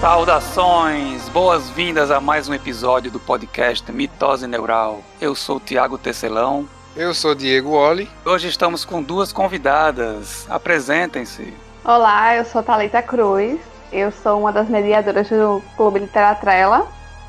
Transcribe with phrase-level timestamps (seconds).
[0.00, 5.00] Saudações, boas-vindas a mais um episódio do podcast Mitose Neural.
[5.20, 6.68] Eu sou o Tiago Tecelão.
[6.94, 8.08] Eu sou Diego Oli.
[8.24, 10.46] Hoje estamos com duas convidadas.
[10.48, 11.52] Apresentem-se.
[11.84, 13.58] Olá, eu sou Talita Cruz.
[13.90, 16.86] Eu sou uma das mediadoras do Clube Literatrela.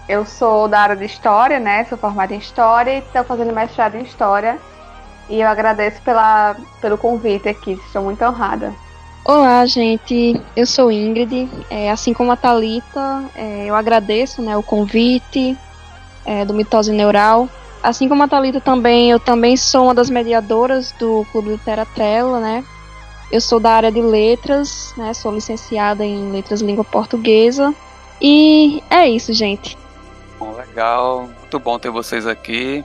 [0.08, 1.86] Eu sou da área de História, né?
[1.86, 4.60] Sou formada em História e estou fazendo mestrado em História.
[5.27, 8.72] E eu agradeço pela, pelo convite aqui, estou muito honrada.
[9.23, 10.40] Olá, gente.
[10.55, 11.50] Eu sou Ingrid.
[11.70, 15.58] É, assim como a Talita, é, eu agradeço né, o convite
[16.26, 17.50] é, do Mitose Neural.
[17.84, 22.63] Assim como a Talita também, eu também sou uma das mediadoras do Clube Literatrela, né?
[23.32, 25.13] Eu sou da área de letras, né?
[25.13, 27.74] Sou licenciada em letras língua portuguesa.
[28.22, 29.77] E é isso, gente.
[30.40, 31.30] Bom, legal.
[31.40, 32.84] Muito bom ter vocês aqui.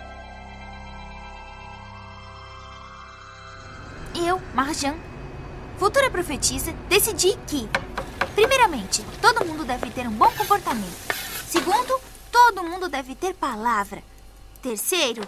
[4.14, 4.94] Eu, Marjan,
[5.78, 7.68] futura profetisa, decidi que,
[8.34, 11.14] primeiramente, todo mundo deve ter um bom comportamento.
[11.48, 14.02] Segundo, todo mundo deve ter palavra.
[14.62, 15.22] Terceiro,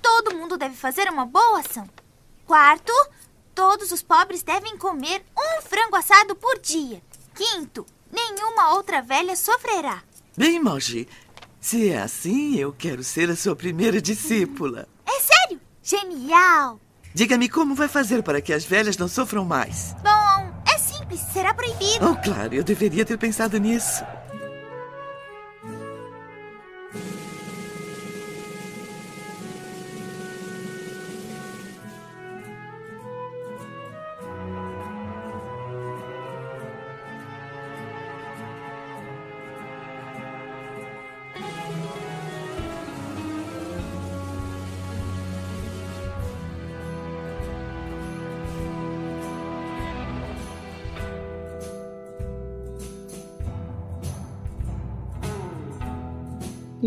[0.00, 1.88] todo mundo deve fazer uma boa ação.
[2.46, 2.92] Quarto,
[3.54, 7.02] todos os pobres devem comer um frango assado por dia.
[7.34, 10.02] Quinto, nenhuma outra velha sofrerá.
[10.36, 11.08] Bem, Moji,
[11.60, 14.88] se é assim, eu quero ser a sua primeira discípula.
[15.06, 15.60] É sério?
[15.82, 16.80] Genial!
[17.18, 19.92] Diga-me como vai fazer para que as velhas não sofram mais.
[20.04, 22.08] Bom, é simples, será proibido.
[22.08, 24.04] Oh, claro, eu deveria ter pensado nisso.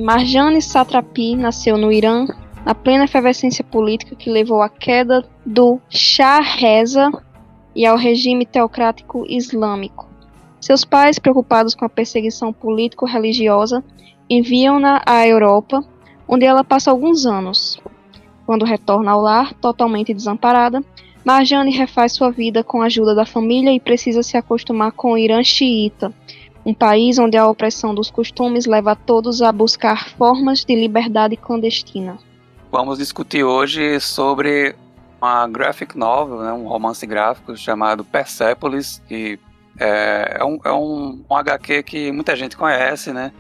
[0.02, 2.26] Marjane Satrapi nasceu no Irã
[2.66, 7.12] na plena efervescência política que levou à queda do Shah Reza
[7.76, 10.10] e ao regime teocrático islâmico.
[10.60, 13.84] Seus pais, preocupados com a perseguição político-religiosa,
[14.28, 15.84] enviam-na à Europa,
[16.28, 17.80] onde ela passa alguns anos.
[18.44, 20.84] Quando retorna ao lar, totalmente desamparada,
[21.24, 25.18] Marjane refaz sua vida com a ajuda da família e precisa se acostumar com o
[25.18, 26.12] Irã xiita,
[26.66, 32.18] um país onde a opressão dos costumes leva todos a buscar formas de liberdade clandestina.
[32.72, 34.76] Vamos discutir hoje sobre
[35.22, 39.40] uma graphic novel, né, um romance gráfico chamado Persepolis, que
[39.80, 43.32] é, é, um, é um, um HQ que muita gente conhece, né?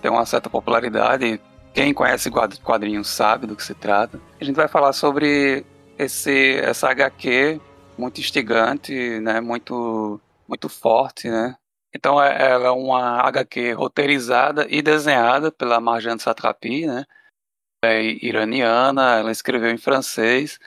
[0.00, 1.40] Tem uma certa popularidade.
[1.74, 2.30] Quem conhece
[2.62, 4.20] quadrinhos sabe do que se trata.
[4.40, 5.66] A gente vai falar sobre
[5.98, 7.60] esse, essa HQ
[7.98, 9.40] muito instigante, né?
[9.40, 11.56] Muito, muito forte, né?
[11.96, 17.06] Então é, ela é uma HQ roteirizada e desenhada pela Marjane Satrapi, né?
[17.82, 20.58] É iraniana, ela escreveu em francês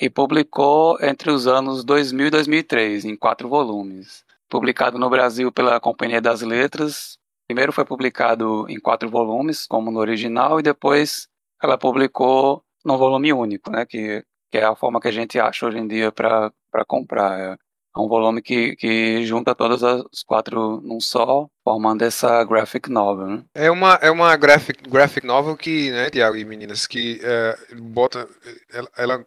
[0.00, 4.24] e publicou entre os anos 2000 e 2003 em quatro volumes.
[4.48, 9.98] Publicado no Brasil pela Companhia das Letras, primeiro foi publicado em quatro volumes, como no
[9.98, 11.28] original, e depois
[11.60, 13.84] ela publicou num volume único, né?
[13.84, 16.52] Que, que é a forma que a gente acha hoje em dia para
[16.86, 17.58] comprar.
[17.96, 23.26] É um volume que, que junta todas as quatro num só, formando essa graphic novel.
[23.26, 23.44] Né?
[23.54, 28.28] É uma, é uma graphic, graphic novel que, né, Tiago e meninas, que é, bota
[28.72, 29.26] ela, ela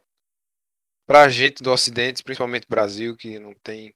[1.07, 3.95] pra gente do Ocidente, principalmente Brasil, que não tem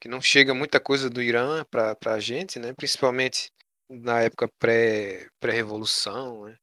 [0.00, 2.72] que não chega muita coisa do Irã pra, pra gente, né?
[2.74, 3.50] Principalmente
[3.88, 6.56] na época pré, pré-revolução, né?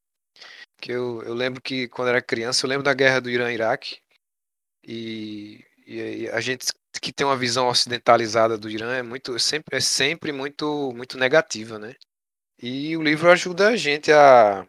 [0.80, 4.00] Que eu, eu lembro que quando era criança, eu lembro da guerra do Irã-Iraque
[4.86, 6.68] e, e a gente
[7.02, 11.80] que tem uma visão ocidentalizada do Irã é muito sempre é sempre muito muito negativa,
[11.80, 11.96] né?
[12.62, 14.66] E o livro ajuda a gente a,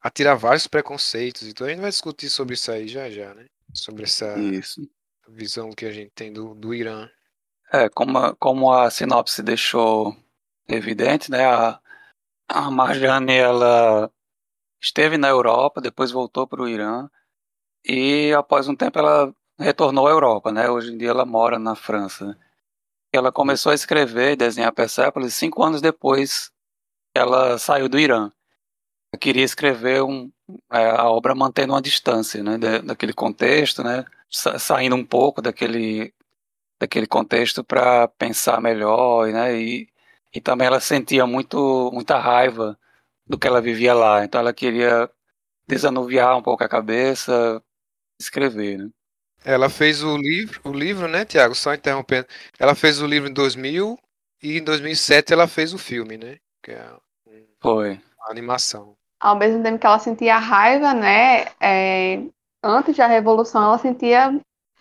[0.00, 1.46] a tirar vários preconceitos.
[1.46, 3.46] Então a gente vai discutir sobre isso aí já já, né?
[3.74, 4.88] Sobre essa isso.
[5.28, 7.08] visão que a gente tem do, do Irã.
[7.72, 10.16] É, como a, como a sinopse deixou
[10.66, 11.44] evidente, né?
[11.46, 11.80] A,
[12.48, 14.10] a Marjane ela
[14.80, 17.08] esteve na Europa, depois voltou para o Irã
[17.84, 20.70] e após um tempo ela retornou à Europa, né?
[20.70, 22.38] Hoje em dia ela mora na França.
[23.12, 26.50] Ela começou a escrever e desenhar Persepolis cinco anos depois
[27.14, 28.30] ela saiu do Irã.
[29.20, 30.30] Queria escrever um,
[30.72, 32.58] é, a obra mantendo uma distância, né?
[32.58, 34.04] daquele contexto, né?
[34.30, 36.14] Saindo um pouco daquele
[36.80, 39.60] daquele contexto para pensar melhor, né?
[39.60, 39.88] E,
[40.34, 42.78] e também ela sentia muito muita raiva
[43.26, 45.10] do que ela vivia lá, então ela queria
[45.68, 47.62] desanuviar um pouco a cabeça,
[48.20, 48.90] escrever, né?
[49.44, 51.54] Ela fez o livro, o livro, né, Tiago?
[51.54, 52.26] Só interrompendo.
[52.58, 53.98] Ela fez o livro em 2000
[54.42, 56.36] e em 2007 ela fez o filme, né?
[56.62, 56.90] Que é
[57.60, 58.00] Foi.
[58.26, 58.96] a animação.
[59.20, 61.46] Ao mesmo tempo que ela sentia raiva, né?
[61.60, 62.22] é,
[62.62, 64.40] antes da revolução, ela sentia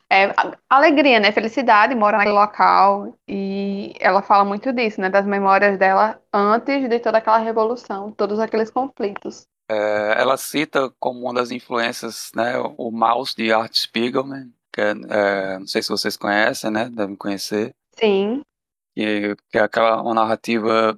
[0.10, 0.34] é,
[0.70, 1.32] alegria, né?
[1.32, 3.14] Felicidade, mora naquele local.
[3.28, 5.10] E ela fala muito disso, né?
[5.10, 9.48] Das memórias dela antes de toda aquela revolução, todos aqueles conflitos.
[9.70, 14.92] É, ela cita como uma das influências, né, o Maus de Art Spiegelman, que é,
[15.10, 18.42] é, não sei se vocês conhecem, né, devem conhecer, Sim,
[18.96, 20.98] que, que é aquela uma narrativa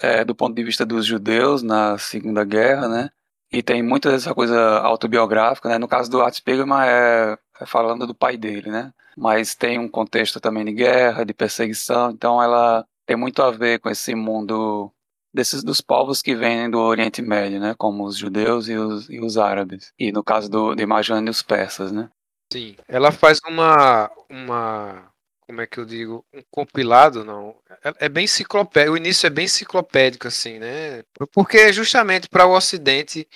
[0.00, 3.10] é, do ponto de vista dos judeus na Segunda Guerra, né,
[3.50, 8.06] e tem muita dessa coisa autobiográfica, né, no caso do Art Spiegelman é, é falando
[8.06, 12.86] do pai dele, né, mas tem um contexto também de guerra, de perseguição, então ela
[13.06, 14.92] tem muito a ver com esse mundo
[15.36, 19.20] desses dos povos que vêm do Oriente Médio, né, como os judeus e os, e
[19.20, 19.92] os árabes.
[19.98, 22.10] E no caso do, de Majane, os persas, né?
[22.52, 22.76] Sim.
[22.88, 24.10] Ela faz uma.
[24.30, 25.12] uma
[25.46, 26.24] como é que eu digo?
[26.34, 27.54] Um compilado, não.
[27.84, 28.94] É, é bem enciclopédico.
[28.94, 31.04] O início é bem enciclopédico, assim, né?
[31.32, 33.28] Porque é justamente para o Ocidente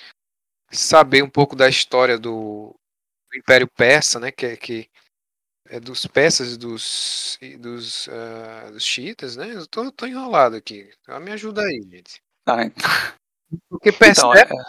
[0.72, 2.74] saber um pouco da história do,
[3.30, 4.32] do Império Persa, né?
[4.32, 4.89] Que, é- que
[5.70, 9.54] é dos persas e dos, dos, ah, dos xiitas, né?
[9.54, 10.90] Eu tô, tô enrolado aqui.
[11.06, 12.20] Ah, Me ajuda aí, gente.
[12.44, 12.90] Ah, então,
[13.68, 14.64] Porque então Persépolis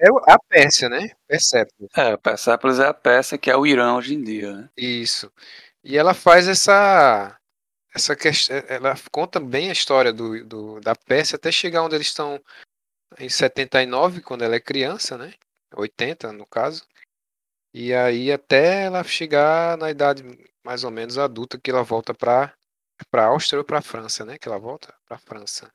[0.00, 1.10] é, é a Pérsia, né?
[1.26, 1.90] Persépolis.
[1.96, 4.68] é, Persépolis é a Pérsia que é o Irã hoje em dia, né?
[4.76, 5.30] Isso.
[5.82, 7.36] E ela faz essa
[7.92, 12.08] essa questão, ela conta bem a história do, do da Pérsia até chegar onde eles
[12.08, 12.40] estão
[13.18, 15.32] em 79, quando ela é criança, né?
[15.76, 16.84] 80 no caso.
[17.74, 20.22] E aí até ela chegar na idade
[20.64, 22.54] mais ou menos adulta que ela volta para
[23.10, 24.38] para Áustria ou para França, né?
[24.38, 25.68] Que ela volta para França.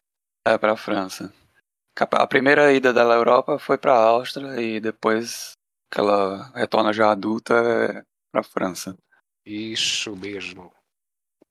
[0.48, 1.34] É para a França.
[2.00, 5.52] A primeira ida dela à Europa foi para a Áustria e depois
[5.92, 8.96] que ela retorna já adulta é para a França.
[9.46, 10.72] Isso mesmo.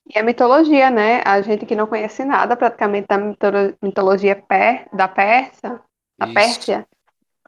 [0.07, 1.21] E a mitologia, né?
[1.27, 5.83] A gente que não conhece nada praticamente da mitolo- mitologia per- da Pérsia,
[6.19, 6.35] da Isso.
[6.35, 6.89] Pérsia,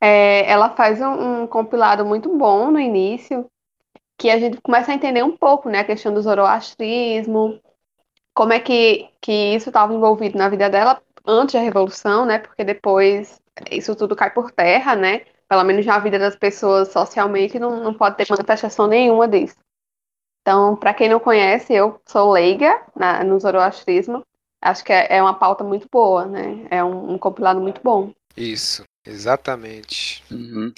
[0.00, 3.46] é, ela faz um, um compilado muito bom no início,
[4.18, 5.80] que a gente começa a entender um pouco, né?
[5.80, 7.60] A questão do zoroastrismo,
[8.34, 12.38] como é que, que isso estava envolvido na vida dela antes da Revolução, né?
[12.38, 15.22] Porque depois isso tudo cai por terra, né?
[15.48, 19.56] Pelo menos na vida das pessoas socialmente não, não pode ter manifestação nenhuma disso.
[20.42, 24.24] Então, para quem não conhece, eu sou leiga na, no zoroastrismo.
[24.62, 26.66] Acho que é, é uma pauta muito boa, né?
[26.70, 28.12] É um, um compilado muito bom.
[28.36, 30.22] Isso, exatamente.
[30.30, 30.72] Uhum.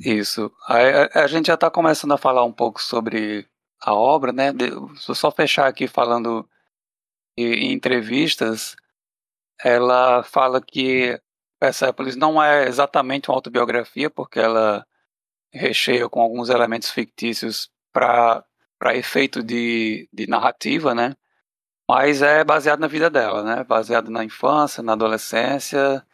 [0.00, 0.52] Isso.
[0.68, 3.48] Aí, a, a gente já está começando a falar um pouco sobre
[3.80, 4.52] a obra, né?
[4.52, 6.48] De- só fechar aqui falando
[7.36, 8.76] em entrevistas,
[9.62, 11.20] ela fala que
[11.60, 14.86] Persepolis não é exatamente uma autobiografia, porque ela
[15.52, 18.44] recheia com alguns elementos fictícios para
[18.78, 21.14] para efeito de, de narrativa, né?
[21.88, 23.64] Mas é baseado na vida dela, né?
[23.64, 26.04] Baseado na infância, na adolescência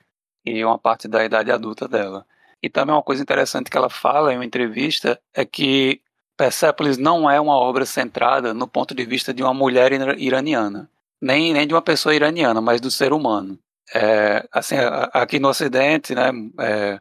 [0.56, 2.26] e uma parte da idade adulta dela.
[2.62, 6.00] E também uma coisa interessante que ela fala em uma entrevista é que
[6.36, 10.90] Persepolis não é uma obra centrada no ponto de vista de uma mulher ira- iraniana,
[11.20, 13.58] nem, nem de uma pessoa iraniana, mas do ser humano.
[13.94, 14.76] É, assim,
[15.12, 16.30] aqui no Ocidente, né,
[16.60, 17.00] é,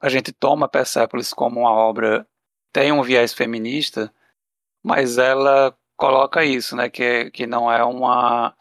[0.00, 2.26] a gente toma Persepolis como uma obra
[2.72, 4.12] tem um viés feminista,
[4.84, 8.54] mas ela coloca isso, né, que, que não é uma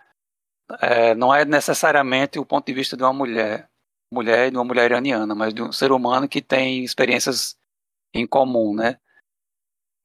[0.81, 3.69] é, não é necessariamente o ponto de vista de uma mulher,
[4.11, 7.57] mulher e de uma mulher iraniana, mas de um ser humano que tem experiências
[8.13, 8.99] em comum, né?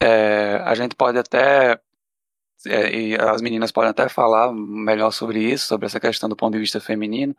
[0.03, 1.81] É, a gente pode até
[2.67, 6.53] é, e as meninas podem até falar melhor sobre isso, sobre essa questão do ponto
[6.55, 7.35] de vista feminino,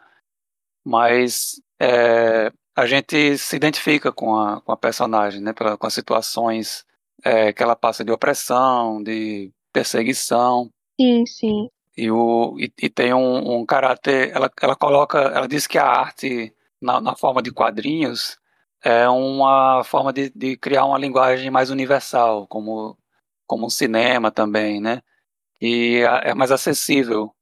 [0.86, 5.54] mas é, a gente se identifica com a, com a personagem, né?
[5.54, 6.86] Com as situações
[7.24, 10.70] é, que ela passa de opressão, de perseguição,
[11.02, 11.70] Sim, sim.
[11.98, 14.32] E, o, e, e tem um, um caráter.
[14.32, 15.20] Ela, ela coloca.
[15.20, 18.38] Ela diz que a arte, na, na forma de quadrinhos,
[18.84, 22.98] é uma forma de, de criar uma linguagem mais universal, como,
[23.48, 25.02] como um cinema também, né?
[25.62, 27.34] E a- é mais acessível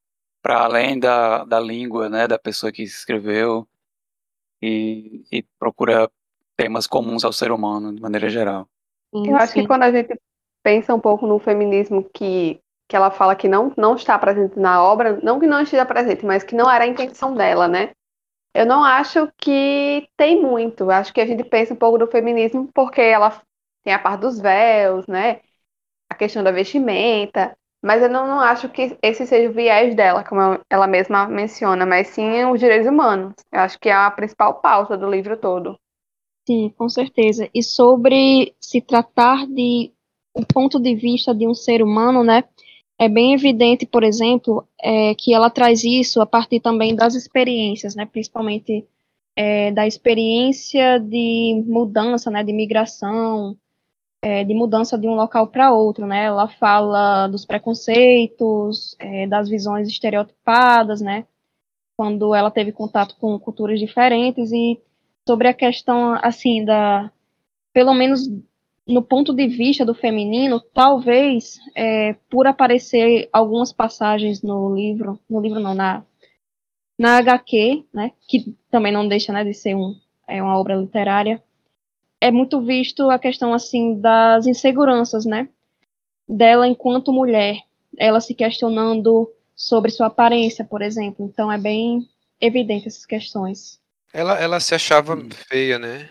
[0.41, 2.27] para além da, da língua, né?
[2.27, 3.67] Da pessoa que escreveu
[4.61, 6.09] e, e procura
[6.57, 8.67] temas comuns ao ser humano, de maneira geral.
[9.13, 9.61] sim, Eu acho sim.
[9.61, 10.19] que quando a gente
[10.61, 12.59] pensa um pouco no feminismo que,
[12.89, 16.25] que ela fala que não, não está presente na obra, não que não esteja presente,
[16.25, 17.91] mas que não era a intenção dela, né?
[18.53, 20.89] Eu não acho que tem muito.
[20.91, 23.41] Acho que a gente pensa um pouco do feminismo porque ela
[23.83, 25.41] tem a parte dos véus, né?
[26.09, 27.55] A questão da vestimenta.
[27.81, 31.85] Mas eu não, não acho que esse seja o viés dela, como ela mesma menciona,
[31.85, 33.33] mas sim os direitos humanos.
[33.51, 35.79] Eu acho que é a principal pauta do livro todo.
[36.47, 37.49] Sim, com certeza.
[37.53, 39.93] E sobre se tratar de
[40.35, 42.43] um ponto de vista de um ser humano, né?
[42.99, 47.95] É bem evidente, por exemplo, é, que ela traz isso a partir também das experiências,
[47.95, 48.85] né, principalmente
[49.35, 53.57] é, da experiência de mudança, né, de migração,
[54.21, 56.25] é, de mudança de um local para outro, né?
[56.25, 61.25] Ela fala dos preconceitos, é, das visões estereotipadas, né?
[61.97, 64.77] Quando ela teve contato com culturas diferentes e
[65.27, 67.09] sobre a questão, assim, da,
[67.73, 68.27] pelo menos
[68.89, 75.39] no ponto de vista do feminino, talvez é, por aparecer algumas passagens no livro, no
[75.39, 76.03] livro não, na,
[76.97, 79.95] na HQ, né, que também não deixa né, de ser um,
[80.27, 81.41] é uma obra literária,
[82.19, 85.47] é muito visto a questão assim das inseguranças, né?
[86.27, 87.61] Dela enquanto mulher,
[87.97, 91.25] ela se questionando sobre sua aparência, por exemplo.
[91.25, 92.07] Então é bem
[92.41, 93.79] evidente essas questões.
[94.11, 95.29] Ela, ela se achava hum.
[95.31, 96.09] feia, né?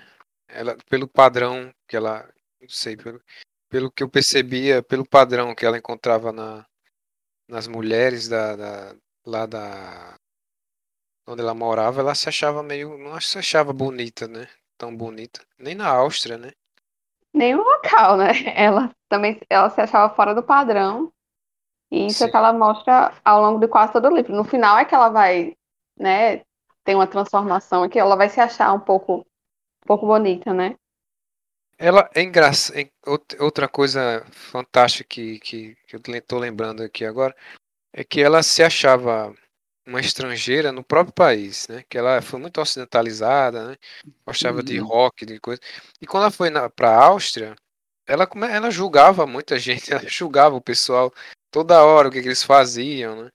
[0.48, 2.26] Ela, pelo padrão que ela,
[2.60, 3.20] não sei, pelo,
[3.68, 6.66] pelo que eu percebia, pelo padrão que ela encontrava na,
[7.48, 8.96] nas mulheres da, da,
[9.26, 10.16] lá da
[11.26, 14.48] onde ela morava, ela se achava meio, não se achava bonita, né?
[14.78, 15.40] tão bonita.
[15.58, 16.52] Nem na Áustria, né?
[17.34, 18.28] Nem o local, né?
[18.56, 21.12] Ela também ela se achava fora do padrão.
[21.90, 22.24] E isso Sim.
[22.24, 24.34] é que ela mostra ao longo de quase todo o livro.
[24.34, 25.56] No final é que ela vai,
[25.96, 26.42] né,
[26.84, 30.76] tem uma transformação aqui, ela vai se achar um pouco, um pouco bonita, né?
[31.78, 32.90] Ela é engraçada.
[33.38, 37.34] Outra coisa fantástica que, que, que eu estou lembrando aqui agora
[37.92, 39.32] é que ela se achava
[39.86, 41.84] uma estrangeira no próprio país, né?
[41.88, 43.76] Que ela foi muito ocidentalizada, né?
[44.26, 44.64] Gostava uhum.
[44.64, 45.60] de rock, de coisa.
[46.00, 47.56] E quando ela foi para a Áustria,
[48.06, 51.12] ela, ela julgava muita gente, ela julgava o pessoal
[51.50, 53.32] toda hora, o que, que eles faziam, né?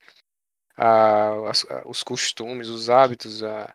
[0.76, 1.52] A,
[1.86, 3.74] os costumes, os hábitos, a,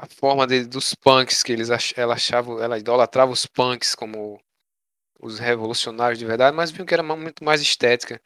[0.00, 4.40] a forma de, dos punks que eles ach, ela achava, ela idolatrava os punks como
[5.20, 8.20] os revolucionários de verdade, mas viu que era muito mais estética.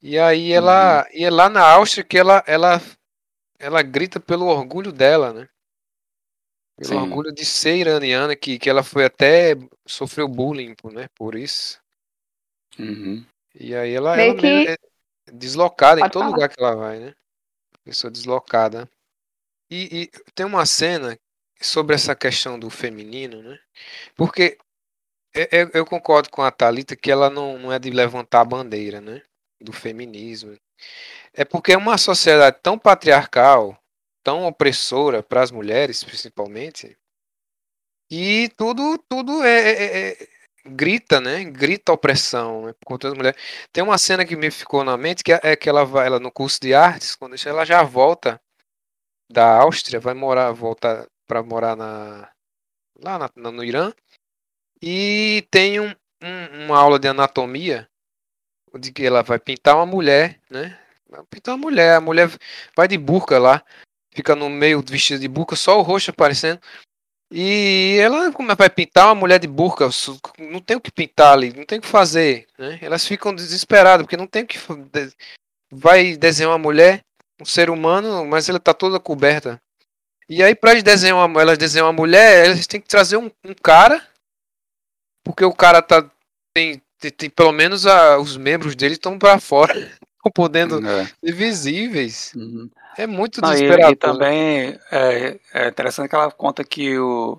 [0.00, 1.02] E aí ela.
[1.02, 1.08] Uhum.
[1.12, 2.80] E é lá na Áustria que ela, ela,
[3.58, 5.48] ela grita pelo orgulho dela, né?
[6.76, 6.96] Pelo Sim.
[6.96, 9.54] orgulho de ser iraniana, que, que ela foi até.
[9.86, 11.06] sofreu bullying, né?
[11.14, 11.78] Por isso.
[12.78, 13.24] Uhum.
[13.54, 14.68] E aí ela, ela que...
[14.68, 14.76] é
[15.30, 16.34] deslocada Pode em todo falar.
[16.34, 17.14] lugar que ela vai, né?
[17.84, 18.88] Pessoa deslocada.
[19.74, 21.18] E, e, tem uma cena
[21.60, 23.58] sobre essa questão do feminino, né?
[24.14, 24.58] Porque
[25.34, 29.00] eu, eu concordo com a Thalita que ela não, não é de levantar a bandeira,
[29.00, 29.22] né?
[29.60, 30.56] do feminismo.
[31.32, 33.76] É porque é uma sociedade tão patriarcal,
[34.22, 36.96] tão opressora para as mulheres, principalmente,
[38.10, 40.28] e tudo tudo é, é, é
[40.66, 41.44] grita, né?
[41.44, 42.74] Grita opressão né?
[42.84, 43.40] contra as mulheres.
[43.72, 46.20] Tem uma cena que me ficou na mente que é, é que ela vai, ela
[46.20, 48.40] no curso de artes, quando ela já volta
[49.34, 52.30] da Áustria, vai morar, volta para morar na
[53.02, 53.92] lá na, no Irã
[54.80, 57.88] e tem um, um, uma aula de anatomia
[58.78, 60.78] de que ela vai pintar uma mulher, né?
[61.28, 62.30] Pintar uma mulher, a mulher
[62.76, 63.62] vai de burca lá,
[64.12, 66.60] fica no meio vestida de burca, só o rosto aparecendo.
[67.30, 69.88] E ela vai pintar uma mulher de burca,
[70.38, 72.78] não tem o que pintar ali, não tem o que fazer, né?
[72.80, 74.58] Elas ficam desesperadas porque não tem o que
[75.70, 77.04] vai desenhar uma mulher,
[77.44, 79.60] um ser humano, mas ela tá toda coberta.
[80.28, 83.54] E aí para desenhar uma, elas desenham uma mulher, elas têm que trazer um, um
[83.62, 84.02] cara,
[85.22, 86.10] porque o cara tá
[86.54, 89.74] tem tem, tem, pelo menos a, os membros dele estão para fora,
[90.16, 91.04] estão podendo é.
[91.04, 92.32] ser visíveis.
[92.34, 92.70] Uhum.
[92.96, 93.90] É muito Não, desesperador.
[93.90, 97.38] E, e também é, é, interessante que ela conta que o,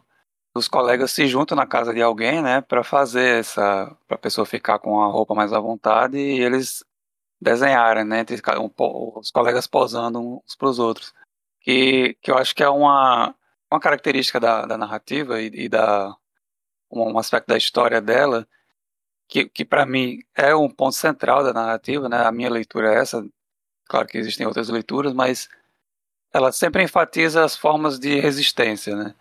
[0.53, 4.45] os colegas se juntam na casa de alguém, né, para fazer essa, para a pessoa
[4.45, 6.83] ficar com a roupa mais à vontade e eles
[7.41, 11.13] desenharem, né, entre os colegas posando uns para os outros.
[11.61, 13.35] Que, que eu acho que é uma,
[13.71, 16.15] uma característica da, da narrativa e, e da
[16.91, 18.47] um, um aspecto da história dela
[19.27, 22.25] que, que para mim é um ponto central da narrativa, né?
[22.25, 23.25] A minha leitura é essa.
[23.85, 25.49] Claro que existem outras leituras, mas
[26.33, 29.15] ela sempre enfatiza as formas de resistência, né?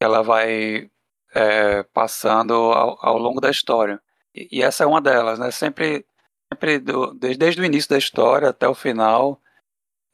[0.00, 0.90] Ela vai
[1.34, 4.00] é, passando ao, ao, longo da história.
[4.34, 5.50] E, e, essa é uma delas, né?
[5.50, 6.06] Sempre,
[6.54, 9.40] sempre do, desde, desde o início da história até o final,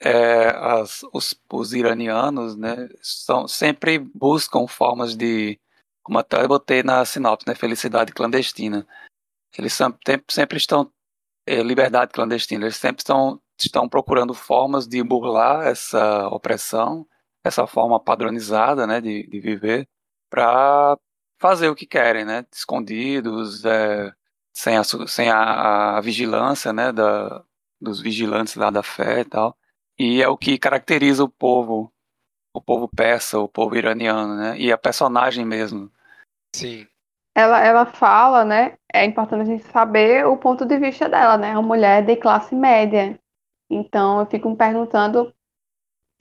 [0.01, 2.89] é, as, os, os, iranianos, né?
[3.03, 5.59] São, sempre buscam formas de,
[6.03, 7.55] como até eu botei na sinopse, né?
[7.55, 8.87] Felicidade clandestina
[9.59, 9.77] eles
[10.29, 10.93] sempre estão
[11.47, 17.07] é, liberdade clandestina, eles sempre estão, estão procurando formas de burlar essa opressão,
[17.45, 19.89] essa forma padronizada, né, de, de viver,
[20.29, 20.97] para
[21.39, 24.13] fazer o que querem, né, escondidos, é,
[24.53, 27.43] sem, a, sem a, a, vigilância, né, da,
[27.81, 29.57] dos vigilantes lá da fé e tal.
[29.99, 31.93] E é o que caracteriza o povo,
[32.55, 35.91] o povo persa, o povo iraniano, né, e a personagem mesmo.
[36.55, 36.87] Sim.
[37.35, 38.77] ela, ela fala, né?
[38.93, 41.53] É importante a gente saber o ponto de vista dela, né?
[41.53, 43.19] Uma mulher de classe média.
[43.71, 45.33] Então, eu fico me perguntando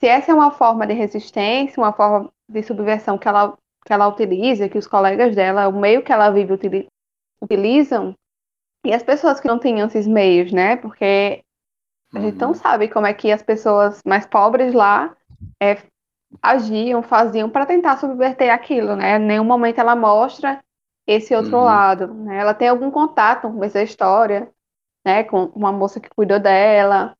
[0.00, 4.08] se essa é uma forma de resistência, uma forma de subversão que ela, que ela
[4.08, 6.54] utiliza, que os colegas dela, o meio que ela vive
[7.42, 8.14] utilizam,
[8.84, 10.76] e as pessoas que não têm esses meios, né?
[10.76, 11.42] Porque
[12.14, 12.54] a gente não Uhum.
[12.54, 15.14] sabe como é que as pessoas mais pobres lá
[15.62, 15.78] é,
[16.42, 19.16] agiam, faziam para tentar subverter aquilo, né?
[19.16, 20.62] Em nenhum momento ela mostra
[21.06, 21.64] esse outro Uhum.
[21.64, 22.38] lado, né?
[22.38, 24.50] Ela tem algum contato com essa história,
[25.04, 25.24] né?
[25.24, 27.16] Com uma moça que cuidou dela,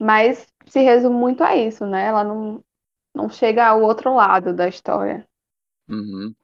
[0.00, 2.06] mas se resume muito a isso, né?
[2.06, 2.62] Ela não,
[3.14, 5.26] não chega ao outro lado da história.
[5.88, 6.34] Uhum.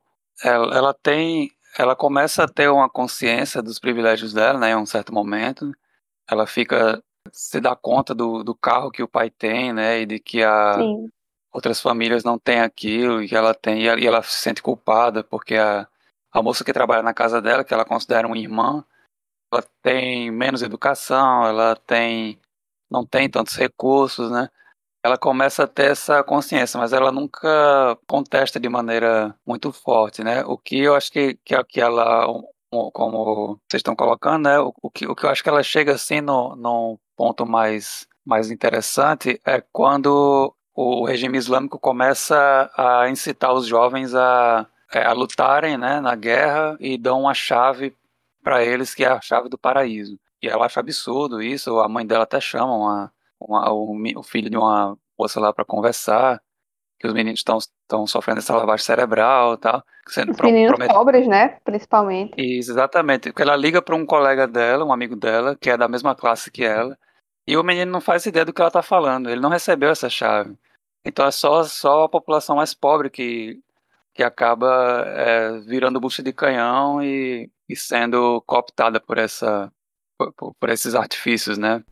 [0.44, 4.86] Ela, ela tem, ela começa a ter uma consciência dos privilégios dela, né, em um
[4.86, 5.72] certo momento.
[6.28, 10.18] Ela fica se dá conta do, do carro que o pai tem, né, e de
[10.18, 11.10] que a Sim,
[11.52, 14.62] outras famílias não têm aquilo e que ela tem e ela, e ela se sente
[14.62, 15.86] culpada porque a
[16.32, 18.84] a moça que trabalha na casa dela, que ela considera uma irmã,
[19.52, 22.40] ela tem menos educação, ela tem
[22.90, 24.48] não tem tantos recursos, né?
[25.02, 30.44] Ela começa a ter essa consciência, mas ela nunca contesta de maneira muito forte, né?
[30.44, 32.26] O que eu acho que, que, que ela,
[32.92, 34.60] como vocês estão colocando, né?
[34.60, 38.06] O, o, que, o que eu acho que ela chega assim no, no ponto mais,
[38.24, 45.12] mais interessante é quando o regime islâmico começa a incitar os jovens a, é, a
[45.12, 47.94] lutarem né, na guerra e dão uma chave
[48.42, 50.18] para eles que é a chave do paraíso.
[50.42, 54.50] E ela acha absurdo isso, a mãe dela até chama uma, uma, o, o, filho
[54.50, 56.40] de uma moça lá para conversar,
[56.98, 59.82] que os meninos estão sofrendo essa lavagem cerebral e tal.
[60.06, 60.92] Sendo os meninos promet...
[60.92, 61.58] pobres, né?
[61.64, 62.34] Principalmente.
[62.36, 63.30] Isso, exatamente.
[63.30, 66.50] Porque ela liga para um colega dela, um amigo dela, que é da mesma classe
[66.50, 66.96] que ela,
[67.46, 70.08] e o menino não faz ideia do que ela está falando, ele não recebeu essa
[70.08, 70.56] chave.
[71.04, 73.58] Então é só, só a população mais pobre que,
[74.14, 79.72] que acaba é, virando bucha de canhão e, e sendo cooptada por, essa,
[80.18, 81.82] por, por esses artifícios, né?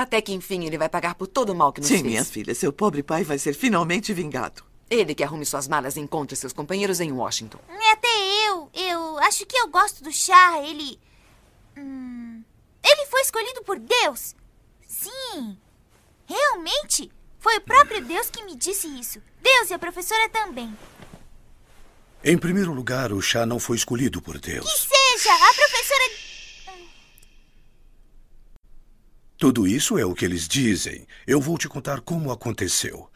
[0.00, 2.06] Até que enfim ele vai pagar por todo o mal que nos Sim, fez.
[2.06, 4.64] minha filha, seu pobre pai vai ser finalmente vingado.
[4.88, 7.58] Ele que arrume suas malas e encontre seus companheiros em Washington.
[7.92, 8.08] Até
[8.48, 8.70] eu.
[8.72, 10.58] Eu acho que eu gosto do chá.
[10.62, 10.98] Ele.
[11.76, 12.42] Hum,
[12.82, 14.34] ele foi escolhido por Deus.
[14.88, 15.58] Sim.
[16.26, 17.12] Realmente.
[17.38, 19.20] Foi o próprio Deus que me disse isso.
[19.42, 20.74] Deus e a professora também.
[22.24, 24.64] Em primeiro lugar, o chá não foi escolhido por Deus.
[24.64, 25.34] Que seja!
[25.34, 26.29] A professora.
[29.40, 31.06] Tudo isso é o que eles dizem.
[31.26, 33.08] Eu vou te contar como aconteceu.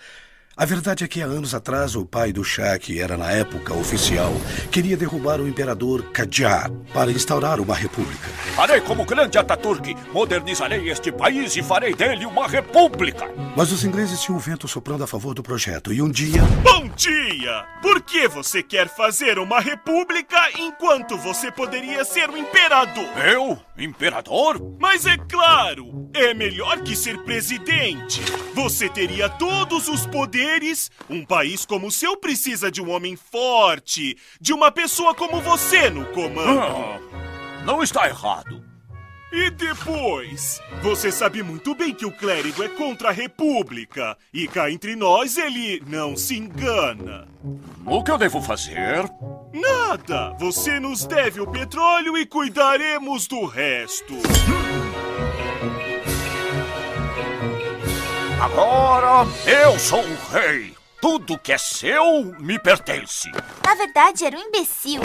[0.57, 3.75] A verdade é que há anos atrás o pai do Shah, que era na época
[3.75, 4.33] oficial,
[4.71, 8.29] queria derrubar o imperador Qajar para instaurar uma república.
[8.55, 13.29] Farei como grande Ataturk, modernizarei este país e farei dele uma república.
[13.57, 16.41] Mas os ingleses tinham o vento soprando a favor do projeto e um dia...
[16.63, 17.67] Bom dia!
[17.83, 23.09] Por que você quer fazer uma república enquanto você poderia ser o imperador?
[23.19, 23.59] Eu?
[23.77, 24.77] Imperador?
[24.79, 26.09] Mas é claro!
[26.15, 28.21] É melhor que ser presidente.
[28.55, 34.17] Você teria todos os poderes um país como o seu precisa de um homem forte,
[34.41, 36.61] de uma pessoa como você no comando.
[36.61, 37.01] Ah,
[37.65, 38.74] não está errado.
[39.33, 40.61] E depois?
[40.83, 44.17] Você sabe muito bem que o clérigo é contra a república.
[44.33, 47.27] E cá entre nós ele não se engana.
[47.85, 49.11] O que eu devo fazer?
[49.53, 50.37] Nada!
[50.39, 54.15] Você nos deve o petróleo e cuidaremos do resto.
[58.41, 60.75] Agora eu sou o rei.
[61.05, 63.31] Tudo que é seu me pertence.
[63.63, 65.03] Na verdade, era um imbecil.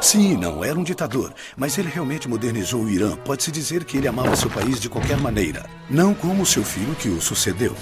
[0.00, 3.14] Sim, não era um ditador, mas ele realmente modernizou o Irã.
[3.18, 7.08] Pode-se dizer que ele amava seu país de qualquer maneira, não como seu filho que
[7.08, 7.72] o sucedeu.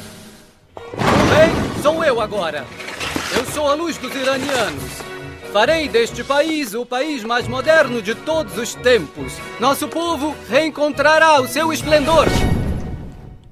[0.77, 2.67] Bem, sou eu agora.
[3.35, 4.93] Eu sou a luz dos iranianos.
[5.51, 9.33] Farei deste país o país mais moderno de todos os tempos.
[9.59, 12.27] Nosso povo reencontrará o seu esplendor.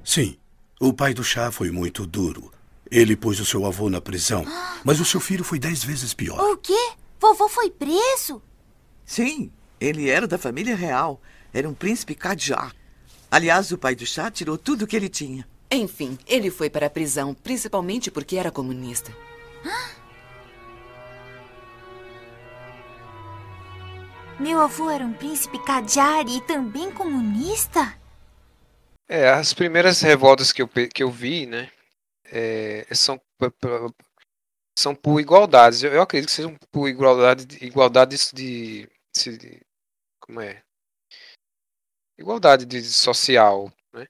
[0.03, 0.37] Sim,
[0.79, 2.51] o pai do chá foi muito duro.
[2.91, 4.43] Ele pôs o seu avô na prisão,
[4.83, 6.39] mas o seu filho foi dez vezes pior.
[6.39, 6.93] O quê?
[7.19, 8.41] Vovô foi preso?
[9.05, 11.21] Sim, ele era da família real.
[11.53, 12.73] Era um príncipe Qajar.
[13.29, 15.47] Aliás, o pai do chá tirou tudo que ele tinha.
[15.71, 19.11] Enfim, ele foi para a prisão, principalmente porque era comunista.
[24.39, 27.93] Meu avô era um príncipe Qajar e também comunista?
[29.07, 31.69] É, as primeiras revoltas que eu, que eu vi, né,
[32.31, 33.19] é, são,
[34.77, 35.83] são por igualdades.
[35.83, 39.61] Eu, eu, acredito que sejam por igualdade, igualdade de, de, de
[40.21, 40.61] como é,
[42.17, 44.07] igualdade de social, né?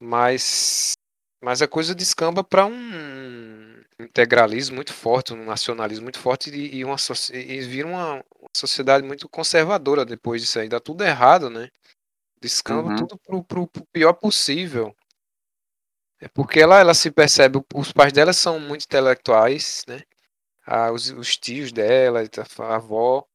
[0.00, 0.94] Mas
[1.42, 6.84] mas a coisa descamba para um integralismo muito forte, um nacionalismo muito forte e, e,
[6.84, 6.96] uma,
[7.32, 10.68] e vira uma, uma, sociedade muito conservadora depois disso aí.
[10.68, 11.70] Dá tudo errado, né?
[12.40, 12.96] Descamba uhum.
[12.96, 14.94] tudo pro, pro, pro, pior possível.
[16.20, 20.02] É porque ela, ela se percebe, os pais dela são muito intelectuais, né?
[20.66, 23.26] Ah, os, os tios dela, a avó,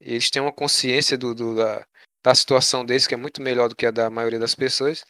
[0.00, 1.86] eles têm uma consciência do, do da,
[2.22, 5.04] da situação deles que é muito melhor do que a da maioria das pessoas.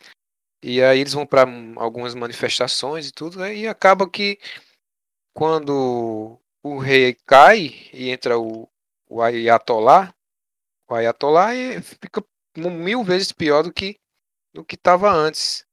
[0.63, 3.55] E aí eles vão para algumas manifestações e tudo, né?
[3.55, 4.39] e acaba que
[5.35, 8.69] quando o rei cai e entra o,
[9.09, 10.13] o Ayatollah,
[10.89, 12.25] o Ayatollah fica
[12.57, 13.99] mil vezes pior do que
[14.53, 15.65] do que estava antes.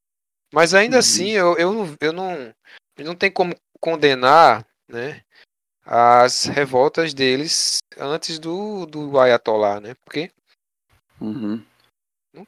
[0.56, 1.00] Mas ainda uhum.
[1.00, 2.56] assim, eu, eu, não, eu não,
[3.00, 5.22] não tem como condenar né,
[5.84, 9.96] as revoltas deles antes do, do Ayatollah, né?
[10.06, 10.32] Porque
[11.20, 11.62] uhum.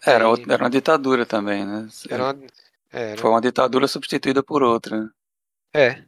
[0.06, 1.90] Era, era uma ditadura também, né?
[2.10, 2.48] Era uma,
[2.94, 3.22] era.
[3.22, 5.12] Foi uma ditadura substituída por outra.
[5.76, 6.02] É.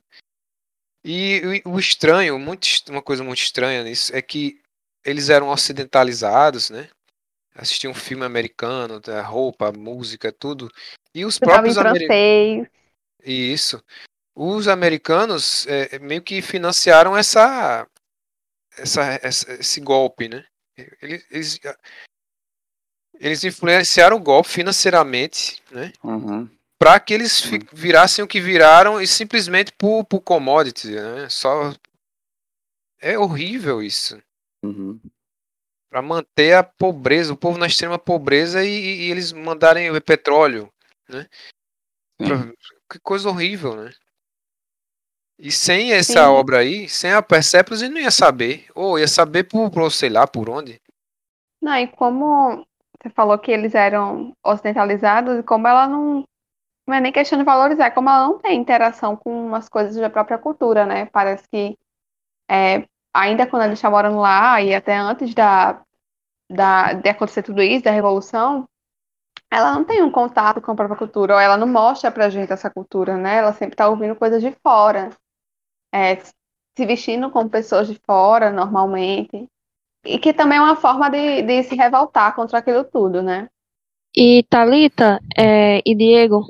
[1.04, 4.62] E o, o estranho, muito, uma coisa muito estranha nisso, é que
[5.04, 6.90] eles eram ocidentalizados, né?
[7.56, 10.72] Assistiam um filme americano, a roupa, a música, tudo.
[11.14, 12.68] E os próprios americanos.
[13.24, 13.84] Isso.
[14.36, 17.86] Os americanos é, meio que financiaram essa,
[18.78, 20.46] essa, essa, esse golpe, né?
[21.02, 21.60] Eles, eles
[23.20, 25.92] eles influenciaram o golpe financeiramente, né?
[26.02, 26.50] Uhum.
[26.80, 31.28] Para que eles virassem o que viraram e simplesmente por, por commodity, né?
[31.30, 31.76] Só
[33.02, 34.22] é horrível isso.
[34.64, 35.00] Uhum.
[35.90, 40.72] Para manter a pobreza, o povo na extrema pobreza e, e eles mandarem o petróleo,
[41.08, 41.28] né?
[42.18, 42.52] Pra,
[42.92, 43.92] que coisa horrível, né?
[45.40, 46.32] E sem essa Sim.
[46.32, 48.68] obra aí, sem a Persepolis, ele não ia saber.
[48.76, 50.82] Ou ia saber por, por, sei lá, por onde.
[51.62, 52.66] Não, e como
[53.02, 56.26] você falou que eles eram ocidentalizados, e como ela não.
[56.86, 59.96] Não é nem questão de valorizar, é como ela não tem interação com as coisas
[59.96, 61.06] da própria cultura, né?
[61.06, 61.78] Parece que
[62.50, 65.82] é, ainda quando eles estavam morando lá, e até antes da,
[66.50, 68.68] da, de acontecer tudo isso, da Revolução,
[69.52, 72.52] ela não tem um contato com a própria cultura, ou ela não mostra pra gente
[72.52, 73.38] essa cultura, né?
[73.38, 75.10] Ela sempre tá ouvindo coisas de fora,
[75.94, 79.48] é, se vestindo como pessoas de fora, normalmente.
[80.06, 83.50] E que também é uma forma de, de se revoltar contra aquilo tudo, né?
[84.16, 86.46] E Talita é, e Diego,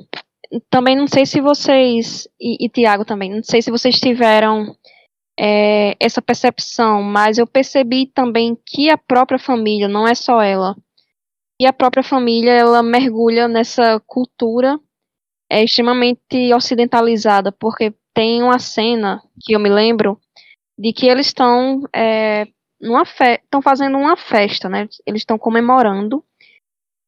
[0.68, 4.74] também não sei se vocês e, e Tiago também, não sei se vocês tiveram
[5.42, 10.76] é, essa percepção, mas eu percebi também que a própria família, não é só ela,
[11.58, 14.78] e a própria família ela mergulha nessa cultura
[15.50, 20.20] é extremamente ocidentalizada, porque tem uma cena que eu me lembro
[20.78, 22.46] de que eles estão é,
[22.78, 24.88] numa estão fazendo uma festa, né?
[25.06, 26.22] Eles estão comemorando.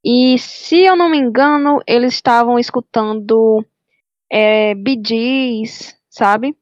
[0.05, 3.65] E se eu não me engano, eles estavam escutando
[4.31, 4.75] é,
[5.07, 6.57] Gees, sabe?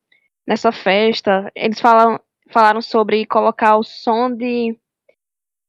[0.50, 1.50] Nessa festa.
[1.54, 2.18] Eles falam,
[2.50, 4.76] falaram sobre colocar o som de.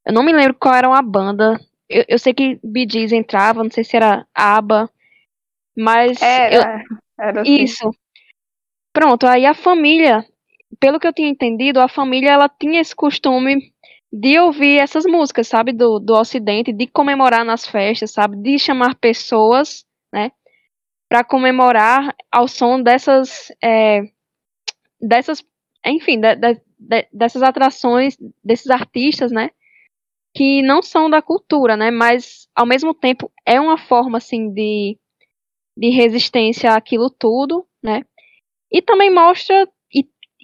[0.04, 1.60] Eu não me lembro qual era a banda.
[1.88, 4.90] Eu, eu sei que Bee Gees entrava, não sei se era ABBA.
[5.78, 6.20] Mas.
[6.20, 6.62] Era, eu,
[7.20, 7.64] era assim.
[7.64, 7.92] Isso.
[8.92, 10.26] Pronto, aí a família
[10.80, 13.74] pelo que eu tinha entendido, a família ela tinha esse costume
[14.12, 18.96] de ouvir essas músicas, sabe, do, do Ocidente, de comemorar nas festas, sabe, de chamar
[18.96, 20.32] pessoas, né,
[21.10, 24.04] para comemorar ao som dessas, é,
[25.02, 25.44] dessas,
[25.86, 29.50] enfim, de, de, de, dessas atrações, desses artistas, né,
[30.34, 34.98] que não são da cultura, né, mas ao mesmo tempo é uma forma, assim, de,
[35.78, 38.04] de resistência àquilo tudo, né,
[38.72, 39.68] e também mostra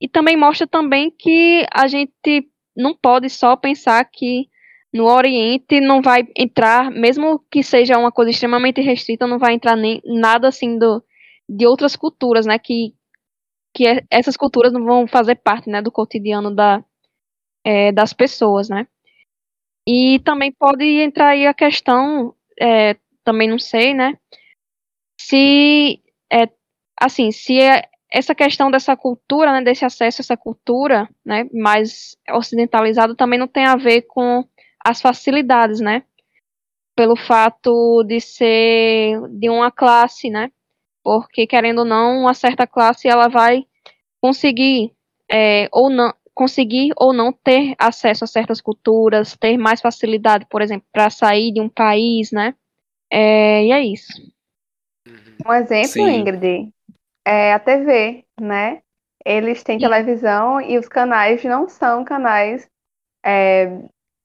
[0.02, 4.48] e também mostra também que a gente não pode só pensar que
[4.94, 9.76] no Oriente não vai entrar, mesmo que seja uma coisa extremamente restrita, não vai entrar
[9.76, 11.04] nem nada assim do,
[11.50, 12.58] de outras culturas, né?
[12.58, 12.94] Que,
[13.78, 16.84] que é, essas culturas não vão fazer parte, né, do cotidiano da,
[17.64, 18.88] é, das pessoas, né?
[19.88, 24.18] E também pode entrar aí a questão, é, também não sei, né?
[25.22, 26.02] Se
[26.34, 26.50] é,
[27.00, 32.18] assim, se é, essa questão dessa cultura, né, desse acesso a essa cultura, né, mais
[32.32, 34.44] ocidentalizada também não tem a ver com
[34.84, 36.04] as facilidades, né,
[36.96, 40.52] pelo fato de ser de uma classe, né,
[41.08, 43.66] porque querendo ou não, uma certa classe ela vai
[44.20, 44.92] conseguir
[45.32, 50.62] é, ou não conseguir ou não ter acesso a certas culturas, ter mais facilidade, por
[50.62, 52.54] exemplo, para sair de um país, né,
[53.10, 54.12] é, e é isso.
[55.48, 56.10] Um exemplo, Sim.
[56.10, 56.74] Ingrid,
[57.26, 58.82] é a TV, né?
[59.26, 62.70] Eles têm televisão e os canais não são canais
[63.26, 63.80] é,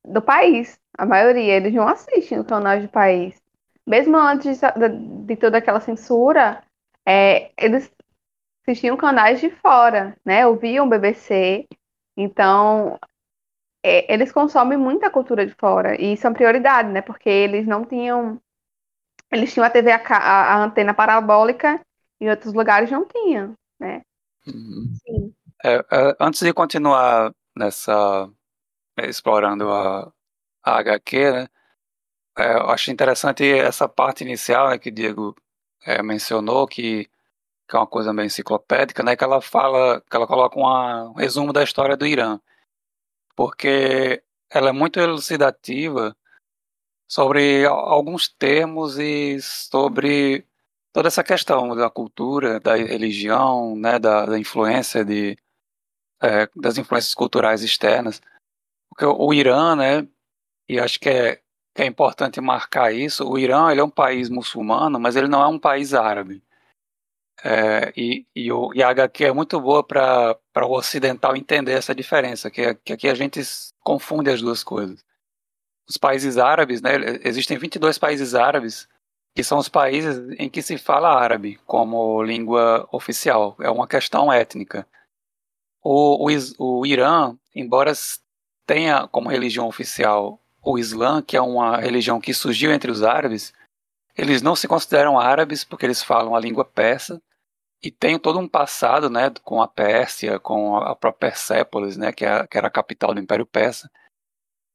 [0.04, 0.76] do país.
[0.98, 3.40] A maioria, eles não assistem o canal de país.
[3.86, 4.88] Mesmo antes de,
[5.26, 6.62] de toda aquela censura,
[7.06, 7.90] é, eles
[8.62, 10.46] assistiam canais de fora, né?
[10.46, 11.66] Ouviam BBC,
[12.16, 12.98] então
[13.82, 17.02] é, eles consomem muita cultura de fora e isso é uma prioridade, né?
[17.02, 18.40] Porque eles não tinham,
[19.30, 21.80] eles tinham a TV a, a, a antena parabólica
[22.20, 24.02] e outros lugares não tinham, né?
[24.46, 25.32] Uhum.
[25.64, 28.28] É, é, antes de continuar nessa
[28.98, 30.12] explorando a,
[30.64, 31.48] a HQ, né?
[32.38, 35.34] É, eu acho interessante essa parte inicial né, que o Diego
[35.84, 37.04] é, mencionou, que,
[37.68, 41.14] que, é uma coisa bem enciclopédica, né, que ela fala, que ela coloca uma, um
[41.14, 42.40] resumo da história do Irã.
[43.36, 46.16] Porque ela é muito elucidativa
[47.08, 50.46] sobre alguns termos e sobre
[50.92, 55.36] toda essa questão da cultura, da religião, né, da, da influência de,
[56.22, 58.20] é, das influências culturais externas.
[58.88, 60.06] Porque o Irã, né,
[60.68, 61.42] e acho que é,
[61.74, 65.42] que é importante marcar isso, o Irã ele é um país muçulmano, mas ele não
[65.42, 66.42] é um país árabe.
[67.44, 71.94] É, e, e, o, e a HQ é muito boa para o ocidental entender essa
[71.94, 73.40] diferença, que, que aqui a gente
[73.80, 75.04] confunde as duas coisas.
[75.88, 76.90] Os países árabes, né,
[77.24, 78.88] existem 22 países árabes,
[79.34, 84.32] que são os países em que se fala árabe como língua oficial, é uma questão
[84.32, 84.86] étnica.
[85.82, 87.92] O, o, o Irã, embora
[88.66, 93.52] tenha como religião oficial o Islã, que é uma religião que surgiu entre os árabes,
[94.16, 97.20] eles não se consideram árabes porque eles falam a língua persa
[97.82, 102.24] e tem todo um passado, né, com a Pérsia, com a própria Persépolis, né, que,
[102.24, 103.90] é, que era a capital do Império Persa.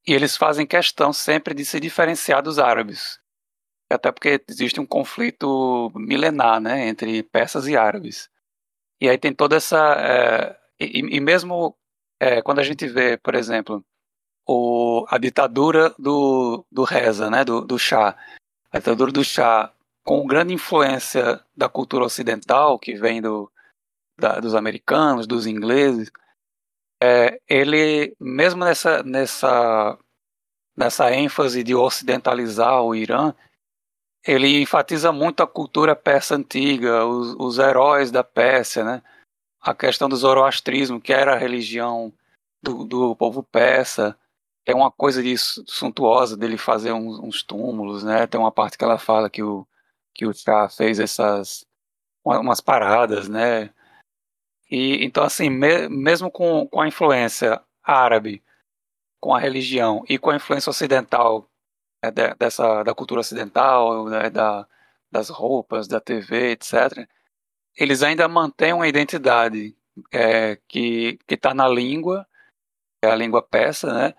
[0.05, 3.19] E eles fazem questão sempre de se diferenciar dos árabes,
[3.89, 8.29] até porque existe um conflito milenar, né, entre persas e árabes.
[8.99, 11.77] E aí tem toda essa é, e, e, mesmo
[12.19, 13.85] é, quando a gente vê, por exemplo,
[14.47, 18.15] o, a ditadura do, do Reza, né, do, do Shah.
[18.71, 19.71] A ditadura do Shah,
[20.03, 23.51] com grande influência da cultura ocidental, que vem do,
[24.17, 26.09] da, dos americanos, dos ingleses,
[27.01, 29.97] é, ele, mesmo nessa, nessa,
[30.75, 33.33] nessa ênfase de ocidentalizar o Irã,
[34.25, 39.03] ele enfatiza muito a cultura persa antiga, os, os heróis da Pérsia, né?
[39.61, 42.13] a questão do zoroastrismo, que era a religião
[42.63, 44.17] do, do povo persa,
[44.67, 48.27] tem uma coisa de suntuosa dele fazer uns, uns, túmulos, né?
[48.27, 49.65] Tem uma parte que ela fala que o
[50.13, 51.65] que o Chá fez essas
[52.25, 53.73] umas paradas, né?
[54.69, 58.43] E então assim, me, mesmo com, com a influência árabe,
[59.21, 61.49] com a religião e com a influência ocidental
[62.03, 64.67] né, de, dessa da cultura ocidental, né, da,
[65.09, 67.07] das roupas, da TV, etc.
[67.77, 69.77] Eles ainda mantêm uma identidade
[70.11, 72.27] é, que que está na língua,
[73.01, 74.13] é a língua persa, né?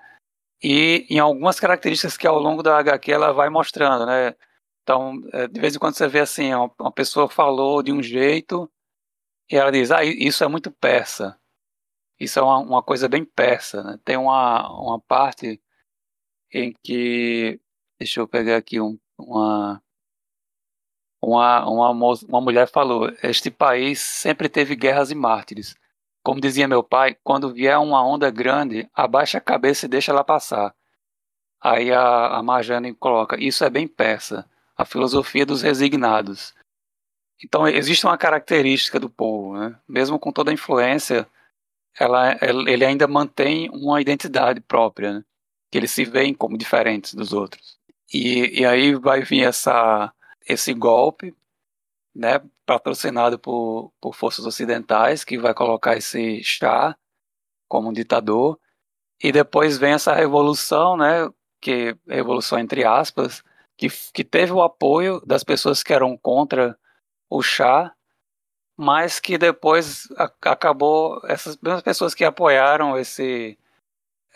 [0.62, 4.34] E em algumas características que ao longo da HQ ela vai mostrando, né?
[4.82, 8.70] Então, é, de vez em quando você vê assim, uma pessoa falou de um jeito
[9.50, 11.38] e ela diz, ah, isso é muito persa.
[12.20, 13.98] Isso é uma, uma coisa bem persa, né?
[14.04, 15.60] Tem uma, uma parte
[16.52, 17.60] em que,
[17.98, 19.82] deixa eu pegar aqui um, uma,
[21.22, 25.76] uma, uma, uma mulher falou, este país sempre teve guerras e mártires.
[26.28, 30.22] Como dizia meu pai, quando vier uma onda grande, abaixa a cabeça e deixa ela
[30.22, 30.74] passar.
[31.58, 36.54] Aí a, a Marjane coloca: Isso é bem persa, a filosofia dos resignados.
[37.42, 39.74] Então existe uma característica do povo, né?
[39.88, 41.26] mesmo com toda a influência,
[41.98, 45.24] ela, ele ainda mantém uma identidade própria, né?
[45.72, 47.78] que eles se veem como diferentes dos outros.
[48.12, 50.12] E, e aí vai vir essa,
[50.46, 51.34] esse golpe,
[52.14, 52.38] né,
[52.68, 56.94] patrocinado por, por forças ocidentais, que vai colocar esse chá
[57.66, 58.60] como um ditador.
[59.22, 61.28] E depois vem essa revolução, né,
[61.62, 63.42] que revolução entre aspas,
[63.74, 66.78] que, que teve o apoio das pessoas que eram contra
[67.30, 67.94] o chá,
[68.76, 73.58] mas que depois a, acabou essas mesmas pessoas que apoiaram esse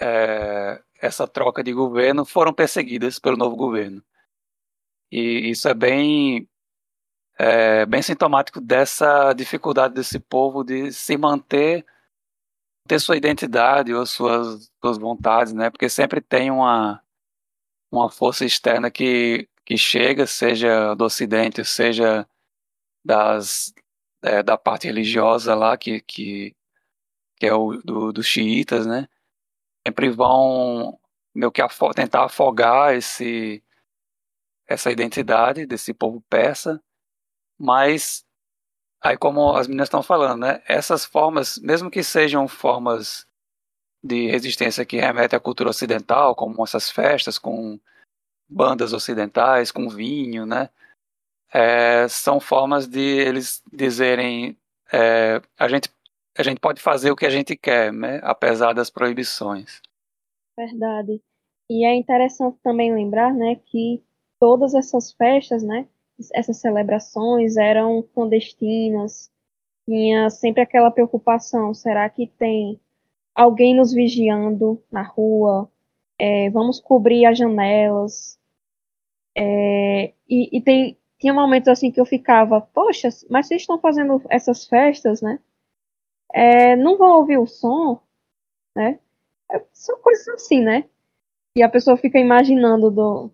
[0.00, 4.02] é, essa troca de governo foram perseguidas pelo novo governo.
[5.10, 6.48] E isso é bem
[7.44, 11.84] é bem sintomático dessa dificuldade desse povo de se manter,
[12.86, 15.68] ter sua identidade ou suas, suas vontades, né?
[15.68, 17.02] Porque sempre tem uma,
[17.90, 22.28] uma força externa que, que chega, seja do Ocidente, seja
[23.04, 23.74] das,
[24.22, 26.54] é, da parte religiosa lá, que, que,
[27.36, 29.08] que é o do, dos xiitas, né?
[29.84, 30.96] Sempre vão
[31.34, 33.64] meio que afo tentar afogar esse,
[34.68, 36.80] essa identidade desse povo persa
[37.62, 38.26] mas
[39.00, 43.24] aí como as meninas estão falando, né, essas formas, mesmo que sejam formas
[44.02, 47.78] de resistência que remetem à cultura ocidental, como essas festas com
[48.48, 50.70] bandas ocidentais, com vinho, né,
[51.54, 54.58] é, são formas de eles dizerem
[54.92, 55.88] é, a gente
[56.36, 59.82] a gente pode fazer o que a gente quer, né, apesar das proibições.
[60.56, 61.22] Verdade.
[61.70, 64.02] E é interessante também lembrar, né, que
[64.40, 65.86] todas essas festas, né,
[66.32, 69.30] essas celebrações eram clandestinas.
[69.86, 72.80] Tinha sempre aquela preocupação: será que tem
[73.34, 75.70] alguém nos vigiando na rua?
[76.18, 78.38] É, vamos cobrir as janelas.
[79.36, 84.22] É, e, e tem, tinha momentos assim que eu ficava, poxa, mas vocês estão fazendo
[84.28, 85.38] essas festas, né?
[86.32, 88.00] É, não vão ouvir o som,
[88.74, 88.98] né?
[89.50, 90.84] É, são coisas assim, né?
[91.56, 93.30] E a pessoa fica imaginando do,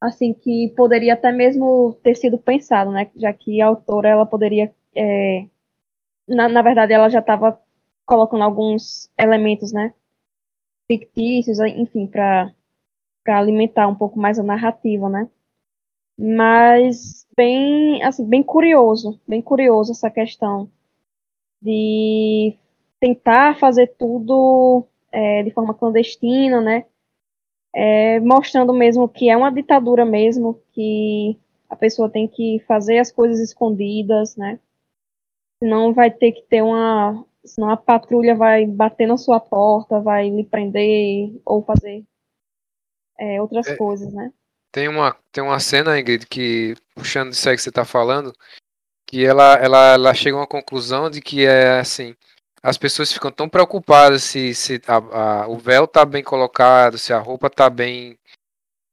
[0.00, 3.10] assim que poderia até mesmo ter sido pensado, né?
[3.16, 5.46] Já que a autora ela poderia, é,
[6.28, 7.60] na, na verdade, ela já estava
[8.06, 9.94] colocando alguns elementos, né?
[10.86, 12.52] Fictícios, enfim, para
[13.24, 15.28] para alimentar um pouco mais a narrativa, né?
[16.18, 20.70] Mas bem, assim, bem curioso, bem curioso essa questão
[21.60, 22.56] de
[23.00, 26.86] tentar fazer tudo é, de forma clandestina, né?
[27.80, 31.38] É, mostrando mesmo que é uma ditadura mesmo, que
[31.70, 34.58] a pessoa tem que fazer as coisas escondidas, né?
[35.62, 37.24] Senão vai ter que ter uma.
[37.44, 42.04] Senão a patrulha vai bater na sua porta, vai lhe prender ou fazer
[43.16, 44.32] é, outras é, coisas, né?
[44.72, 48.32] Tem uma, tem uma cena, Ingrid, que, puxando isso aí que você está falando,
[49.06, 52.16] que ela, ela, ela chega a uma conclusão de que é assim,
[52.62, 57.12] as pessoas ficam tão preocupadas se, se a, a, o véu está bem colocado, se
[57.12, 58.18] a roupa está bem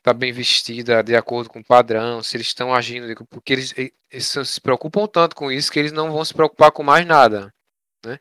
[0.03, 4.27] tá bem vestida de acordo com o padrão, se eles estão agindo, porque eles, eles,
[4.27, 7.51] se preocupam tanto com isso que eles não vão se preocupar com mais nada,
[8.05, 8.19] né?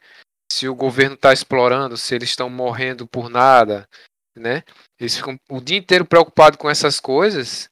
[0.50, 3.86] Se o governo está explorando, se eles estão morrendo por nada,
[4.34, 4.62] né?
[4.98, 7.68] Eles ficam o dia inteiro preocupados com essas coisas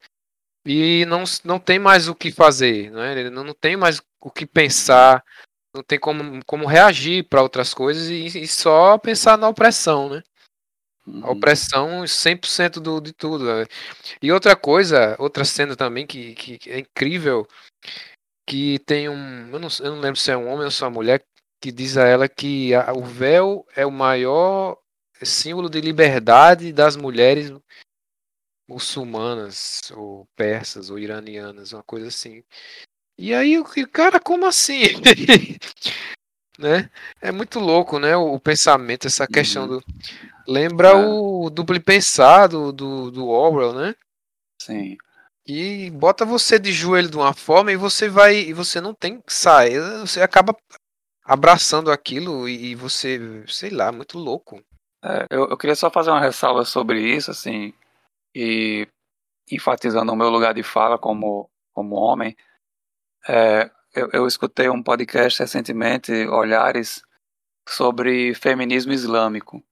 [0.66, 3.30] e não, não tem mais o que fazer, né?
[3.30, 5.24] Não, não tem mais o que pensar,
[5.74, 10.22] não tem como, como reagir para outras coisas e, e, só pensar na opressão, né?
[11.06, 11.30] A uhum.
[11.30, 13.44] opressão 100% do, de tudo.
[13.44, 13.66] Né?
[14.22, 17.46] E outra coisa, outra cena também que, que é incrível,
[18.46, 20.86] que tem um, eu não, eu não lembro se é um homem ou se é
[20.86, 21.24] uma mulher,
[21.60, 24.78] que diz a ela que a, o véu é o maior
[25.22, 27.52] símbolo de liberdade das mulheres
[28.68, 32.42] muçulmanas, ou persas, ou iranianas, uma coisa assim.
[33.18, 34.82] E aí o cara, como assim?
[36.58, 36.90] né?
[37.20, 38.16] É muito louco, né?
[38.16, 39.68] O, o pensamento, essa questão uhum.
[39.68, 39.84] do.
[40.46, 40.94] Lembra é.
[40.94, 43.94] o duplo pensado do, do Orwell, né?
[44.60, 44.96] Sim.
[45.46, 48.36] E bota você de joelho de uma forma e você vai.
[48.36, 49.80] E você não tem que sair.
[50.00, 50.56] Você acaba
[51.24, 54.62] abraçando aquilo e, você, sei lá, muito louco.
[55.04, 57.72] É, eu, eu queria só fazer uma ressalva sobre isso, assim,
[58.34, 58.86] e
[59.50, 62.36] enfatizando o meu lugar de fala como, como homem.
[63.28, 67.02] É, eu, eu, escutei um podcast recentemente, Olhares,
[67.68, 69.62] sobre feminismo islâmico.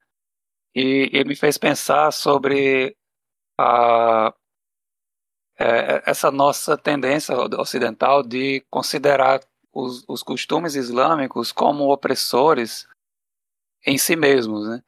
[0.74, 2.96] E ele me fez pensar sobre
[3.58, 4.32] a,
[5.58, 9.40] é, essa nossa tendência ocidental de considerar
[9.72, 12.88] os, os costumes islâmicos como opressores
[13.86, 14.82] em si mesmos, né?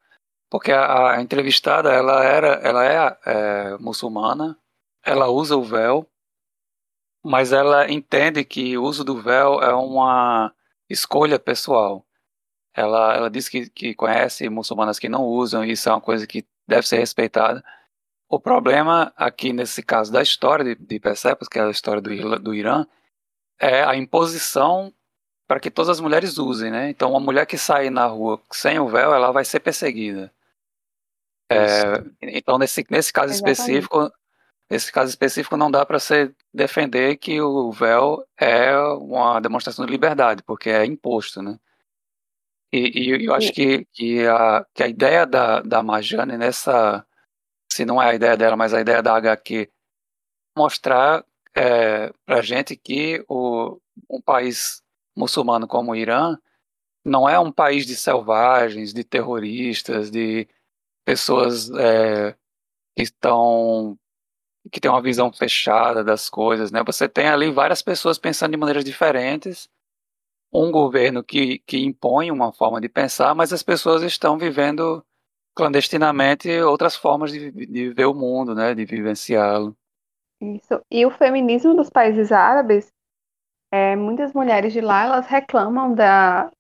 [0.51, 4.59] Porque a, a entrevistada ela era, ela é, é muçulmana,
[5.05, 6.07] ela usa o véu,
[7.23, 10.53] mas ela entende que o uso do véu é uma
[10.89, 12.05] escolha pessoal.
[12.75, 16.27] Ela, ela diz que, que conhece muçulmanas que não usam, e isso é uma coisa
[16.27, 17.63] que deve ser respeitada.
[18.29, 22.39] O problema aqui, nesse caso da história de, de Persepolis, que é a história do,
[22.39, 22.87] do Irã,
[23.61, 24.93] é a imposição
[25.47, 26.89] para que todas as mulheres usem, né?
[26.89, 30.33] Então, uma mulher que sair na rua sem o véu, ela vai ser perseguida.
[31.51, 33.61] É, então, nesse, nesse caso Exatamente.
[33.61, 34.11] específico,
[34.73, 39.93] Nesse caso específico, não dá para você defender que o véu é uma demonstração de
[39.93, 41.59] liberdade, porque é imposto, né?
[42.73, 47.07] E, e eu acho que, que, a, que a ideia da, da Marjane nessa,
[47.71, 49.71] se não é a ideia dela, mas a ideia da HQ,
[50.57, 51.25] mostrar
[51.55, 53.79] é, para gente que o,
[54.09, 54.83] um país
[55.15, 56.39] muçulmano como o Irã
[57.05, 60.49] não é um país de selvagens, de terroristas, de
[61.05, 62.33] pessoas é,
[62.97, 63.99] que estão
[64.73, 66.83] que tem uma visão fechada das coisas, né?
[66.85, 69.69] Você tem ali várias pessoas pensando de maneiras diferentes,
[70.51, 75.05] um governo que, que impõe uma forma de pensar, mas as pessoas estão vivendo
[75.55, 78.75] clandestinamente outras formas de, de ver o mundo, né?
[78.75, 79.77] De vivenciá-lo.
[80.41, 80.81] Isso.
[80.91, 82.89] E o feminismo dos países árabes,
[83.71, 86.51] é, muitas mulheres de lá elas reclamam da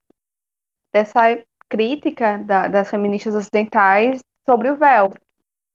[0.94, 5.10] dessa crítica da, das feministas ocidentais sobre o véu,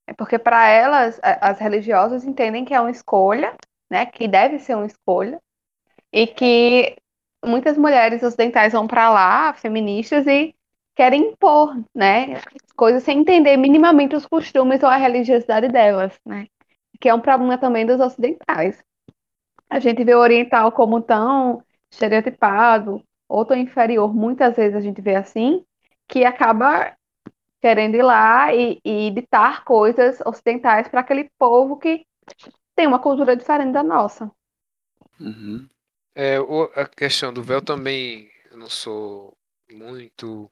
[0.08, 3.54] é porque para elas, as religiosas entendem que é uma escolha,
[3.90, 5.40] né, que deve ser uma escolha,
[6.12, 6.96] e que
[7.46, 10.56] muitas mulheres ocidentais vão para lá, feministas, e
[10.96, 12.42] querem impor, né,
[12.76, 16.48] coisas sem entender minimamente os costumes ou a religiosidade delas, né,
[17.00, 18.82] que é um problema também dos ocidentais.
[19.70, 25.02] A gente vê o oriental como tão estereotipado ou tão inferior, muitas vezes a gente
[25.02, 25.66] vê assim,
[26.08, 26.96] que acaba
[27.62, 32.06] querendo ir lá e, e ditar coisas ocidentais para aquele povo que
[32.76, 34.32] tem uma cultura diferente da nossa.
[35.20, 35.68] Uhum.
[36.16, 36.38] É,
[36.76, 39.36] a questão do véu também, eu não sou
[39.72, 40.52] muito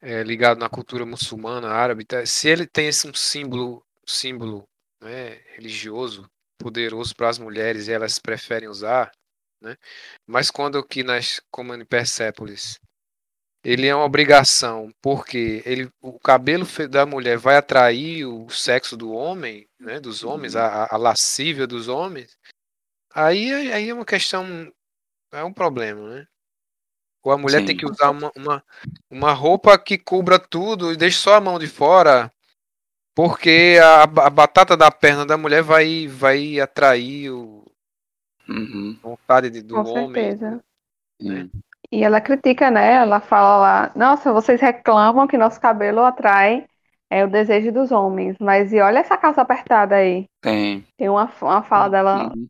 [0.00, 2.24] é, ligado na cultura muçulmana, árabe, tá?
[2.24, 4.68] se ele tem esse um símbolo, símbolo
[5.00, 6.28] né, religioso
[6.58, 9.12] poderoso para as mulheres e elas preferem usar,
[9.60, 9.76] né?
[10.26, 12.80] Mas quando aqui nas como em Persépolis
[13.68, 19.12] ele é uma obrigação, porque ele, o cabelo da mulher vai atrair o sexo do
[19.12, 22.34] homem, né, dos homens, a, a lascívia dos homens,
[23.12, 24.72] aí, aí é uma questão,
[25.32, 26.26] é um problema, né?
[27.22, 27.66] Ou a mulher Sim.
[27.66, 28.64] tem que usar uma, uma,
[29.10, 32.32] uma roupa que cubra tudo e deixe só a mão de fora,
[33.14, 37.70] porque a, a batata da perna da mulher vai, vai atrair o
[38.48, 38.98] uhum.
[39.02, 40.14] vontade de, do Com homem.
[40.14, 40.64] Certeza.
[41.20, 41.50] Né?
[41.90, 42.94] E ela critica, né?
[42.94, 46.66] Ela fala lá, nossa, vocês reclamam que nosso cabelo atrai
[47.10, 50.26] é, o desejo dos homens, mas e olha essa calça apertada aí.
[50.40, 50.86] Tem.
[50.96, 52.28] Tem uma, uma fala dela.
[52.28, 52.46] Uhum.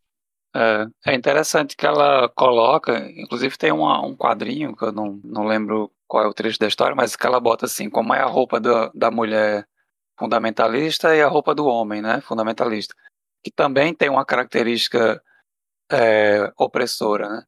[0.56, 5.46] É, é interessante que ela coloca, inclusive tem uma, um quadrinho, que eu não, não
[5.46, 8.26] lembro qual é o trecho da história, mas que ela bota assim, como é a
[8.26, 9.66] roupa da, da mulher
[10.18, 12.94] fundamentalista e a roupa do homem, né, fundamentalista,
[13.44, 15.22] que também tem uma característica
[15.92, 17.42] é, opressora, né,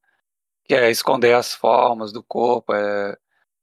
[0.70, 3.18] que é esconder as formas do corpo, é,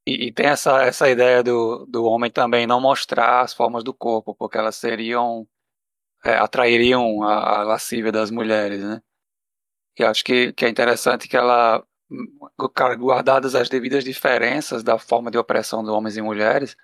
[0.06, 3.94] e, e, tem essa, essa ideia do, do homem também não mostrar as formas do
[3.94, 5.48] corpo, porque elas seriam,
[6.26, 9.02] é, atrairiam a, a lascívia das mulheres, né,
[9.98, 11.82] e acho que, que é interessante que ela,
[13.00, 16.76] guardadas as devidas diferenças da forma de opressão de homens e mulheres,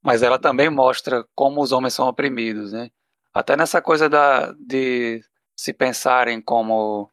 [0.00, 2.90] mas ela também mostra como os homens são oprimidos, né?
[3.34, 5.20] Até nessa coisa da, de
[5.56, 7.10] se pensarem como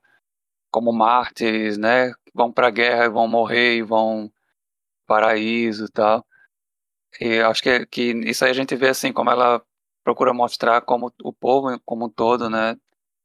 [0.76, 2.14] como mártires, né?
[2.36, 4.32] Vão para a guerra, vão morrer e vão
[5.08, 6.24] paraíso e tal.
[7.20, 9.62] E acho que, que isso aí a gente vê assim como ela
[10.04, 12.76] procura mostrar como o povo como um todo, né,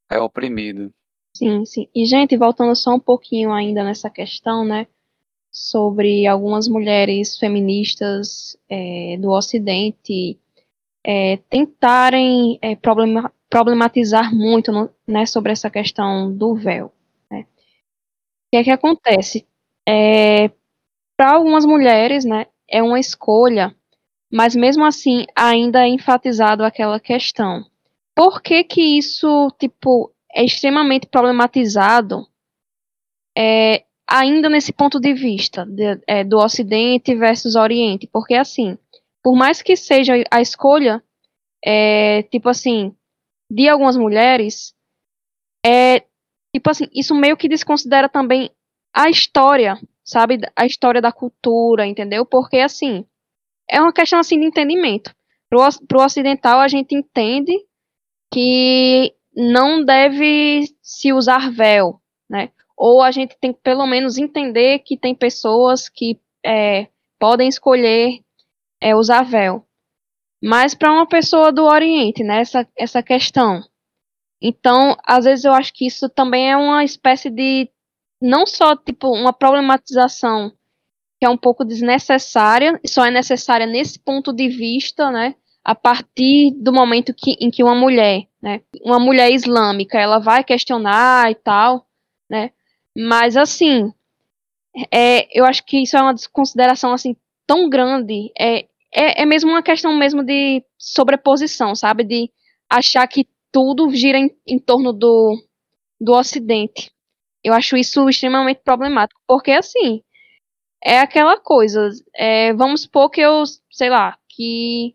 [0.09, 0.91] é oprimido.
[1.37, 1.89] Sim, sim.
[1.95, 4.87] E gente, voltando só um pouquinho ainda nessa questão, né?
[5.51, 10.39] sobre algumas mulheres feministas é, do Ocidente
[11.05, 16.93] é, tentarem é, problema, problematizar muito no, né, sobre essa questão do véu.
[18.51, 19.47] Que é que acontece?
[19.89, 20.51] É,
[21.17, 23.75] Para algumas mulheres, né, é uma escolha,
[24.33, 27.65] mas mesmo assim ainda é enfatizado aquela questão.
[28.15, 32.27] Por que que isso, tipo, é extremamente problematizado
[33.37, 38.77] é, ainda nesse ponto de vista de, é, do Ocidente versus Oriente, porque assim,
[39.23, 41.03] por mais que seja a escolha,
[41.65, 42.95] é, tipo assim,
[43.51, 44.75] de algumas mulheres,
[45.65, 46.05] é
[46.55, 48.51] tipo assim, isso meio que desconsidera também
[48.93, 52.27] a história, sabe, a história da cultura, entendeu?
[52.27, 53.05] Porque assim,
[53.71, 55.15] é uma questão assim de entendimento.
[55.49, 57.53] Pro, pro ocidental a gente entende
[58.33, 62.51] que não deve se usar véu, né?
[62.81, 66.89] ou a gente tem que pelo menos entender que tem pessoas que é,
[67.19, 68.21] podem escolher
[68.81, 69.67] é, usar véu.
[70.43, 73.63] Mas para uma pessoa do Oriente, né, essa, essa questão.
[74.43, 77.69] Então, às vezes eu acho que isso também é uma espécie de
[78.21, 80.53] não só tipo uma problematização
[81.19, 86.53] que é um pouco desnecessária, só é necessária nesse ponto de vista, né, a partir
[86.59, 91.35] do momento que, em que uma mulher, né, uma mulher islâmica, ela vai questionar e
[91.35, 91.87] tal,
[92.29, 92.51] né,
[92.97, 93.93] mas assim,
[94.93, 97.17] é, eu acho que isso é uma desconsideração assim
[97.47, 98.33] tão grande.
[98.39, 102.05] É, é, é mesmo uma questão mesmo de sobreposição, sabe?
[102.05, 102.31] De
[102.69, 105.37] achar que tudo gira em, em torno do,
[106.01, 106.91] do Ocidente.
[107.43, 110.03] Eu acho isso extremamente problemático, porque assim,
[110.83, 114.95] é aquela coisa, é, vamos supor que eu, sei lá, que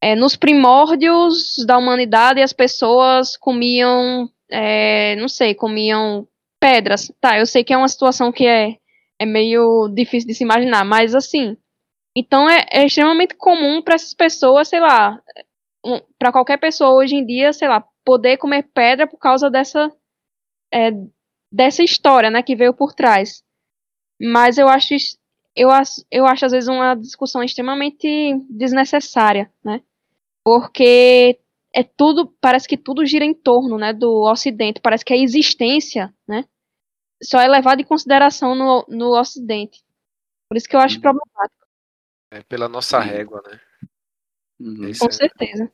[0.00, 6.28] é, nos primórdios da humanidade as pessoas comiam, é, não sei, comiam
[6.60, 7.10] pedras.
[7.20, 8.76] Tá, eu sei que é uma situação que é,
[9.18, 11.56] é meio difícil de se imaginar, mas assim.
[12.16, 15.18] Então é, é extremamente comum para essas pessoas, sei lá,
[16.24, 19.92] para qualquer pessoa hoje em dia, sei lá, poder comer pedra por causa dessa
[20.72, 20.90] é,
[21.52, 23.44] dessa história, né, que veio por trás.
[24.18, 24.94] Mas eu acho
[25.54, 28.08] eu acho, eu acho às vezes uma discussão extremamente
[28.48, 29.82] desnecessária, né?
[30.42, 31.38] Porque
[31.74, 36.10] é tudo, parece que tudo gira em torno, né, do Ocidente, parece que a existência,
[36.26, 36.46] né,
[37.22, 39.84] só é levado em consideração no, no Ocidente.
[40.48, 41.02] Por isso que eu acho Uhum.
[41.02, 41.66] problemático,
[42.30, 43.60] É pela nossa régua, né?
[44.58, 44.76] Uhum.
[44.98, 45.70] Com é- certeza.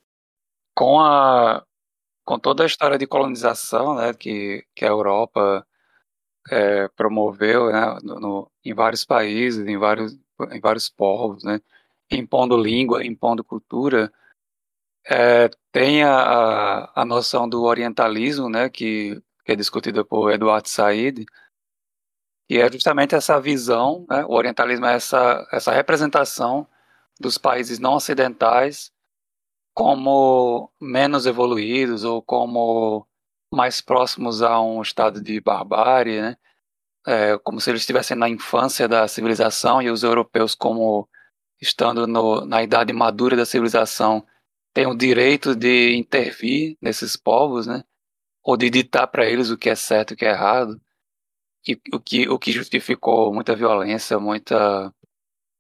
[0.75, 1.65] Com a
[2.25, 5.67] com toda a história de colonização né, que, que a Europa
[6.51, 10.17] é, promoveu né, no, no- em vários países, em vários,
[10.53, 11.61] em vários povos, né,
[12.11, 14.13] impondo língua, impondo cultura,
[15.09, 21.25] é, tem a, a, noção do orientalismo, né, que, que é discutida por Eduardo Said,
[22.49, 26.67] que é justamente essa visão, né, o orientalismo é essa, essa representação
[27.19, 28.93] dos países não ocidentais
[29.75, 33.07] como menos evoluídos ou como
[33.53, 36.37] mais próximos a um estado de barbárie, né?
[37.07, 41.09] É, como se eles estivessem na infância da civilização e os europeus como
[41.61, 44.27] estando no, na idade madura da civilização
[44.75, 47.85] têm o direito de intervir nesses povos, né?
[48.43, 50.81] Ou de ditar para eles o que é certo e o que é errado,
[51.67, 54.93] e o que o que justificou muita violência, muita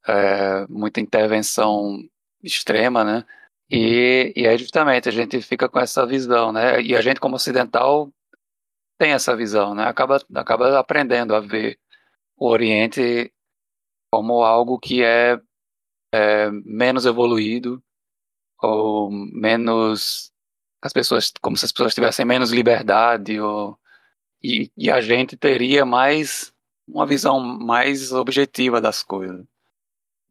[0.07, 1.99] é, muita intervenção
[2.43, 3.25] extrema, né?
[3.71, 6.83] E, e é justamente, a gente fica com essa visão, né?
[6.83, 8.13] E a gente, como ocidental,
[8.99, 9.85] tem essa visão, né?
[9.85, 11.79] Acaba, acaba aprendendo a ver
[12.37, 13.33] o Oriente
[14.13, 15.41] como algo que é,
[16.13, 17.83] é menos evoluído
[18.63, 20.33] ou menos
[20.83, 23.79] as pessoas como se as pessoas tivessem menos liberdade ou
[24.43, 26.53] e, e a gente teria mais
[26.89, 29.47] uma visão mais objetiva das coisas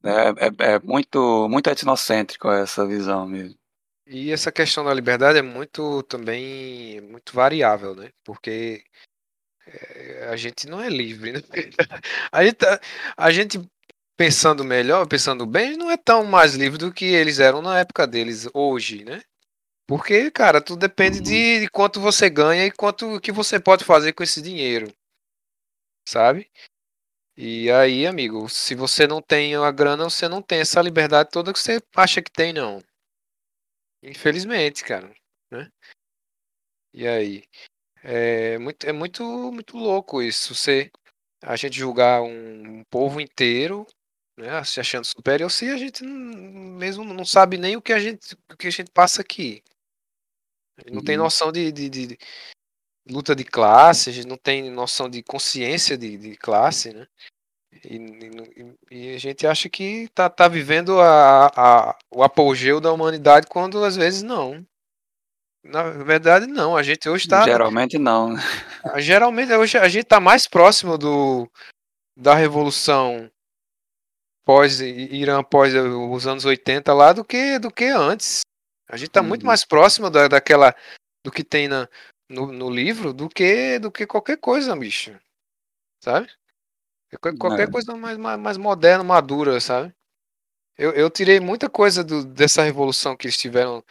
[0.04, 3.58] é, é, é muito muito etnocêntrico essa visão mesmo
[4.06, 8.10] E essa questão da liberdade é muito também muito variável, né?
[8.26, 8.84] Porque
[9.68, 11.42] é, a gente não é livre, né?
[12.32, 12.80] A gente, tá-
[13.18, 13.60] a gente
[14.18, 18.06] pensando melhor, pensando bem, não é tão mais livre do que eles eram na época
[18.08, 19.22] deles hoje, né?
[19.88, 24.14] Porque, cara, tudo depende de, de quanto você ganha e quanto que você pode fazer
[24.14, 24.94] com esse dinheiro,
[26.06, 26.50] sabe?
[27.42, 31.54] E aí, amigo, se você não tem a grana, você não tem essa liberdade toda
[31.54, 32.82] que você acha que tem, não.
[34.04, 35.10] Infelizmente, cara,
[35.50, 35.72] né?
[36.94, 37.44] E aí?
[38.04, 40.54] É muito, é muito, muito louco isso.
[40.54, 40.92] Você,
[41.42, 43.88] a gente julgar um, um povo inteiro,
[44.38, 48.00] né, se achando superior, se a gente não- mesmo não sabe nem o que a
[48.00, 49.64] gente, o que a gente passa aqui.
[50.92, 51.24] Não tem Uhum.
[51.24, 52.18] noção de, de, de
[53.10, 57.08] luta de classe, a gente não tem noção de consciência de, de classe, né?
[57.86, 62.92] E, e- e a gente acha que tá, tá vivendo a, a, o apogeu da
[62.92, 64.66] humanidade quando às vezes não.
[65.64, 66.76] Na verdade, não.
[66.76, 67.44] A gente hoje está.
[67.44, 68.42] geralmente não né?
[68.98, 71.50] Geralmente, hoje a gente está mais próximo do,
[72.18, 73.30] da revolução
[74.46, 78.42] pós Irã pós os anos 80 lá do que do que antes.
[78.90, 79.48] A gente está muito Uhum.
[79.48, 80.74] mais próximo da, daquela
[81.24, 81.88] do que tem na,
[82.30, 85.20] no, no livro do que do que qualquer coisa, bicho.
[86.04, 86.30] Sabe?
[87.20, 87.72] Qualquer, qualquer É.
[87.72, 89.94] coisa mais, mais, mais moderna, madura, sabe?
[90.78, 93.84] Eu, eu tirei muita coisa do, dessa revolução que eles tiveram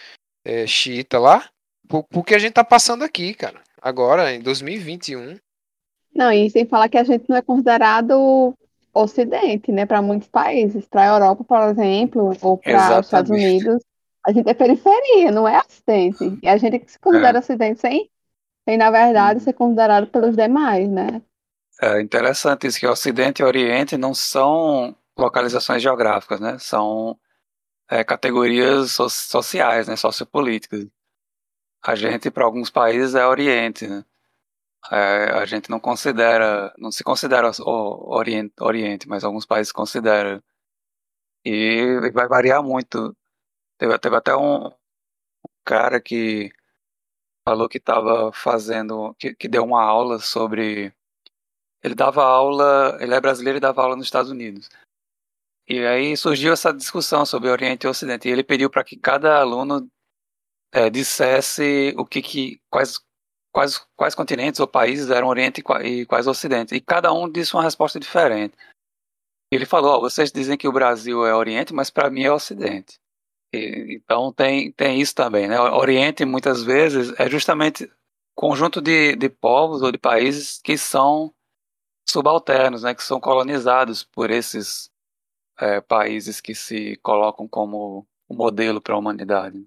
[0.44, 1.50] é, xiita lá,
[1.88, 3.60] por, porque a gente tá passando aqui, cara.
[3.82, 5.38] Agora, em 2021.
[6.14, 8.54] Não, e sem falar que a gente não é considerado
[8.94, 10.86] Ocidente, né, para muitos países.
[10.86, 13.30] Para a Europa, por exemplo, ou para os Estados.
[13.30, 13.82] Unidos,
[14.26, 16.38] a gente é periferia, não é Ocidente.
[16.42, 18.10] E a gente que se considera Ocidente sem,
[18.68, 21.22] sem, na verdade, ser considerado pelos demais, né?
[21.80, 26.58] É interessante isso, que Ocidente e Oriente não são localizações geográficas, né?
[26.58, 27.18] São
[27.90, 29.96] é, categorias so- sociais, né?
[29.96, 30.86] Sociopolíticas.
[31.82, 34.04] A gente, para alguns países, é Oriente, né?
[34.92, 40.42] É, a gente não considera, não se considera o Oriente, Oriente, mas alguns países consideram.
[41.42, 43.16] E vai variar muito.
[43.78, 44.70] Teve, teve até um
[45.64, 46.50] cara que
[47.48, 50.92] falou que estava fazendo, que, que deu uma aula sobre.
[51.82, 54.68] Ele dava aula, ele é brasileiro e dava aula nos Estados Unidos.
[55.66, 58.28] E aí surgiu essa discussão sobre Oriente e Ocidente.
[58.28, 59.88] E ele pediu para que cada aluno
[60.72, 63.00] é, dissesse o que, que quais,
[63.50, 66.74] quais, quais continentes ou países eram Oriente e qua- quais Ocidente.
[66.74, 68.56] E cada um disse uma resposta diferente.
[69.50, 72.98] Ele falou: ó, vocês dizem que o Brasil é Oriente, mas para mim é Ocidente.
[73.52, 75.58] E- então tem, tem isso também, né?
[75.60, 77.90] O Oriente muitas vezes é justamente
[78.34, 81.34] conjunto de, de povos ou de países que são
[82.08, 82.94] subalternos, né?
[82.94, 84.90] Que são colonizados por esses
[85.58, 89.64] é, países que se colocam como o modelo para a humanidade.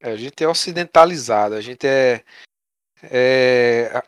[0.00, 2.24] É, a gente é ocidentalizado, a gente é,
[3.02, 4.02] é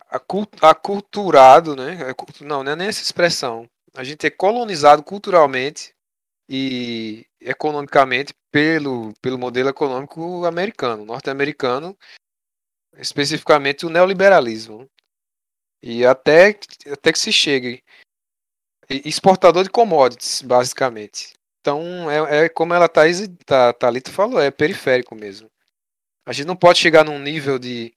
[0.61, 2.11] aculturado, né?
[2.11, 3.69] É Não, não é nem essa expressão.
[3.95, 5.95] A gente é colonizado culturalmente
[6.55, 11.97] e economicamente pelo, pelo modelo econômico americano, norte-americano,
[12.99, 14.87] especificamente o neoliberalismo.
[15.83, 16.51] E até,
[16.93, 17.83] até que se chegue.
[18.87, 21.33] Exportador de commodities, basicamente.
[21.63, 23.01] Então, é, é como ela tá,
[23.47, 25.51] tá, Thalita falou, é periférico mesmo.
[26.27, 27.95] A gente não pode chegar num nível de,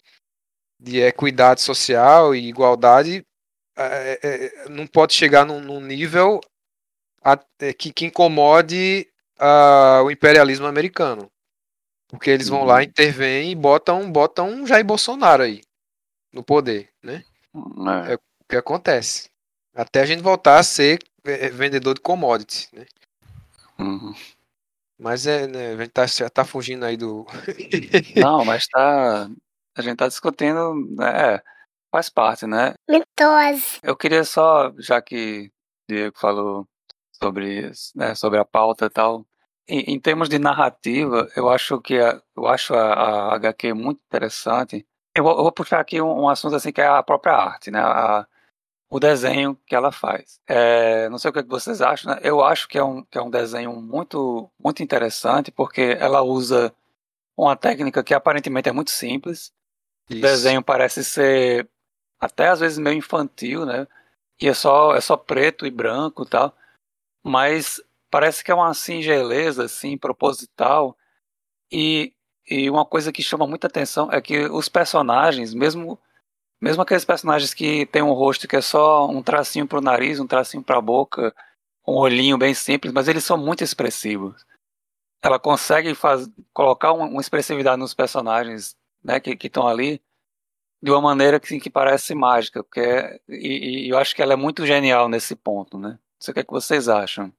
[0.80, 3.22] de equidade social e igualdade,
[3.78, 6.40] é, é, não pode chegar num, num nível
[7.26, 9.08] a, é, que, que incomode
[9.40, 11.32] a, o imperialismo americano.
[12.08, 12.66] Porque eles vão uhum.
[12.68, 15.62] lá, intervêm e botam, botam Jair Bolsonaro aí
[16.32, 17.24] no poder, né?
[18.06, 18.14] É.
[18.14, 19.30] é o que acontece.
[19.74, 22.86] Até a gente voltar a ser é, vendedor de commodities, né?
[23.80, 24.14] Uhum.
[24.98, 27.26] Mas é, né, a gente tá, já tá fugindo aí do.
[28.16, 29.30] Não, mas tá.
[29.76, 31.42] A gente tá discutindo, né?
[31.92, 32.76] Faz parte, né?
[32.90, 33.80] Mitose.
[33.84, 35.52] Eu queria só, já que
[35.90, 36.68] o Diego falou
[37.22, 39.26] sobre, né, sobre a pauta e tal,
[39.68, 44.02] em, em, termos de narrativa, eu acho que a, eu acho a, a HQ muito
[44.06, 44.86] interessante.
[45.16, 47.72] Eu vou, eu vou puxar aqui um, um, assunto assim que é a própria arte,
[47.72, 47.80] né?
[47.80, 48.28] A,
[48.90, 50.40] o desenho que ela faz.
[50.48, 52.22] É, não sei o que vocês acham, né?
[52.24, 56.74] Eu acho que é um, que é um desenho muito, muito interessante, porque ela usa
[57.36, 59.52] uma técnica que aparentemente é muito simples.
[60.10, 60.20] Isso.
[60.20, 61.68] O desenho parece ser
[62.20, 63.88] até às vezes meio infantil, né?
[64.40, 66.56] E é só, é só preto e branco e tal.
[67.26, 70.96] Mas parece que é uma singeleza, assim, proposital.
[71.72, 72.14] E,
[72.50, 76.00] e uma coisa que chama muita atenção é que os personagens, mesmo
[76.62, 80.28] mesmo aqueles personagens que tem um rosto que é só um tracinho pro nariz, um
[80.28, 81.36] tracinho pra boca,
[81.88, 84.46] um olhinho bem simples, mas eles são muito expressivos.
[85.22, 90.02] Ela consegue faz, colocar uma, uma expressividade nos personagens né, que estão ali
[90.82, 94.34] de uma maneira que, que parece mágica, porque é, e, e, eu acho que ela
[94.34, 96.00] é muito genial nesse ponto, né?
[96.20, 97.32] Sei o que, é que vocês acham.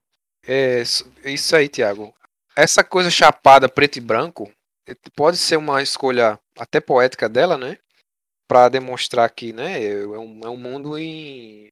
[0.47, 0.83] É
[1.24, 2.14] isso aí, Tiago.
[2.55, 4.51] Essa coisa chapada preto e branco
[5.14, 7.79] pode ser uma escolha até poética dela, né?
[8.47, 11.70] para demonstrar que né, é, um, é um mundo em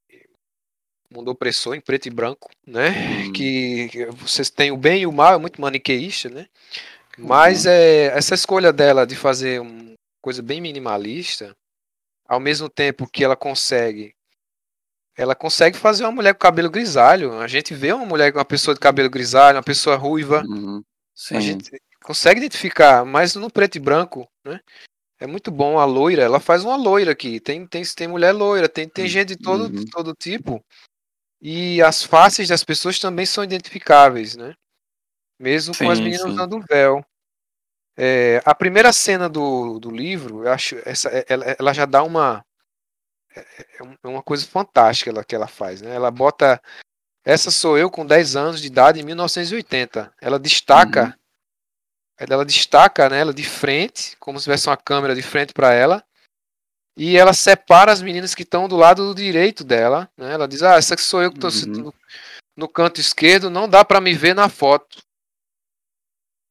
[1.11, 2.89] mundo opressor em preto e branco, né?
[2.89, 3.33] Uhum.
[3.33, 6.49] Que vocês têm o bem e o mal, é muito maniqueísta, né?
[7.17, 7.71] Mas uhum.
[7.71, 11.55] é, essa escolha dela de fazer uma coisa bem minimalista,
[12.27, 14.13] ao mesmo tempo que ela consegue
[15.17, 17.39] ela consegue fazer uma mulher com cabelo grisalho.
[17.39, 20.43] A gente vê uma mulher com uma pessoa de cabelo grisalho, uma pessoa ruiva.
[20.47, 20.83] Uhum.
[21.31, 21.71] A gente
[22.03, 24.61] consegue identificar, mas no preto e branco, né?
[25.21, 27.39] É muito bom a loira, ela faz uma loira aqui.
[27.41, 29.85] Tem, tem, tem mulher loira, tem, tem gente de todo, uhum.
[29.87, 30.63] todo tipo.
[31.41, 34.55] E as faces das pessoas também são identificáveis, né?
[35.39, 36.31] Mesmo sim, com as meninas sim.
[36.31, 37.05] usando véu.
[37.97, 42.45] É, a primeira cena do, do livro, eu acho, essa, ela, ela já dá uma.
[43.37, 43.47] É,
[44.03, 45.95] é uma coisa fantástica ela, que ela faz, né?
[45.95, 46.61] Ela bota.
[47.25, 50.13] Essa sou eu com 10 anos de idade em 1980.
[50.21, 51.05] Ela destaca.
[51.05, 51.25] Uhum
[52.17, 56.05] ela destaca né, ela de frente, como se tivesse uma câmera de frente para ela.
[56.97, 60.09] E ela separa as meninas que estão do lado direito dela.
[60.17, 60.33] Né?
[60.33, 61.85] Ela diz: Ah, essa que sou eu que estou uhum.
[61.87, 61.95] no,
[62.57, 65.03] no, canto esquerdo, não dá para me ver na foto.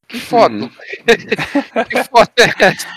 [0.07, 0.53] Que foto?
[0.53, 0.69] Uhum.
[1.89, 2.87] que foto é essa?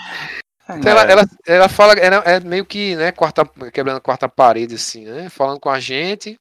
[0.69, 4.75] Então ela, ela, ela fala, ela é meio que né, quarta, quebrando a quarta parede,
[4.75, 5.29] assim, né?
[5.29, 6.37] Falando com a gente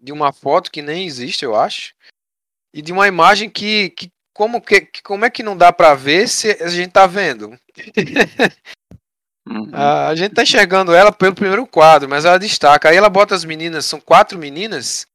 [0.00, 1.94] de uma foto que nem existe, eu acho.
[2.72, 6.28] E de uma imagem que, que como, que, como é que não dá para ver
[6.28, 7.58] se a gente tá vendo?
[9.48, 9.70] Uhum.
[9.74, 12.88] a gente tá enxergando ela pelo primeiro quadro, mas ela destaca.
[12.88, 15.06] Aí ela bota as meninas, são quatro meninas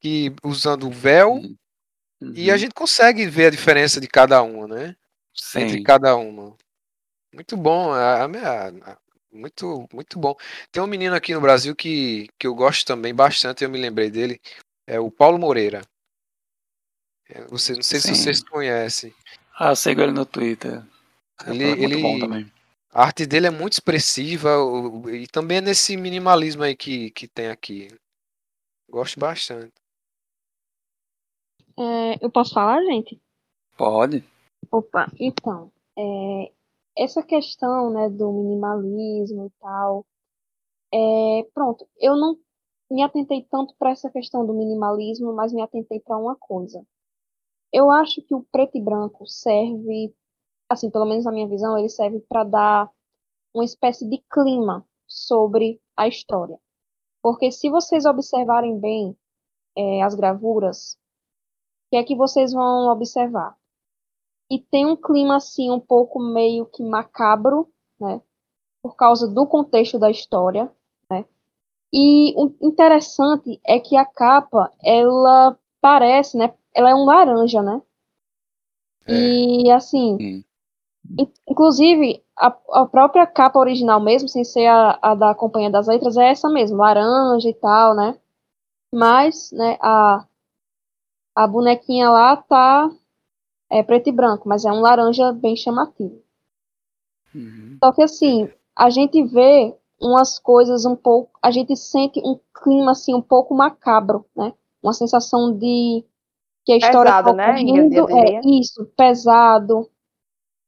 [0.00, 1.56] que usando o véu uhum.
[2.34, 2.58] e a uhum.
[2.58, 4.96] gente consegue ver a diferença de cada uma, né?
[5.34, 5.60] Sim.
[5.60, 6.56] Entre cada uma.
[7.32, 8.98] Muito bom, a, a, a,
[9.30, 10.34] muito muito bom.
[10.72, 14.10] Tem um menino aqui no Brasil que, que eu gosto também bastante, eu me lembrei
[14.10, 14.40] dele,
[14.86, 15.82] é o Paulo Moreira.
[17.28, 18.14] É, você, não sei Sim.
[18.14, 19.14] se vocês conhecem.
[19.58, 20.82] Ah, eu sigo ele no Twitter.
[21.46, 22.50] Ele, é ele, bom também.
[22.90, 24.50] A arte dele é muito expressiva
[25.12, 27.88] e também é nesse minimalismo aí que, que tem aqui.
[28.88, 29.74] Gosto bastante.
[31.78, 33.20] É, eu posso falar, gente?
[33.76, 34.24] Pode.
[34.70, 36.50] Opa, então, é,
[36.98, 40.04] essa questão né, do minimalismo e tal,
[40.92, 42.36] é, pronto, eu não
[42.90, 46.84] me atentei tanto para essa questão do minimalismo, mas me atentei para uma coisa.
[47.72, 50.14] Eu acho que o preto e branco serve,
[50.68, 52.90] assim, pelo menos na minha visão, ele serve para dar
[53.54, 56.58] uma espécie de clima sobre a história.
[57.22, 59.16] Porque se vocês observarem bem
[59.76, 60.94] é, as gravuras,
[61.86, 63.57] o que é que vocês vão observar?
[64.50, 67.68] E tem um clima assim um pouco meio que macabro,
[68.00, 68.20] né?
[68.82, 70.70] Por causa do contexto da história,
[71.10, 71.24] né?
[71.92, 76.52] E o interessante é que a capa, ela parece, né?
[76.78, 77.82] ela é um laranja, né?
[79.06, 79.12] É.
[79.12, 80.44] E assim,
[81.48, 86.16] inclusive, a, a própria capa original mesmo, sem ser a, a da Companhia das Letras,
[86.16, 88.16] é essa mesmo, laranja e tal, né?
[88.94, 90.24] Mas, né, a,
[91.34, 92.88] a bonequinha lá tá
[93.70, 96.22] é preto e branco, mas é um laranja bem chamativo.
[97.34, 97.76] Uhum.
[97.82, 102.92] Só que assim, a gente vê umas coisas um pouco, a gente sente um clima
[102.92, 104.54] assim um pouco macabro, né?
[104.82, 106.04] Uma sensação de
[106.64, 107.50] que a história pesado, tá né?
[107.50, 109.90] ocorrendo, é isso, pesado.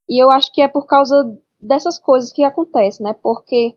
[0.09, 3.15] E eu acho que é por causa dessas coisas que acontecem, né?
[3.23, 3.77] Porque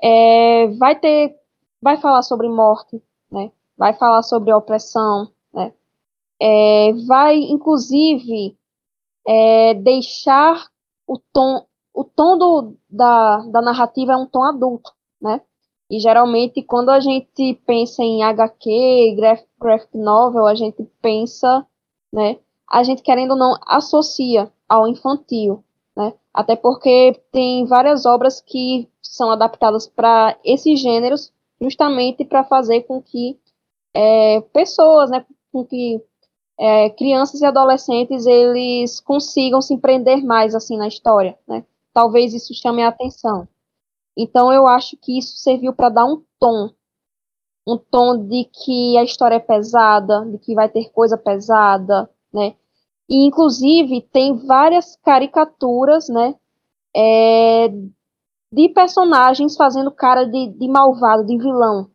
[0.00, 1.34] é, vai ter,
[1.82, 3.50] vai falar sobre morte, né?
[3.76, 5.30] Vai falar sobre opressão, né?
[6.40, 8.56] É, vai, inclusive,
[9.26, 10.68] é, deixar
[11.06, 15.40] o tom, o tom do, da, da narrativa é um tom adulto, né?
[15.90, 21.66] E geralmente, quando a gente pensa em HQ, graphic, novel, a gente pensa,
[22.12, 22.38] né?
[22.70, 25.64] A gente, querendo ou não, associa ao infantil,
[25.96, 26.12] né?
[26.32, 33.02] Até porque tem várias obras que são adaptadas para esses gêneros, justamente para fazer com
[33.02, 33.38] que
[33.94, 36.00] é, pessoas, né, com que
[36.58, 41.64] é, crianças e adolescentes eles consigam se empreender mais assim na história, né?
[41.92, 43.46] Talvez isso chame a atenção.
[44.16, 46.70] Então eu acho que isso serviu para dar um tom,
[47.66, 52.56] um tom de que a história é pesada, de que vai ter coisa pesada, né?
[53.08, 56.34] E, inclusive, tem várias caricaturas, né?
[56.94, 57.68] É,
[58.52, 61.90] de personagens fazendo cara de, de malvado, de vilão,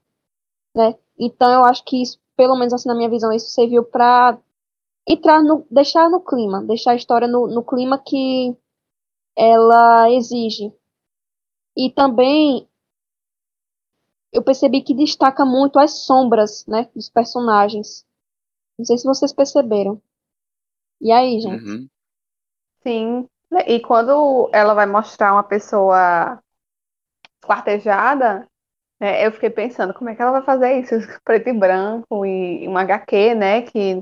[0.76, 0.96] né?
[1.20, 4.40] Então, eu acho que isso, pelo menos assim na minha visão, isso serviu para
[5.08, 8.56] entrar no, deixar no clima, deixar a história no, no clima que
[9.36, 10.74] ela exige.
[11.76, 12.68] E também
[14.32, 18.06] eu percebi que destaca muito as sombras, né, dos personagens.
[18.78, 20.02] Não sei se vocês perceberam.
[21.00, 21.64] E aí, gente?
[21.64, 21.90] Uhum.
[22.82, 23.30] Sim.
[23.68, 26.42] E quando ela vai mostrar uma pessoa
[27.46, 28.48] quartejada,
[29.00, 30.96] né, eu fiquei pensando, como é que ela vai fazer isso?
[31.24, 33.62] Preto e branco e um HQ, né?
[33.62, 34.02] Que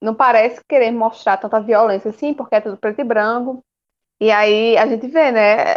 [0.00, 3.62] não parece querer mostrar tanta violência assim, porque é tudo preto e branco.
[4.20, 5.76] E aí a gente vê, né?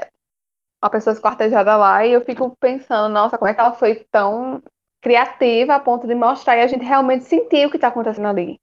[0.84, 4.62] Uma pessoa esquartejada lá e eu fico pensando, nossa, como é que ela foi tão
[5.02, 8.60] criativa a ponto de mostrar e a gente realmente sentir o que está acontecendo ali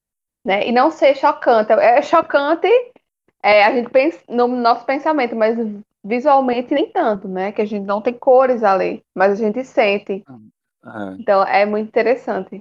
[0.46, 0.66] né?
[0.68, 1.72] E não ser chocante.
[1.72, 2.68] É chocante
[3.42, 5.58] é, a gente pensa no nosso pensamento, mas
[6.04, 7.50] visualmente nem tanto, né?
[7.50, 10.22] Que a gente não tem cores ali, mas a gente sente.
[10.22, 11.16] É.
[11.18, 12.60] Então é muito interessante.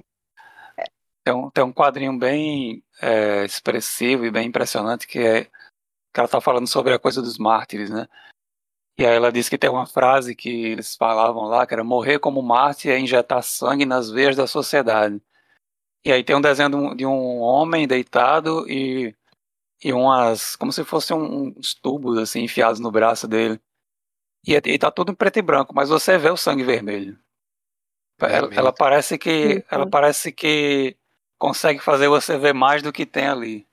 [1.26, 6.26] Tem um, tem um quadrinho bem é, expressivo e bem impressionante que é que ela
[6.26, 8.06] está falando sobre a coisa dos mártires, né?
[8.96, 12.20] E aí ela diz que tem uma frase que eles falavam lá, que era morrer
[12.20, 15.20] como mártir é injetar sangue nas veias da sociedade.
[16.04, 19.12] E aí tem um desenho de um, um homem deitado e,
[19.82, 20.54] e umas.
[20.54, 23.60] como se fossem uns tubos assim enfiados no braço dele.
[24.46, 27.18] E, e tá tudo em preto e branco, mas você vê o sangue vermelho.
[28.22, 29.64] É ela, ela, parece que.
[29.68, 30.96] Ela parece que
[31.38, 33.66] consegue fazer você ver mais do que tem ali.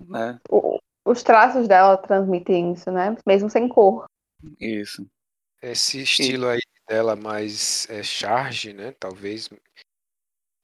[0.00, 0.40] Né?
[1.04, 3.16] os traços dela transmitem isso, né?
[3.26, 4.06] Mesmo sem cor.
[4.60, 5.06] Isso.
[5.60, 8.92] Esse estilo aí dela mais é, charge, né?
[8.92, 9.48] Talvez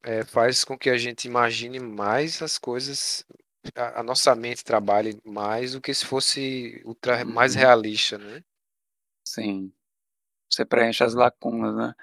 [0.02, 3.24] é, faz com que a gente imagine mais as coisas,
[3.74, 7.60] a, a nossa mente trabalhe mais do que se fosse ultra, mais uhum.
[7.60, 8.42] realista, né?
[9.26, 9.72] Sim.
[10.50, 11.94] Você preenche as lacunas, né?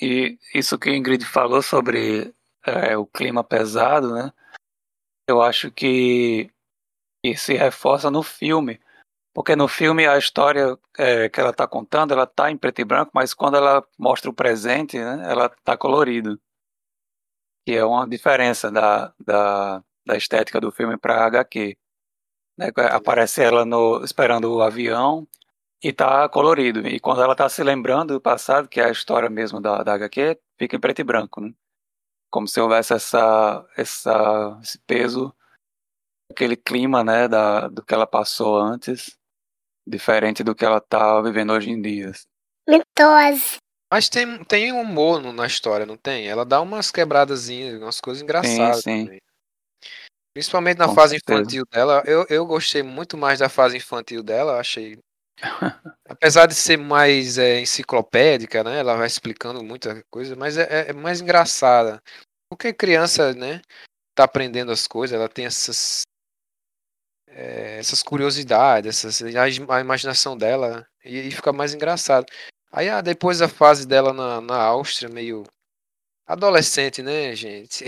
[0.00, 2.34] E isso que a Ingrid falou sobre
[2.66, 4.32] é, o clima pesado, né?
[5.28, 6.50] Eu acho que,
[7.24, 8.80] que se reforça no filme.
[9.34, 12.84] Porque no filme a história é, que ela está contando, ela está em preto e
[12.84, 16.38] branco, mas quando ela mostra o presente, né, ela está colorido
[17.64, 21.76] que é uma diferença da, da, da estética do filme para HQ.
[22.58, 22.70] Né?
[22.90, 25.26] Aparece ela no, esperando o avião
[25.82, 26.86] e tá colorido.
[26.86, 29.94] E quando ela tá se lembrando do passado, que é a história mesmo da, da
[29.94, 31.52] HQ, fica em preto e branco, né?
[32.32, 35.34] Como se houvesse essa, essa, esse peso,
[36.30, 39.18] aquele clima, né, da, do que ela passou antes,
[39.86, 42.10] diferente do que ela tá vivendo hoje em dia.
[42.66, 43.58] Mitose.
[43.92, 46.26] Mas tem, tem humor na história, não tem?
[46.26, 49.18] Ela dá umas quebradazinhas, umas coisas engraçadas sim, sim.
[50.34, 51.40] Principalmente na Com fase certeza.
[51.40, 52.02] infantil dela.
[52.06, 54.98] Eu, eu gostei muito mais da fase infantil dela, achei.
[56.08, 58.78] Apesar de ser mais é, enciclopédica, né?
[58.78, 62.02] Ela vai explicando muita coisa, mas é, é, é mais engraçada.
[62.48, 63.60] Porque criança, né?
[64.14, 66.02] Tá aprendendo as coisas, ela tem essas.
[67.28, 72.26] É, essas curiosidades, essas, a, a imaginação dela e, e fica mais engraçado.
[72.70, 75.44] Aí ah, depois a fase dela na, na Áustria, meio
[76.26, 77.84] adolescente, né, gente?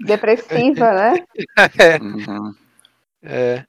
[0.00, 1.24] Depressiva, né?
[1.78, 1.98] É.
[2.00, 2.54] Uhum.
[3.22, 3.66] é.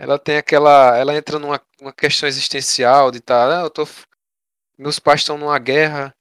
[0.00, 0.96] Ela tem aquela.
[0.96, 3.46] Ela entra numa uma questão existencial de estar.
[3.46, 3.86] Tá, ah, eu tô,
[4.78, 6.14] meus pais estão numa guerra,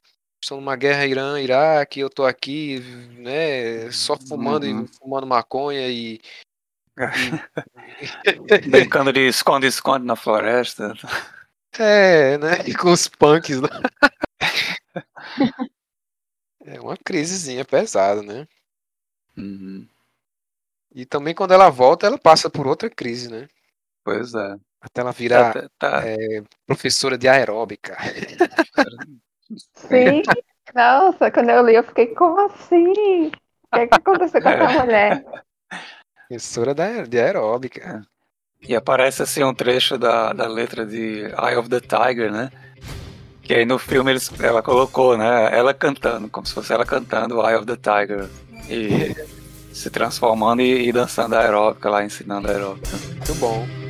[0.44, 2.80] estão numa guerra Irã-Iraque, eu tô aqui,
[3.18, 4.84] né, só fumando uhum.
[4.84, 6.20] e fumando maconha e.
[6.98, 8.68] e...
[8.70, 10.94] Brincando de esconde-esconde na floresta.
[11.78, 12.58] É, né?
[12.68, 13.62] E com os punks.
[13.62, 13.70] Né?
[16.66, 18.46] É uma crisezinha pesada, né?
[19.38, 19.88] Uhum.
[20.94, 23.48] E também quando ela volta, ela passa por outra crise, né?
[24.04, 24.56] Pois é.
[24.82, 26.02] Até ela virar tá, tá.
[26.06, 27.98] É, professora de aeróbica.
[29.76, 30.22] Sim.
[30.74, 33.28] Nossa, quando eu li, eu fiquei, como assim?
[33.28, 33.32] O
[33.74, 35.26] que, é que aconteceu com essa mulher?
[36.28, 36.74] Professora
[37.08, 38.02] de aeróbica.
[38.62, 42.52] E aparece assim um trecho da, da letra de Eye of the Tiger, né?
[43.42, 45.50] Que aí no filme eles, ela colocou, né?
[45.58, 48.30] Ela cantando, como se fosse ela cantando Eye of the Tiger.
[48.70, 49.16] E
[49.74, 52.96] se transformando e, e dançando aeróbica lá, ensinando aeróbica.
[52.98, 53.89] Muito bom.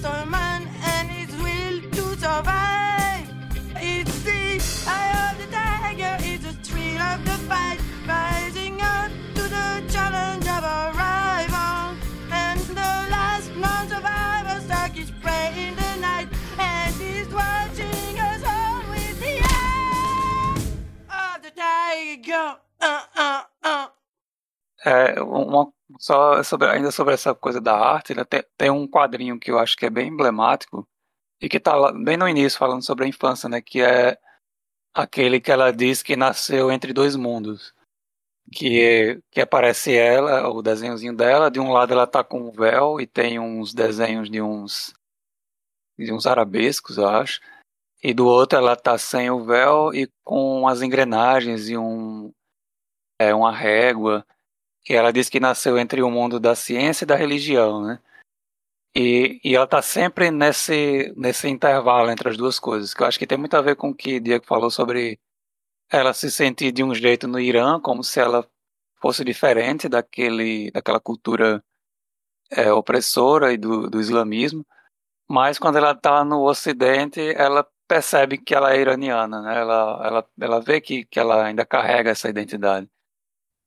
[0.00, 3.28] just a man and his will to survive.
[3.76, 9.42] It's the eye of the tiger, it's the thrill of the fight, rising up to
[9.42, 11.96] the challenge of arrival.
[12.30, 16.28] And the last non survivor stuck his prey in the night,
[16.58, 20.60] and he's watching us all with the eye
[21.10, 22.56] of the tiger.
[22.80, 23.86] Uh, uh, uh.
[24.84, 29.38] uh uma só sobre, ainda sobre essa coisa da arte, né, tem, tem, um quadrinho
[29.38, 30.88] que eu acho que é bem emblemático
[31.40, 34.16] e que está bem no início falando sobre a infância, né, que é
[34.94, 37.74] aquele que ela diz que nasceu entre dois mundos,
[38.52, 43.00] que que aparece ela, o desenhozinho dela, de um lado ela tá com um véu
[43.00, 44.94] e tem uns desenhos de uns
[45.98, 47.40] de uns arabescos, eu acho,
[48.02, 52.32] e do outro ela tá sem o véu e com as engrenagens e um
[53.20, 54.24] é uma régua
[54.88, 58.00] que ela diz que nasceu entre o mundo da ciência e da religião, né?
[58.96, 63.18] E, e ela está sempre nesse, nesse intervalo entre as duas coisas, que eu acho
[63.18, 65.20] que tem muito a ver com o que Diego falou sobre
[65.90, 68.48] ela se sentir de um jeito no Irã, como se ela
[68.96, 71.62] fosse diferente daquele, daquela cultura
[72.50, 74.64] é, opressora e do, do islamismo,
[75.28, 79.58] mas quando ela está no Ocidente, ela percebe que ela é iraniana, né?
[79.60, 82.88] ela, ela, ela vê que, que ela ainda carrega essa identidade.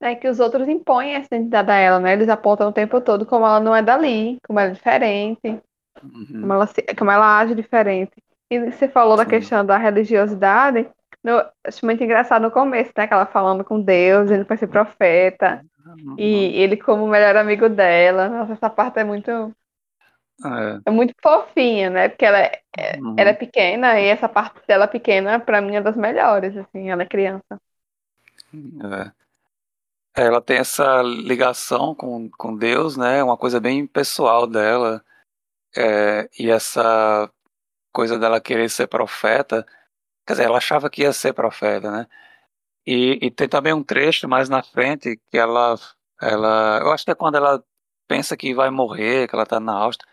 [0.02, 2.14] É que os outros impõem essa identidade a ela, né?
[2.14, 5.62] Eles apontam o tempo todo como ela não é dali, como ela é diferente,
[6.04, 6.41] uhum.
[6.41, 8.12] como, ela se, como ela age diferente.
[8.49, 9.24] E você falou Sim.
[9.24, 10.89] da questão da religiosidade,
[11.24, 13.06] no, acho muito engraçado no começo, né?
[13.06, 16.16] Que ela falando com Deus, ele vai ser profeta, uhum.
[16.18, 18.28] e ele como o melhor amigo dela.
[18.28, 19.32] Nossa, essa parte é muito.
[20.43, 22.10] É, é muito fofinha, né?
[22.10, 23.14] Porque ela é, é uhum.
[23.20, 27.04] ela é pequena e essa parte dela pequena, pra mim, é das melhores, assim, ela
[27.04, 27.62] é criança.
[28.52, 29.20] É.
[30.16, 33.24] Ela tem essa ligação com, com Deus, né?
[33.24, 35.03] Uma coisa bem pessoal dela.
[35.76, 37.32] É, e essa
[37.93, 39.66] coisa dela querer ser profeta.
[40.26, 42.07] Quer dizer, ela achava que ia ser profeta, né?
[42.86, 45.76] E, e tem também um trecho mais na frente que ela,
[46.22, 46.80] ela.
[46.82, 47.64] Eu acho que é quando ela
[48.07, 50.09] pensa que vai morrer, que ela tá na Áustria,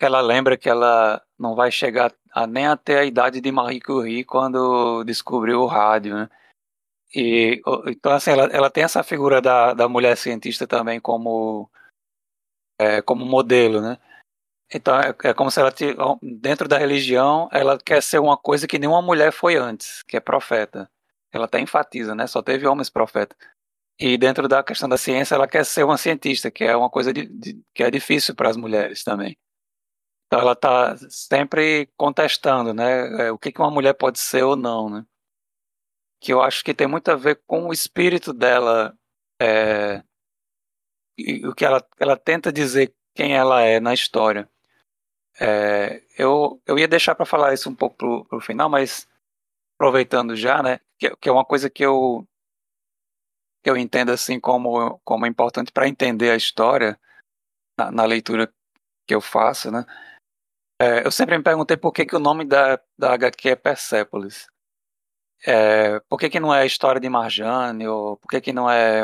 [0.00, 4.24] ela lembra que ela não vai chegar a, nem até a idade de Marie Curie
[4.24, 6.28] quando descobriu o rádio, né?
[7.14, 11.68] E, então, assim, ela, ela tem essa figura da, da mulher cientista também como,
[12.78, 13.98] é, como modelo, né?
[14.72, 15.72] Então, é, é como se ela,
[16.22, 20.20] dentro da religião, ela quer ser uma coisa que nenhuma mulher foi antes, que é
[20.20, 20.88] profeta.
[21.32, 22.26] Ela até enfatiza, né?
[22.26, 23.36] Só teve homens profetas.
[23.98, 27.12] E dentro da questão da ciência, ela quer ser uma cientista, que é uma coisa
[27.12, 29.36] de, de, que é difícil para as mulheres também.
[30.26, 33.26] Então, ela está sempre contestando, né?
[33.26, 35.04] É, o que, que uma mulher pode ser ou não, né?
[36.20, 38.96] Que eu acho que tem muito a ver com o espírito dela,
[39.40, 40.02] é,
[41.16, 44.48] e o que ela, ela tenta dizer quem ela é na história.
[45.40, 49.08] É, eu, eu ia deixar para falar isso um pouco pro, pro final, mas
[49.76, 52.26] aproveitando já, né, que, que é uma coisa que eu
[53.64, 56.98] eu entendo assim como como importante para entender a história
[57.78, 58.52] na, na, leitura
[59.06, 59.84] que eu faço, né?
[60.80, 64.49] É, eu sempre me perguntei por que, que o nome da, da HQ é Persepolis.
[65.46, 68.70] É, por que, que não é a história de Marjane, ou por que, que não
[68.70, 69.02] é,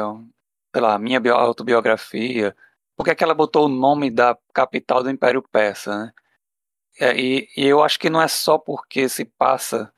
[0.74, 2.54] sei lá, minha autobiografia?
[2.96, 6.12] Por que, que ela botou o nome da capital do Império Persa, né?
[6.98, 9.92] É, e, e, eu acho que não é só porque se passa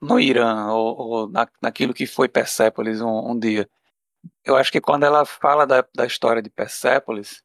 [0.00, 3.68] no Irã, ou, ou na, naquilo que foi Persépolis um, um, dia,
[4.44, 7.42] eu acho que quando ela fala da, da história de Persépolis,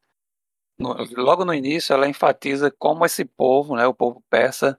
[0.78, 4.78] no, logo no início ela enfatiza como esse povo, né, o povo persa,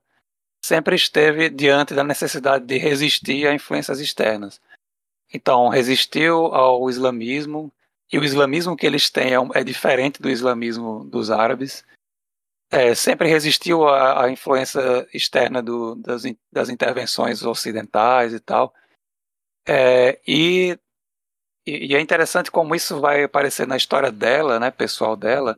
[0.62, 4.62] sempre esteve diante da necessidade de resistir a influências externas.
[5.34, 7.74] Então, resistiu ao islamismo,
[8.12, 11.84] e o islamismo que eles têm é, é diferente do islamismo dos árabes.
[12.70, 18.74] É, sempre resistiu à, à influência externa do, das, das, intervenções ocidentais e tal.
[19.68, 20.78] É, e,
[21.66, 25.58] e, é interessante como isso vai aparecer na história dela, né, pessoal dela,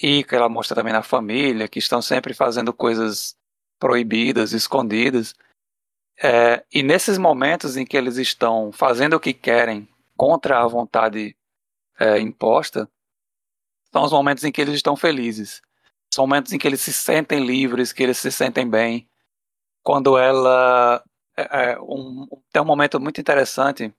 [0.00, 3.37] e que ela mostra também na família, que estão sempre fazendo coisas
[3.78, 5.34] proibidas, escondidas.
[6.22, 11.36] É, e nesses momentos em que eles estão fazendo o que querem contra a vontade
[11.98, 12.88] é, imposta,
[13.92, 15.62] são os momentos em que eles estão felizes.
[16.12, 19.08] São momentos em que eles se sentem livres, que eles se sentem bem.
[19.82, 21.02] Quando ela.
[21.36, 23.94] É, é um, tem um momento muito interessante,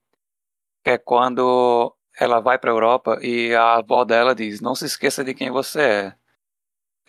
[0.83, 4.85] que é quando ela vai para a Europa e a avó dela diz: Não se
[4.85, 6.15] esqueça de quem você é.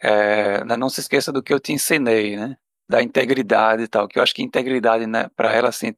[0.03, 2.57] É né, não se esqueça do que eu te ensinei, né?
[2.91, 5.95] da integridade e tal, que eu acho que integridade, né, para ela assim,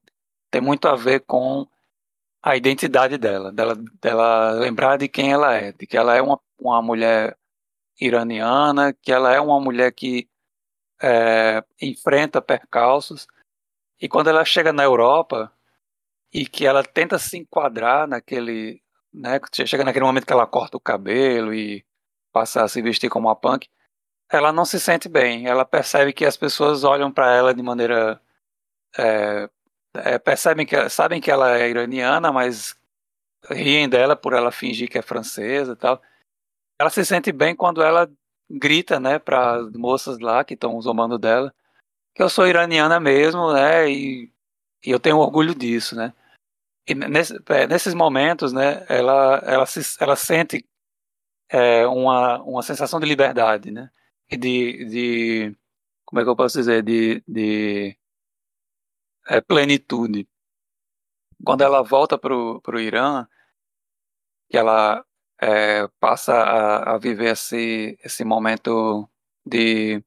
[0.50, 1.66] tem muito a ver com
[2.42, 6.38] a identidade dela, dela, dela lembrar de quem ela é, de que ela é uma,
[6.59, 7.34] uma mulher
[7.98, 10.28] iraniana, que ela é uma mulher que
[11.03, 13.26] é, enfrenta percalços,
[13.98, 15.50] e quando ela chega na Europa
[16.30, 20.80] e que ela tenta se enquadrar naquele, né, chega naquele momento que ela corta o
[20.80, 21.82] cabelo e
[22.30, 23.70] passa a se vestir como uma punk,
[24.33, 25.47] ela não se sente bem.
[25.47, 28.20] Ela percebe que as pessoas olham para ela de maneira.
[28.97, 29.49] É,
[29.95, 32.74] é, percebem que sabem que ela é iraniana, mas
[33.51, 36.01] riem dela por ela fingir que é francesa e tal.
[36.80, 38.11] Ela se sente bem quando ela
[38.51, 41.55] grita, né, para as moças lá que estão zombando dela,
[42.14, 44.30] que eu sou iraniana mesmo, né, e,
[44.85, 46.12] e eu tenho orgulho disso, né.
[46.87, 50.66] E nesse, é, nesses momentos, né, ela, ela, se, ela sente
[51.49, 53.91] é, uma, uma sensação de liberdade, né
[54.37, 55.57] de, de
[56.05, 57.97] como é que eu posso dizer, de, de
[59.28, 60.28] é, plenitude.
[61.45, 63.26] Quando ela volta para o Irã,
[64.51, 65.05] que ela
[65.41, 69.09] é, passa a, a, viver esse, esse momento
[69.45, 69.99] de,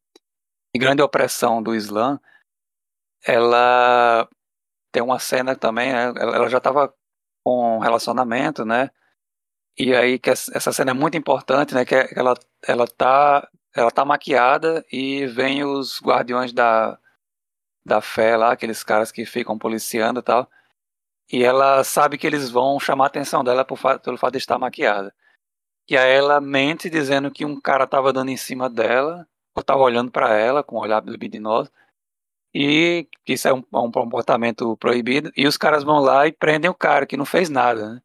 [0.74, 2.20] de grande opressão do Islã,
[3.26, 4.30] ela
[4.92, 6.94] tem uma cena também, né, ela já estava
[7.44, 8.92] com um relacionamento, né?
[9.78, 11.84] E aí que essa cena é muito importante, né?
[11.86, 12.34] Que ela
[12.66, 16.98] ela tá ela tá maquiada e vem os guardiões da,
[17.86, 20.50] da fé lá, aqueles caras que ficam policiando e tal.
[21.32, 24.58] E ela sabe que eles vão chamar a atenção dela por pelo fato de estar
[24.58, 25.14] maquiada.
[25.90, 29.82] E aí ela mente dizendo que um cara tava dando em cima dela, ou tava
[29.82, 31.70] olhando para ela com um olhar libidinoso,
[32.54, 35.32] e que isso é um, um, comportamento proibido.
[35.36, 37.96] E os caras vão lá e prendem o cara que não fez nada.
[37.96, 38.02] Né?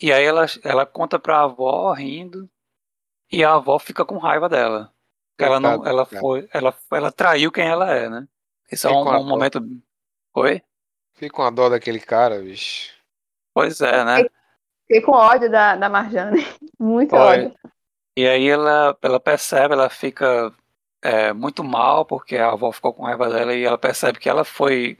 [0.00, 2.50] E aí ela, ela conta pra avó rindo
[3.34, 4.92] e a avó fica com raiva dela.
[5.38, 8.28] Ela não, ela foi, ela, ela traiu quem ela é, né?
[8.70, 9.60] Isso é um, um momento.
[10.34, 10.62] Oi?
[11.14, 12.92] Fica com a dó daquele cara, bicho.
[13.52, 14.26] Pois é, né?
[14.86, 16.44] Fiquei com ódio da, da Marjane.
[16.78, 17.18] Muito Foi.
[17.18, 17.54] ódio.
[18.16, 20.52] E aí ela, ela percebe, ela fica
[21.02, 24.44] é, muito mal, porque a avó ficou com raiva dela e ela percebe que ela
[24.44, 24.96] foi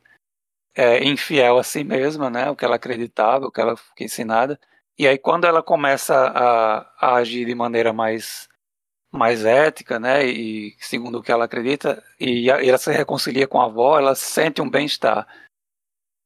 [0.74, 2.51] é, infiel a si mesma, né?
[2.51, 4.59] O que ela acreditava, o que ela foi ensinada.
[4.99, 8.49] E aí quando ela começa a, a agir de maneira mais
[9.14, 13.47] mais ética, né, e segundo o que ela acredita, e, a, e ela se reconcilia
[13.47, 15.26] com a avó, ela sente um bem-estar.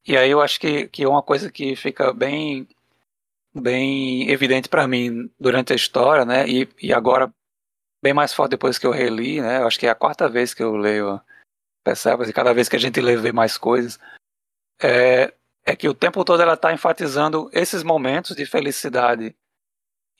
[0.07, 2.67] E aí eu acho que, que é uma coisa que fica bem
[3.55, 7.33] bem evidente para mim durante a história, né, e, e agora
[8.03, 10.55] bem mais forte depois que eu reli, né, eu acho que é a quarta vez
[10.55, 11.21] que eu leio
[11.85, 13.99] Percebas, e cada vez que a gente lê vê mais coisas,
[14.81, 15.33] é,
[15.69, 19.37] é que o tempo todo ela está enfatizando esses momentos de felicidade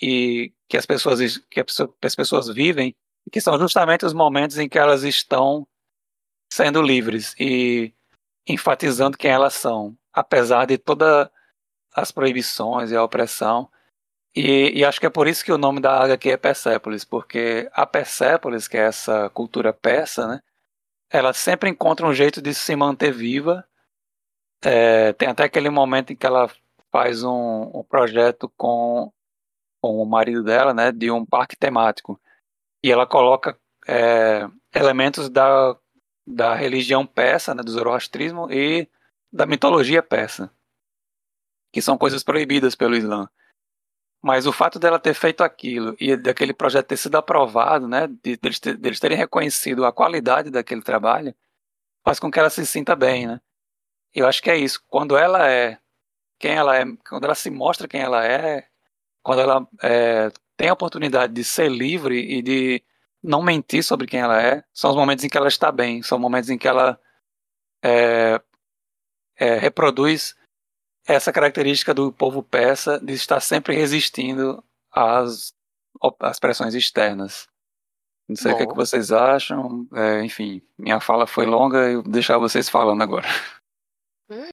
[0.01, 1.65] e que as pessoas que
[2.05, 2.95] as pessoas vivem,
[3.33, 5.67] que são justamente os momentos em que elas estão
[6.53, 7.95] sendo livres e
[8.47, 11.31] enfatizando quem elas são, apesar de todas
[11.95, 13.71] as proibições e a opressão.
[14.37, 17.69] E, e, acho que é por isso que o nome da HQ é Persépolis, porque
[17.73, 20.41] a Persépolis, que é essa cultura persa, né,
[21.11, 23.68] ela sempre encontra um jeito de se manter viva
[24.63, 26.51] é, tem até aquele momento em que ela
[26.91, 29.13] faz um, um projeto com,
[29.81, 32.21] com o marido dela, né, de um parque temático.
[32.83, 35.77] E ela coloca é, elementos da,
[36.27, 38.89] da religião persa, né, do zoroastrismo e
[39.33, 40.51] da mitologia persa,
[41.73, 43.29] que são coisas proibidas pelo Islã.
[44.21, 48.37] Mas o fato dela ter feito aquilo e daquele projeto ter sido aprovado, né, de,
[48.37, 51.35] deles, deles terem reconhecido a qualidade daquele trabalho,
[52.05, 53.41] faz com que ela se sinta bem, né?
[54.15, 54.83] Eu acho que é isso.
[54.89, 55.79] Quando ela é
[56.39, 58.67] quem ela é, quando ela se mostra quem ela é,
[59.23, 62.83] quando ela é, tem a oportunidade de ser livre e de
[63.23, 66.19] não mentir sobre quem ela é, são os momentos em que ela está bem, são
[66.19, 66.99] momentos em que ela
[67.83, 68.41] é,
[69.37, 70.37] é, reproduz
[71.07, 75.55] essa característica do povo persa de estar sempre resistindo às,
[76.21, 77.49] às pressões externas.
[78.29, 78.55] Não sei Bom.
[78.55, 79.89] o que, é que vocês acham.
[79.95, 83.27] É, enfim, minha fala foi longa e vou deixar vocês falando agora.
[84.31, 84.49] É,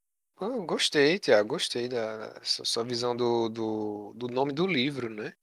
[0.65, 5.33] gostei, Tiago, gostei da, da sua visão do, do, do, nome do livro, né?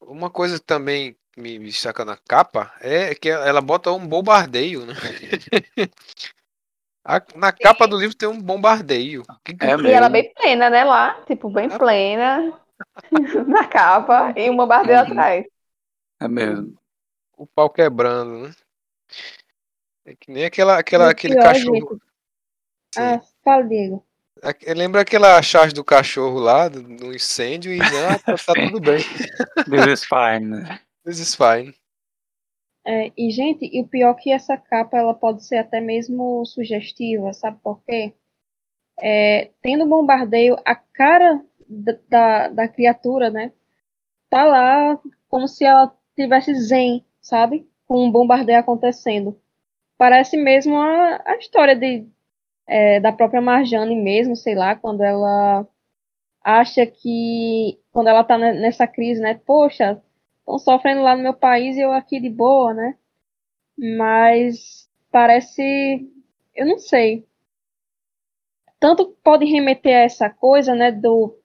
[0.00, 4.94] Uma coisa que também me destaca na capa é que ela bota um bombardeio, né?
[7.04, 9.24] A, na capa do livro tem um bombardeio.
[9.44, 10.84] Que que é e ela bem plena, né?
[10.84, 11.76] Lá, tipo, bem é.
[11.76, 12.60] plena
[13.48, 15.00] na capa e um bombardeio é.
[15.00, 15.46] atrás.
[16.20, 16.78] É mesmo.
[17.36, 18.54] O pau quebrando, né?
[20.04, 22.00] É que nem aquela, aquela, aquele pior, cachorro.
[22.96, 24.04] Ah, fala, Diego.
[24.74, 28.98] Lembra aquela charge do cachorro lá, do, do incêndio, e ah, tá, tá tudo bem.
[29.68, 30.80] This is fine.
[31.04, 31.74] This is fine.
[32.84, 36.44] É, e, gente, e o pior é que essa capa ela pode ser até mesmo
[36.44, 38.12] sugestiva, sabe por quê?
[39.00, 43.52] É, tendo bombardeio, a cara da, da, da, criatura, né?
[44.28, 47.68] Tá lá como se ela tivesse zen, sabe?
[47.86, 49.40] Com um bombardeio acontecendo.
[49.96, 52.06] Parece mesmo a, a história de,
[52.66, 55.66] é, da própria Marjane mesmo, sei lá, quando ela
[56.42, 57.78] acha que.
[57.92, 59.34] Quando ela tá nessa crise, né?
[59.46, 60.02] Poxa,
[60.40, 62.96] estão sofrendo lá no meu país e eu aqui de boa, né?
[63.78, 66.08] Mas parece,
[66.54, 67.26] eu não sei.
[68.80, 71.38] Tanto pode remeter a essa coisa, né, do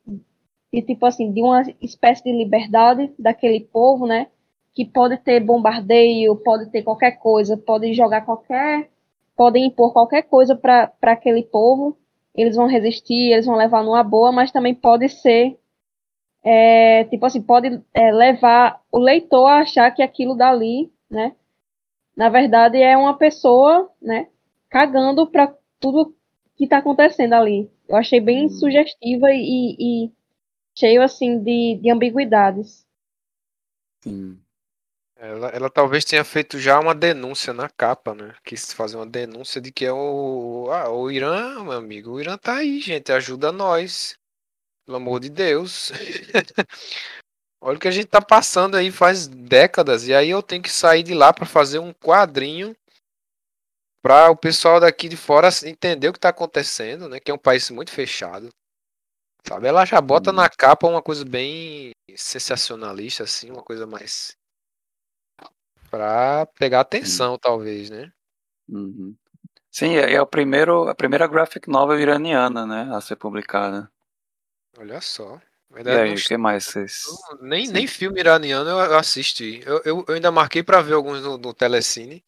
[0.74, 4.28] de tipo assim, de uma espécie de liberdade daquele povo, né?
[4.74, 8.90] Que pode ter bombardeio, pode ter qualquer coisa, pode jogar qualquer,
[9.38, 11.96] podem impor qualquer coisa para aquele povo.
[12.36, 15.58] Eles vão resistir, eles vão levar numa boa, mas também pode ser
[16.44, 21.36] é, tipo assim, pode é, levar o leitor a achar que aquilo dali, né,
[22.16, 24.28] na verdade é uma pessoa, né,
[24.70, 26.16] cagando para tudo
[26.56, 27.70] que está acontecendo ali.
[27.88, 28.50] Eu achei bem hum.
[28.50, 30.12] sugestiva e, e,
[30.76, 32.86] cheio, assim, de, de ambiguidades.
[34.02, 34.40] Sim.
[35.20, 38.36] Ela, ela, talvez tenha feito já uma denúncia na capa, né?
[38.44, 40.70] Quis fazer uma denúncia de que é o.
[40.72, 42.12] Ah, o Irã, meu amigo.
[42.12, 43.12] O Irã tá aí, gente.
[43.12, 44.16] Ajuda nós.
[44.86, 45.92] Pelo amor de Deus.
[47.60, 50.08] Olha o que a gente tá passando aí faz décadas.
[50.08, 52.76] E aí eu tenho que sair de lá para fazer um quadrinho
[54.04, 57.20] para o pessoal daqui de fora entender o que tá acontecendo, né?
[57.20, 58.50] Que é um país muito fechado.
[59.48, 59.68] Sabe?
[59.68, 64.36] Ela já bota na capa uma coisa bem sensacionalista, assim, uma coisa mais.
[65.90, 68.12] Pra pegar atenção, talvez, né?
[68.68, 69.16] Uhum.
[69.72, 72.90] Sim, é, é o primeiro, a primeira graphic novel iraniana, né?
[72.94, 73.90] A ser publicada.
[74.78, 75.40] Olha só.
[75.70, 77.04] Verdade, e aí, o que mais vocês.
[77.42, 79.62] Nem, nem filme iraniano eu assisti.
[79.66, 82.24] Eu, eu, eu ainda marquei para ver alguns no, no, Telecine,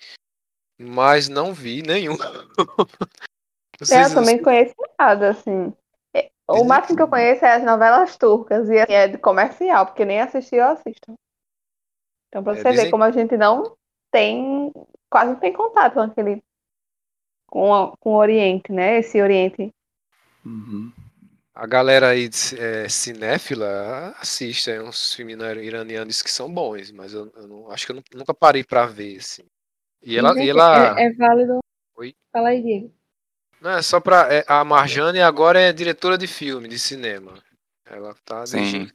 [0.78, 2.18] mas não vi nenhum.
[3.80, 4.10] vocês...
[4.10, 5.74] Eu também conheço nada, assim.
[6.14, 9.86] É, o máximo que eu conheço é as novelas turcas, e assim, é de comercial,
[9.86, 11.14] porque nem assisti eu assisto.
[12.30, 12.86] Então, pra é, você é, dizem...
[12.86, 13.76] ver como a gente não
[14.12, 14.72] tem,
[15.10, 16.42] quase não tem contato com aquele,
[17.48, 19.00] com, a, com o Oriente, né?
[19.00, 19.74] Esse Oriente.
[20.46, 20.92] Uhum
[21.60, 27.30] a galera aí é, cinéfila assiste aí uns filmes iranianos que são bons, mas eu,
[27.36, 29.44] eu não, acho que eu nunca parei para ver, assim.
[30.02, 30.42] E ela.
[30.42, 30.98] E ela...
[30.98, 31.60] É, é, válido.
[31.98, 32.16] Oi?
[32.32, 32.94] Fala aí, Diego.
[33.60, 34.34] Não, é só pra.
[34.34, 37.34] É, a Marjane agora é diretora de filme, de cinema.
[37.86, 38.90] Ela tá Sim.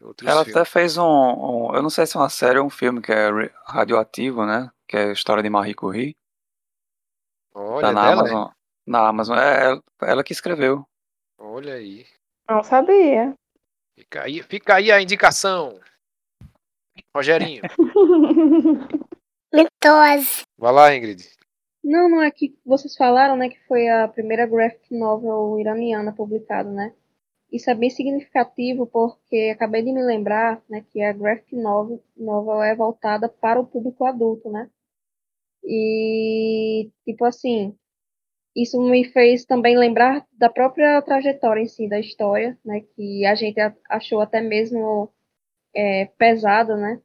[0.00, 0.56] Ela filmes.
[0.56, 3.12] até fez um, um, Eu não sei se é uma série ou um filme que
[3.12, 3.28] é
[3.64, 4.70] radioativo, né?
[4.86, 6.16] Que é a história de Marie Curie.
[7.54, 8.48] Olha, tá na dela, Amazon.
[8.48, 8.54] É?
[8.86, 9.38] Na Amazon.
[9.38, 10.86] É ela, ela que escreveu.
[11.38, 12.06] Olha aí.
[12.48, 13.34] Não sabia.
[13.98, 15.80] Fica aí, fica aí a indicação.
[17.14, 17.62] Rogerinho.
[19.52, 20.42] Mitose.
[20.56, 21.28] Vai lá, Ingrid.
[21.82, 26.70] Não, não é que vocês falaram, né, que foi a primeira graphic novel iraniana publicada,
[26.70, 26.94] né?
[27.52, 32.62] Isso é bem significativo porque acabei de me lembrar, né, que a graphic novel, novel
[32.62, 34.70] é voltada para o público adulto, né?
[35.64, 37.76] E tipo assim,
[38.56, 43.34] isso me fez também lembrar da própria trajetória em si da história, né, que a
[43.34, 43.58] gente
[43.88, 45.12] achou até mesmo
[45.74, 47.00] é, pesada, né?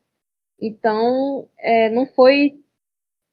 [0.62, 2.60] Então, é, não foi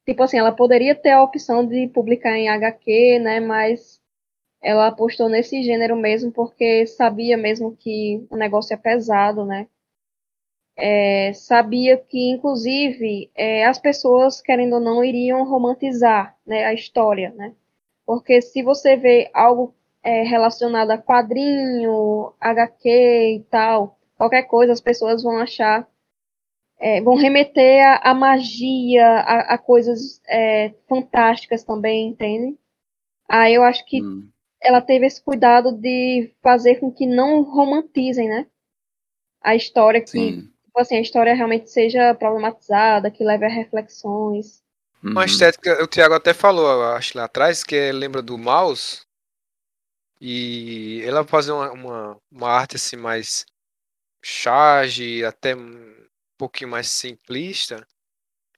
[0.07, 3.41] tipo assim, ela poderia ter a opção de publicar em HQ, né?
[3.41, 4.00] Mas
[4.63, 9.67] ela apostou nesse gênero mesmo porque sabia mesmo que o negócio é pesado, né?
[10.77, 17.31] É, sabia que, inclusive, é, as pessoas, querendo ou não, iriam romantizar né, a história,
[17.37, 17.55] né?
[18.07, 24.81] Porque se você vê algo é, relacionado a quadrinho, HQ e tal, qualquer coisa, as
[24.81, 25.87] pessoas vão achar,
[26.79, 32.59] é, vão remeter a, a magia, a, a coisas é, fantásticas também, entende?
[33.29, 34.29] Aí eu acho que Hum.
[34.63, 38.47] Ela teve esse cuidado de fazer com que não romantizem, né?
[39.43, 40.53] A história que, Sim.
[40.65, 44.63] tipo assim, a história realmente seja problematizada, que leve a reflexões.
[45.03, 45.27] Uma Uhum.
[45.27, 49.01] estética, o Thiago até falou, acho lá atrás, que é- lembra do mouse.
[50.21, 53.45] E ela fazer uma, uma, uma arte assim mais
[54.23, 55.95] charge, até um
[56.39, 57.87] pouquinho mais simplista,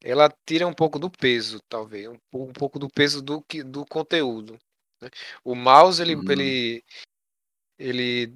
[0.03, 3.87] ela tira um pouco do peso, talvez, um, um pouco do peso do, que- do
[3.87, 4.59] conteúdo.
[5.03, 5.11] Né?
[5.45, 6.25] O mouse ele, Uhum.
[6.31, 6.85] ele,
[7.79, 8.35] ele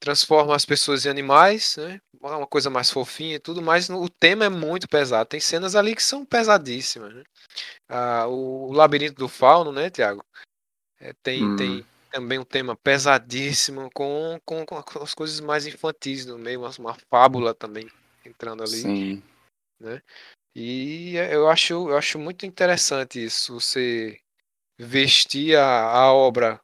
[0.00, 2.00] transforma as pessoas em animais, né?
[2.22, 5.28] É uma coisa mais fofinha e tudo, mas o tema é muito pesado.
[5.28, 7.22] Tem cenas ali que são pesadíssimas, né?
[7.88, 10.24] Ah, o, labirinto do fauno, né, Tiago?
[11.22, 11.56] tem, Hum.
[11.56, 16.70] tem também um tema pesadíssimo com, com, com as coisas mais infantis no meio, uma,
[16.78, 17.86] uma fábula também
[18.24, 19.22] entrando ali, Sim.
[19.78, 20.02] né?
[20.54, 24.18] E eu acho, eu acho muito interessante isso, você
[24.78, 26.60] vestir a, a obra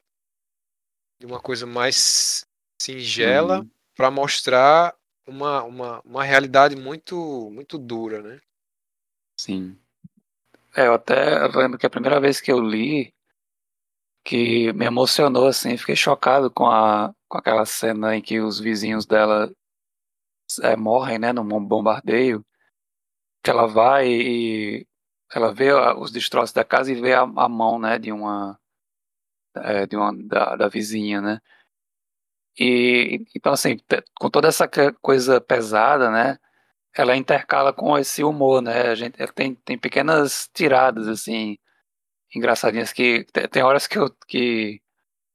[1.19, 2.45] de uma coisa mais
[2.81, 3.71] singela Uhum.
[3.95, 4.95] para mostrar
[5.27, 8.41] uma, uma, uma realidade muito muito dura, né?
[9.37, 9.79] Sim.
[10.77, 13.13] É, eu até lembro que a primeira vez que eu li,
[14.25, 19.05] que me emocionou, assim, fiquei chocado com, a, com aquela cena em que os vizinhos
[19.07, 19.53] dela
[20.63, 22.45] é, morrem, né, num bombardeio,
[23.43, 24.87] que ela vai e
[25.35, 28.59] ela vê os destroços da casa e vê a, a mão, né, de uma,
[29.57, 31.41] é, de uma da, da vizinha, né,
[32.59, 33.79] e então assim,
[34.21, 34.69] com toda essa
[35.01, 36.39] coisa pesada, né,
[36.95, 41.59] ela intercala com esse humor, né, a gente ela tem, tem pequenas tiradas, assim,
[42.35, 44.83] engraçadinhas que te- tem horas que eu que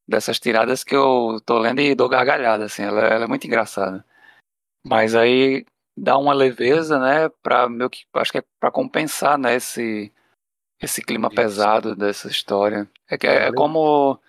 [0.07, 4.05] dessas tiradas que eu tô lendo e dou gargalhada, assim, ela, ela é muito engraçada.
[4.85, 5.65] Mas aí
[5.97, 10.13] dá uma leveza, né, para meio que acho que é para compensar, né, esse
[10.79, 12.87] esse clima pesado dessa história.
[13.09, 14.19] É que é, é como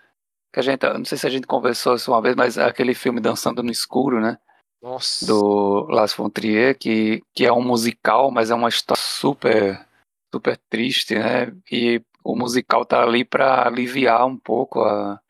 [0.52, 2.94] que a gente, não sei se a gente conversou isso uma vez, mas é aquele
[2.94, 4.38] filme Dançando no Escuro, né,
[4.82, 5.26] Nossa.
[5.26, 9.86] do Lars von Trier, que que é um musical, mas é uma história super
[10.34, 11.52] super triste, né?
[11.70, 15.20] E o musical tá ali para aliviar um pouco a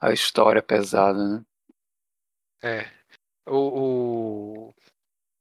[0.00, 1.44] a história pesada, né?
[2.62, 2.90] É.
[3.48, 4.74] O, o,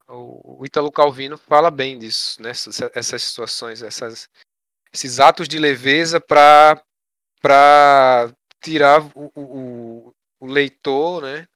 [0.08, 2.52] o Ítalo Calvino fala bem disso, né?
[2.52, 4.30] Essas, essas situações, essas,
[4.94, 6.82] esses atos de leveza para
[7.42, 8.34] para
[8.64, 11.48] tirar o, o, o leitor, né?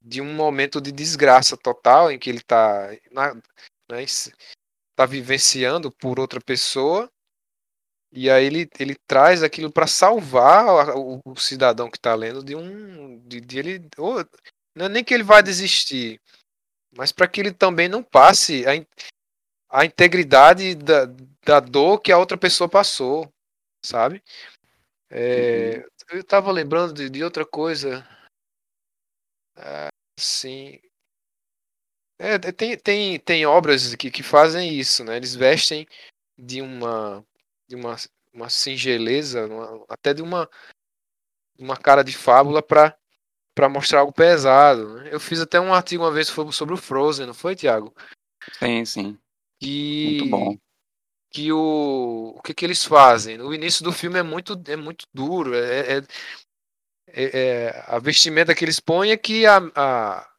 [0.00, 4.04] De um momento de desgraça total em que ele está né,
[4.96, 7.08] tá vivenciando por outra pessoa
[8.10, 12.54] e aí ele, ele traz aquilo para salvar o, o, cidadão que está lendo de
[12.56, 14.24] um de, de ele ou,
[14.74, 16.20] não é nem que ele vai desistir,
[16.98, 18.72] mas para que ele também não passe a,
[19.70, 21.04] a integridade da,
[21.44, 23.32] da dor que a outra pessoa passou,
[23.86, 24.20] sabe?
[25.08, 25.84] É, uhum.
[26.10, 28.04] Eu estava lembrando de, de, outra coisa,
[30.18, 30.80] assim,
[32.18, 35.16] é, tem, tem, tem obras que, que fazem isso, né?
[35.16, 35.86] Eles vestem
[36.36, 37.24] de uma
[37.68, 37.94] de uma,
[38.32, 40.50] uma singeleza, uma, até de uma
[41.56, 42.98] uma cara de fábula para
[43.58, 44.94] para mostrar algo pesado.
[44.94, 45.08] Né?
[45.10, 47.92] Eu fiz até um artigo uma vez sobre o Frozen, não foi, Tiago?
[48.56, 49.18] Sim, sim.
[49.60, 50.58] Que, muito bom.
[51.28, 53.40] Que o, o que, que eles fazem?
[53.40, 55.56] O início do filme é muito, é muito duro.
[55.56, 56.02] É, é,
[57.08, 60.30] é, é a vestimenta que eles põem é que a, a,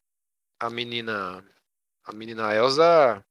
[0.58, 1.44] a menina
[2.06, 3.22] a menina Elsa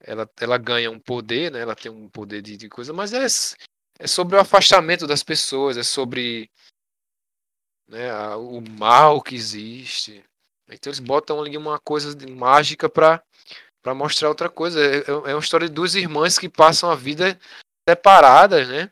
[0.00, 1.60] ela, ela ganha um poder, né?
[1.60, 3.24] Ela tem um poder de, de coisa, mas é,
[4.00, 6.50] é sobre o afastamento das pessoas, é sobre
[7.90, 10.24] né, o mal que existe.
[10.70, 13.22] Então eles botam ali uma coisa de, mágica para
[13.82, 14.78] para mostrar outra coisa.
[14.80, 17.38] É, é, uma história de duas irmãs que passam a vida
[17.88, 18.90] separadas, né?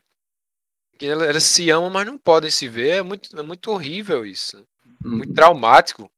[0.99, 2.97] Que elas, se amam, mas não podem se ver.
[2.97, 4.67] É muito, é muito horrível isso.
[5.01, 6.11] Muito traumático.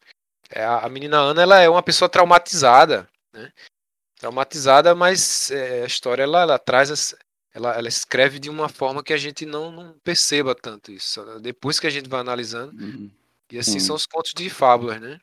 [0.48, 3.52] É, a menina Ana ela é uma pessoa traumatizada, né?
[4.18, 7.14] Traumatizada, mas é, a história ela, ela traz as,
[7.54, 11.22] ela, ela escreve de uma forma que a gente não, não perceba tanto isso.
[11.40, 12.72] Depois que a gente vai analisando.
[12.80, 13.10] Uhum.
[13.50, 13.80] E assim Uhum.
[13.80, 15.18] são os contos de fábulas, né?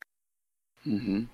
[0.86, 1.26] Uhum.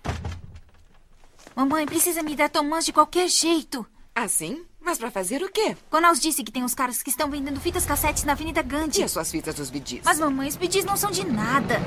[1.56, 3.86] Mamãe precisa me dar Tomás de qualquer jeito.
[4.16, 4.64] Assim?
[4.80, 5.76] Mas para fazer o quê?
[5.90, 9.02] Conaus disse que tem uns caras que estão vendendo fitas cassetes na Avenida Gandhi.
[9.02, 10.02] E as suas fitas dos bidis?
[10.04, 11.80] Mas, mamãe, os bidis não são de nada.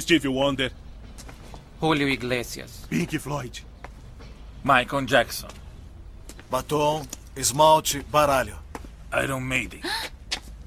[0.00, 0.72] Steve Wonder.
[1.82, 2.86] Julio Iglesias.
[2.88, 3.66] Pink Floyd.
[4.62, 5.48] Michael Jackson.
[6.48, 7.04] Batom.
[7.34, 8.56] esmalte, baralho.
[9.20, 9.80] Iron Maiden.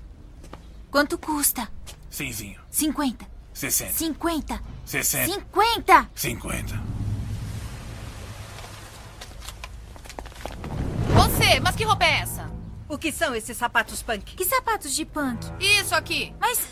[0.91, 1.69] Quanto custa?
[2.09, 2.59] Cenzinho.
[2.69, 3.25] 50.
[3.53, 3.93] 60.
[3.93, 4.61] 50.
[4.85, 5.33] 60.
[5.33, 6.09] 50.
[6.13, 6.81] 50.
[11.13, 12.51] Você, mas que roupa é essa?
[12.89, 14.35] O que são esses sapatos punk?
[14.35, 15.39] Que sapatos de punk?
[15.61, 16.33] Isso aqui.
[16.41, 16.67] Mas.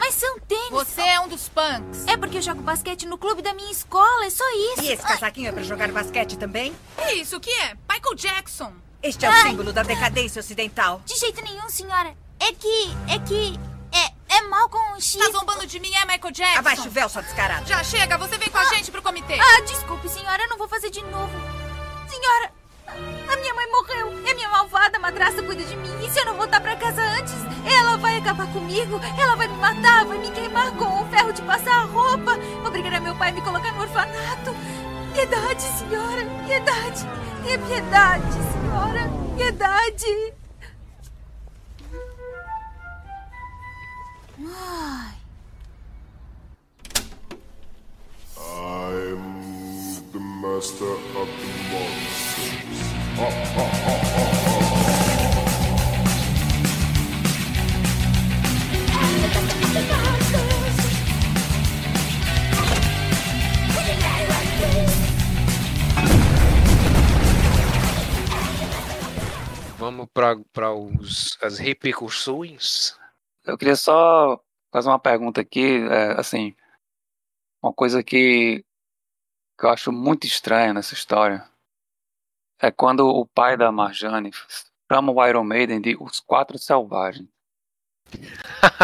[0.00, 0.70] Mas são tênis.
[0.70, 2.06] Você é um dos punks.
[2.06, 4.82] É porque eu jogo basquete no clube da minha escola, é só isso.
[4.82, 6.74] E esse casaquinho é pra jogar basquete também?
[7.14, 7.76] Isso, o que é?
[7.88, 8.72] Michael Jackson.
[9.02, 11.02] Este é o símbolo da decadência ocidental.
[11.04, 12.16] De jeito nenhum, senhora.
[12.38, 12.90] É que.
[13.08, 13.60] É que.
[13.92, 15.16] É, é Malcolm X.
[15.16, 16.58] Tá zombando de mim, é Michael Jackson?
[16.58, 17.66] Abaixa o véu, sua descarada.
[17.66, 19.38] Já chega, você vem com a gente pro comitê.
[19.38, 21.32] Ah, desculpe, senhora, eu não vou fazer de novo.
[22.08, 22.52] Senhora,
[23.28, 24.20] a minha mãe morreu.
[24.24, 26.04] E a minha malvada madrasta cuida de mim.
[26.04, 27.34] E se eu não voltar pra casa antes,
[27.64, 29.00] ela vai acabar comigo.
[29.18, 32.38] Ela vai me matar, vai me queimar com o ferro de passar a roupa.
[32.66, 34.54] Obrigará meu pai a me colocar no orfanato.
[35.12, 37.06] Piedade, senhora, piedade.
[37.42, 40.34] Tenha piedade, senhora, piedade.
[44.42, 45.14] Ai.
[48.38, 52.59] I'm the master of the monsters.
[69.78, 70.36] Vamos para
[71.42, 72.96] as repercussões.
[73.44, 74.40] Eu queria só
[74.72, 76.54] fazer uma pergunta aqui, é, assim,
[77.62, 78.64] uma coisa que,
[79.58, 81.50] que eu acho muito estranha nessa história
[82.60, 84.30] é quando o pai da Marjane
[84.90, 87.28] chama o Iron Maiden de Os Quatro Selvagens.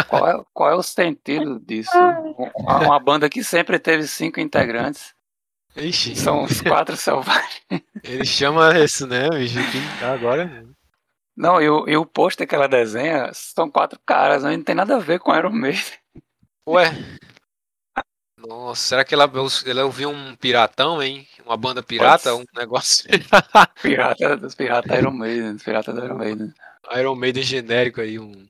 [0.09, 1.91] Qual é, qual é o sentido disso?
[2.57, 5.15] Uma, uma banda que sempre teve cinco integrantes.
[5.77, 6.17] Ixi.
[6.17, 7.61] São os quatro selvagens.
[8.03, 9.59] Ele chama isso, né, bicho?
[10.03, 10.65] Agora.
[11.37, 14.57] Não, e o, e o pôster que ela desenha são quatro caras, né?
[14.57, 15.83] não tem nada a ver com Iron Maiden.
[16.67, 16.87] Ué.
[18.47, 19.31] Nossa, será que ela,
[19.67, 21.27] ela ouviu um piratão, hein?
[21.45, 22.35] Uma banda pirata?
[22.35, 23.05] Um negócio.
[23.83, 26.55] pirata dos piratas Iron Maiden, dos piratas do Iron Maiden.
[26.97, 28.47] Iron Maiden genérico aí, um.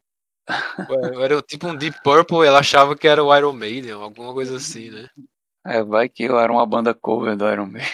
[1.20, 4.90] Era tipo um Deep Purple, ela achava que era o Iron Maiden, alguma coisa assim,
[4.90, 5.08] né?
[5.66, 7.90] É, vai que eu era uma banda cover do Iron Maiden.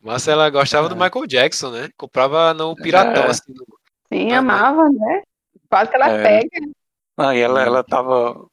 [0.00, 0.88] Mas ela gostava é.
[0.90, 1.88] do Michael Jackson, né?
[1.96, 3.30] Comprava no piratão, é.
[3.30, 3.52] assim.
[3.52, 3.64] No...
[4.12, 5.22] Sim, amava, né?
[5.68, 6.22] Quase que ela É.
[6.22, 6.68] pega.
[7.16, 8.46] Ah, e ela, ela tava.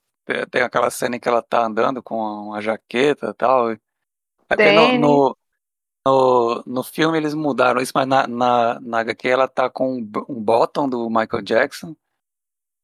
[0.51, 3.71] Tem aquela cena em que ela tá andando com uma jaqueta e tal.
[3.71, 5.37] É no, no,
[6.05, 10.11] no, no filme eles mudaram isso, mas na, na, na HQ ela tá com um
[10.27, 11.95] um bottom do Michael Jackson.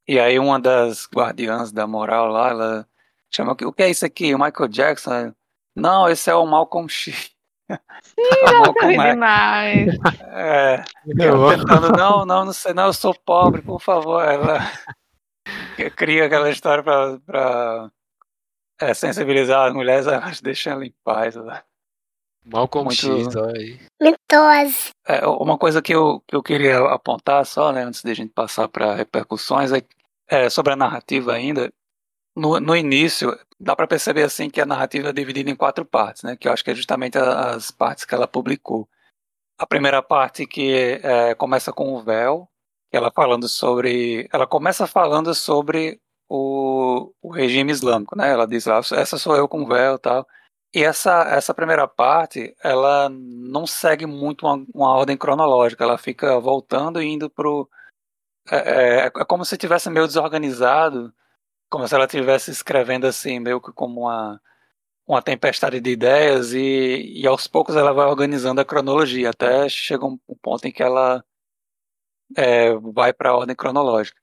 [0.08, 2.88] E aí uma das guardiãs da moral lá, ela
[3.34, 4.36] chama o que é isso aqui?
[4.36, 5.34] O Michael Jackson?
[5.76, 7.32] Não, esse é o Malcolm X.
[8.04, 9.04] Sim, A Malcolm X.
[9.04, 9.94] demais.
[10.32, 10.84] É,
[11.20, 14.24] ela tentando, não, não, não sei, não, eu sou pobre, por favor.
[14.24, 14.60] Ela
[15.96, 17.92] cria aquela história pra, pra
[18.82, 21.36] é, sensibilizar as mulheres, elas deixam ela em paz.
[21.36, 21.64] né?
[22.46, 23.80] Malcolm Muito- X, olha aí.
[24.02, 24.90] Mitose.
[25.08, 28.32] É, uma coisa que eu, que eu queria apontar só, né, antes de a gente
[28.34, 29.82] passar para repercussões, é,
[30.30, 31.72] é sobre a narrativa ainda.
[32.38, 36.22] No, no início, dá para perceber assim que a narrativa é dividida em quatro partes,
[36.24, 38.88] né, que eu acho que é justamente a- as partes que ela publicou.
[39.58, 42.48] A primeira parte que é, começa com o véu,
[42.98, 46.00] ela falando sobre, ela começa falando sobre
[46.30, 48.32] o, o regime islâmico, né?
[48.32, 50.28] Ela diz lá, essa sou eu com véu, e tal.
[50.74, 56.40] E essa, essa primeira parte, ela não segue muito uma, uma ordem cronológica, ela fica
[56.40, 57.70] voltando e indo pro.
[58.52, 61.14] É, é, é como se tivesse meio desorganizado,
[61.70, 64.42] como se ela estivesse escrevendo assim, meio que como uma,
[65.08, 70.06] uma tempestade de ideias, e, e aos poucos ela vai organizando a cronologia, até chega
[70.06, 71.24] um, um ponto em que ela
[72.36, 74.20] é, vai para a ordem cronológica.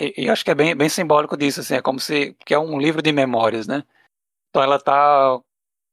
[0.00, 2.34] E, e acho que é bem, bem simbólico disso, assim, é como se.
[2.44, 3.84] que é um livro de memórias, né?
[4.50, 5.40] Então ela está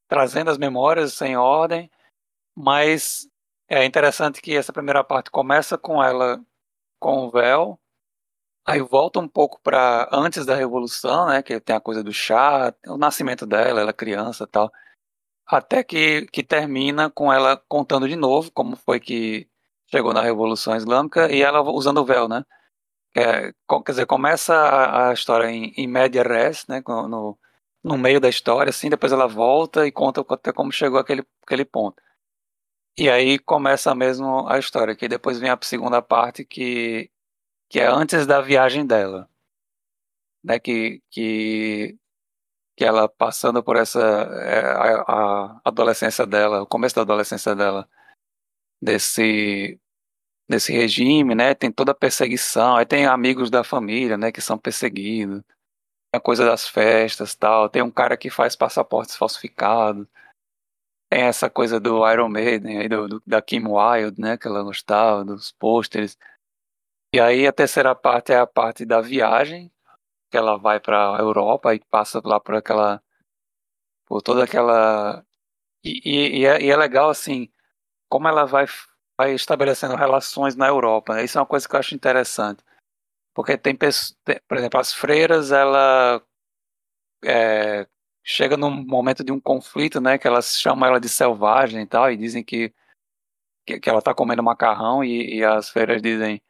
[0.07, 1.89] trazendo as memórias sem ordem,
[2.55, 3.27] mas
[3.69, 6.39] é interessante que essa primeira parte começa com ela
[6.99, 7.79] com o véu,
[8.65, 12.73] aí volta um pouco para antes da revolução, né, que tem a coisa do chá,
[12.87, 14.71] o nascimento dela, ela criança, e tal,
[15.47, 19.49] até que que termina com ela contando de novo como foi que
[19.93, 22.43] chegou na revolução islâmica e ela usando o véu, né?
[23.15, 23.53] É,
[23.85, 27.37] quer dizer, começa a, a história em, em média res, né, no,
[27.83, 31.63] no meio da história, assim, depois ela volta e conta até como chegou aquele, aquele
[31.63, 32.01] ponto.
[32.97, 37.11] E aí começa mesmo a história, que depois vem a segunda parte que,
[37.69, 39.29] que é antes da viagem dela,
[40.43, 41.97] né, que, que,
[42.75, 44.59] que ela passando por essa, é,
[45.07, 47.87] a, a adolescência dela, o começo da adolescência dela,
[48.81, 49.79] desse
[50.49, 51.53] desse regime, né?
[51.55, 55.41] Tem toda a perseguição, aí tem amigos da família, né, que são perseguidos.
[56.11, 57.69] Tem a coisa das festas, tal.
[57.69, 60.07] Tem um cara que faz passaportes falsificados.
[61.09, 64.63] Tem essa coisa do Iron Maiden, aí do, do, da Kim Wilde, né, que ela
[64.63, 66.17] gostava, dos pôsteres.
[67.13, 69.71] E aí a terceira parte é a parte da viagem,
[70.31, 73.01] que ela vai para Europa e passa lá por aquela
[74.07, 75.23] por toda aquela
[75.83, 77.51] e, e, e, é, e, é, legal assim
[78.09, 78.65] como ela vai
[79.17, 81.15] vai estabelecendo relações na Europa.
[81.15, 81.23] Né?
[81.25, 82.63] Isso é uma coisa que eu acho interessante.
[83.33, 84.15] Porque tem, pessoas,
[84.47, 86.21] por exemplo, as freiras, ela
[87.23, 87.87] é,
[88.23, 92.11] chega num momento de um conflito, né, que elas chamam ela de selvagem e tal,
[92.11, 92.73] e dizem que,
[93.65, 96.41] que, que ela está comendo macarrão, e, e, as freiras dizem,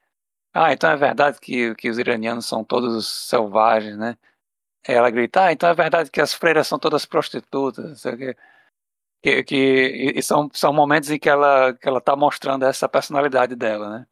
[0.53, 4.17] ah, então é verdade que, que os iranianos são todos selvagens, né?
[4.85, 8.37] Ela grita, ah, então é verdade que as freiras são todas prostitutas, sei o quê
[9.23, 13.55] que, que e são, são momentos em que ela que ela tá mostrando essa personalidade
[13.55, 14.07] dela, né?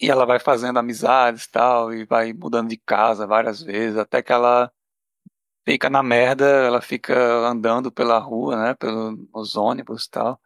[0.00, 4.32] E ela vai fazendo amizades tal e vai mudando de casa várias vezes até que
[4.32, 4.72] ela
[5.66, 7.14] fica na merda, ela fica
[7.48, 10.40] andando pela rua, né, pelos ônibus tal.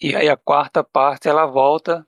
[0.00, 2.06] E aí a quarta parte ela volta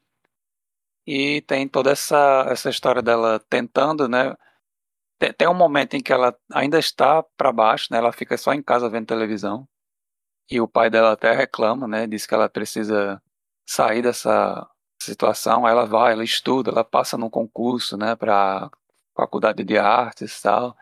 [1.06, 4.36] e tem toda essa essa história dela tentando, né?
[5.18, 7.98] Tem, tem um momento em que ela ainda está para baixo, né?
[7.98, 9.68] Ela fica só em casa vendo televisão
[10.50, 12.06] e o pai dela até reclama, né?
[12.06, 13.22] Diz que ela precisa
[13.66, 14.68] sair dessa
[15.02, 15.66] situação.
[15.68, 18.16] Ela vai, ela estuda, ela passa num concurso, né?
[18.16, 18.70] Para
[19.16, 20.76] faculdade de artes e tal.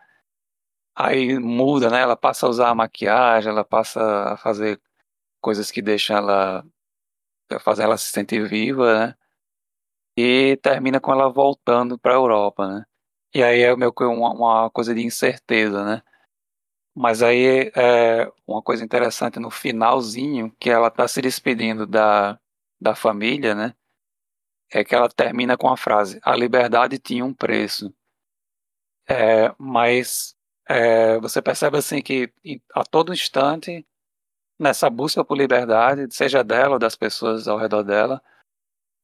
[0.95, 2.01] Aí muda, né?
[2.01, 4.81] Ela passa a usar a maquiagem, ela passa a fazer
[5.41, 6.65] coisas que deixam ela
[7.61, 9.15] fazer ela se sentir viva, né?
[10.17, 12.85] E termina com ela voltando para a Europa, né?
[13.33, 16.01] E aí é meio que uma, uma coisa de incerteza, né?
[16.95, 22.39] Mas aí é uma coisa interessante no finalzinho, que ela está se despedindo da,
[22.79, 23.75] da família, né?
[24.71, 27.93] É que ela termina com a frase: A liberdade tinha um preço.
[29.07, 30.35] É, mas
[30.67, 32.31] é, você percebe assim que
[32.73, 33.85] a todo instante,
[34.59, 38.21] nessa busca por liberdade, seja dela ou das pessoas ao redor dela,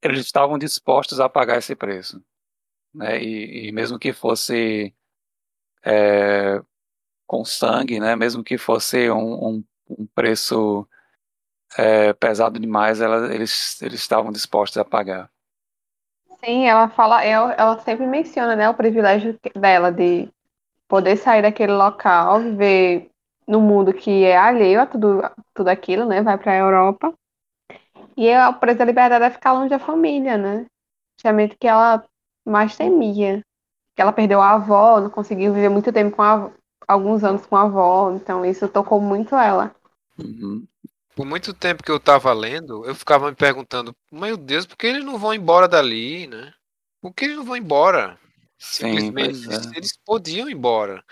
[0.02, 2.24] eles estavam dispostos a pagar esse preço.
[2.94, 3.22] Né?
[3.22, 4.96] E, e mesmo que fosse
[5.84, 6.62] é,
[7.32, 8.14] com sangue, né?
[8.14, 10.86] Mesmo que fosse um, um, um preço
[11.78, 15.32] é, pesado demais, ela, eles, eles estavam dispostos a pagar.
[16.44, 20.28] Sim, ela fala, ela, ela sempre menciona, né, o privilégio dela de
[20.90, 23.10] poder sair daquele local, viver
[23.48, 25.22] no mundo que é alheio a tudo,
[25.54, 26.22] tudo aquilo, né?
[26.22, 27.14] Vai para a Europa.
[28.18, 30.66] E o preço da liberdade é ficar longe da família, né?
[31.18, 32.04] Justamente que ela
[32.46, 33.42] mais temia.
[33.96, 36.52] Que ela perdeu a avó, não conseguiu viver muito tempo com a,
[36.92, 39.74] alguns anos com a avó, então isso tocou muito ela.
[40.18, 40.66] Uhum.
[41.16, 44.88] Por muito tempo que eu tava lendo, eu ficava me perguntando, meu Deus, por que
[44.88, 46.54] eles não vão embora dali, né?
[47.02, 48.20] Por que eles não vão embora?
[48.58, 49.78] Sim, Simplesmente é.
[49.78, 51.04] eles podiam ir embora.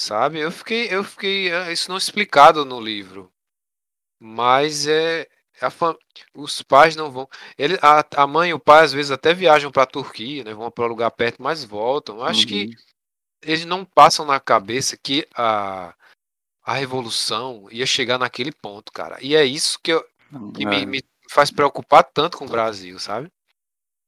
[0.00, 0.40] Sabe?
[0.40, 3.32] Eu fiquei, eu fiquei, ah, isso não é explicado no livro.
[4.18, 5.28] Mas é
[5.60, 5.96] a fam...
[6.34, 7.28] os pais não vão.
[7.56, 10.54] Ele, a, a mãe e o pai às vezes até viajam para a Turquia, né?
[10.54, 12.16] Vão para lugar perto, mas voltam.
[12.16, 12.91] Eu Acho que Uhum.
[13.42, 15.94] Eles não passam na cabeça que a,
[16.64, 19.18] a revolução ia chegar naquele ponto, cara.
[19.20, 20.06] E é isso que, eu,
[20.54, 20.86] que me, É.
[20.86, 23.30] me faz preocupar tanto com o Brasil, sabe?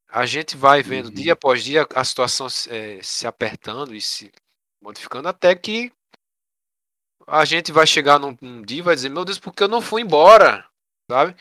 [0.08, 4.30] A gente vai vendo dia após dia a situação eh, se apertando e se
[4.80, 5.90] modificando até que
[7.26, 9.68] a gente vai chegar num, num dia e vai dizer, meu Deus, por que eu
[9.68, 10.64] não fui embora?
[11.10, 11.34] Sabe?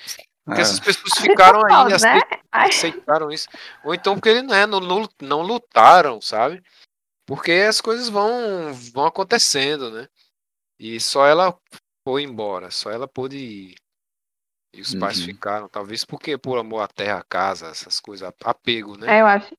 [0.45, 0.63] Porque É.
[0.63, 1.95] essas pessoas ficaram aí, Né?
[1.95, 2.69] aceit- Ai.
[2.69, 3.47] aceitaram isso.
[3.83, 6.63] Ou então porque eles né, não, não, não lutaram, sabe?
[7.25, 10.07] Porque as coisas vão, vão acontecendo, né?
[10.79, 11.57] E só ela
[12.03, 13.75] foi embora, só ela pôde ir.
[14.73, 15.25] E os pais Uhum.
[15.27, 19.07] ficaram, talvez porque por amor à terra, à casa, essas coisas, apego, né?
[19.07, 19.53] É, eu acho,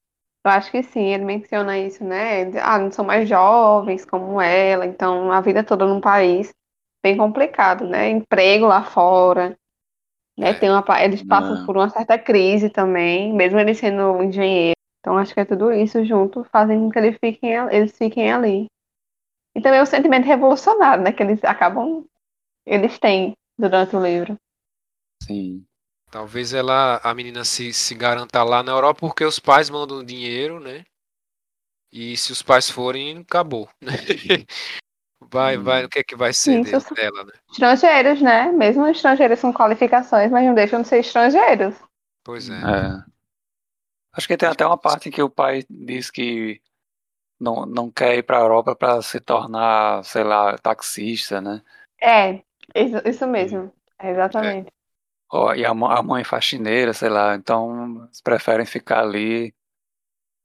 [0.45, 2.43] eu acho que sim, ele menciona isso, né?
[2.61, 6.53] Ah, não são mais jovens como ela, então a vida toda num país
[7.03, 8.11] bem complicado, né?
[8.11, 9.57] Emprego lá fora,
[10.37, 10.53] né?
[10.55, 11.67] Tem uma, eles passam É.
[11.67, 14.75] por uma certa crise também, mesmo eles sendo engenheiros.
[15.05, 18.65] Então acho que é tudo isso junto fazem com que eles fiquem, eles fiquem ali.
[19.55, 21.13] E também o sentimento revolucionário, né?
[21.13, 22.07] Que eles acabam,
[22.65, 24.35] eles têm durante o livro.
[25.23, 25.63] Sim.
[26.11, 30.59] Talvez ela, a menina se, se garanta lá na Europa porque os pais mandam dinheiro,
[30.59, 30.85] né?
[31.93, 33.93] E se os pais forem, acabou, né?
[35.31, 37.33] Vai, vai, o que é que vai ser dele- são dela, né?
[37.51, 38.53] estrangeiros, né?
[38.53, 41.75] Mesmo estrangeiros com qualificações, mas não deixam de ser estrangeiros.
[42.23, 42.55] Pois é.
[42.55, 43.14] É.
[44.17, 46.63] Acho que tem até uma parte em que o pai diz que
[47.41, 51.63] não, não quer ir para a Europa para se tornar, sei lá, taxista, né?
[52.01, 52.43] É,
[52.75, 53.73] isso, isso mesmo.
[53.99, 54.73] É, exatamente.
[55.31, 59.55] ó, e a, a mãe faxineira, sei lá, então preferem ficar ali.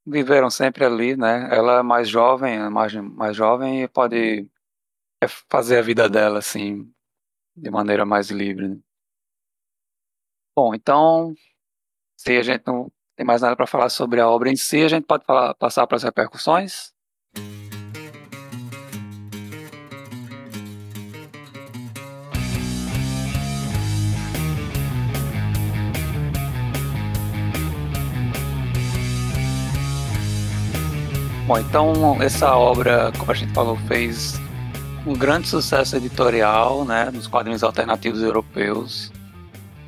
[0.06, 1.48] Viveram sempre ali, né?
[1.52, 4.50] Ela é mais jovem, é mais, mais jovem e pode
[5.22, 6.91] é, fazer a vida dela assim,
[7.56, 8.70] de maneira mais livre.
[8.70, 8.78] né?
[10.56, 11.36] Bom, então,
[12.18, 14.88] se a gente não tem mais nada para falar sobre a obra em si, a
[14.88, 16.94] gente pode falar- passar para as repercussões.
[31.46, 34.40] Bom, então essa obra, como a gente falou, fez
[35.06, 39.12] um grande sucesso editorial, né, nos quadrinhos alternativos europeus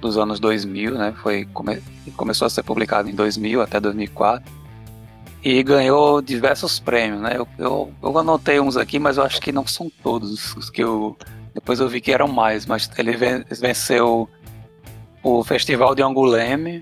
[0.01, 1.81] dos anos 2000, né, foi come-
[2.17, 4.51] começou a ser publicado em 2000 até 2004
[5.43, 7.33] e ganhou diversos prêmios, né.
[7.35, 10.83] Eu, eu, eu anotei uns aqui, mas eu acho que não são todos os que
[10.83, 11.15] eu
[11.53, 14.29] depois eu vi que eram mais, mas ele ven- venceu
[15.21, 16.81] o Festival de Angoulême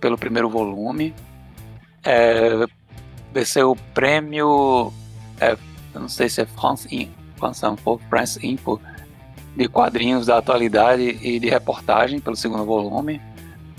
[0.00, 1.14] pelo primeiro volume.
[2.04, 2.66] É,
[3.32, 4.92] venceu o prêmio,
[5.40, 5.56] é,
[5.94, 8.80] não sei se é France, In, France Info, France Info,
[9.56, 13.20] de quadrinhos da atualidade e de reportagem pelo segundo volume.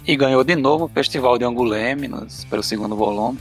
[0.05, 2.09] E ganhou de novo o Festival de Angoulême
[2.49, 3.39] pelo segundo volume.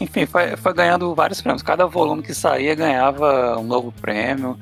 [0.00, 1.62] Enfim, foi, foi ganhando vários prêmios.
[1.62, 4.58] Cada volume que saía ganhava um novo prêmio.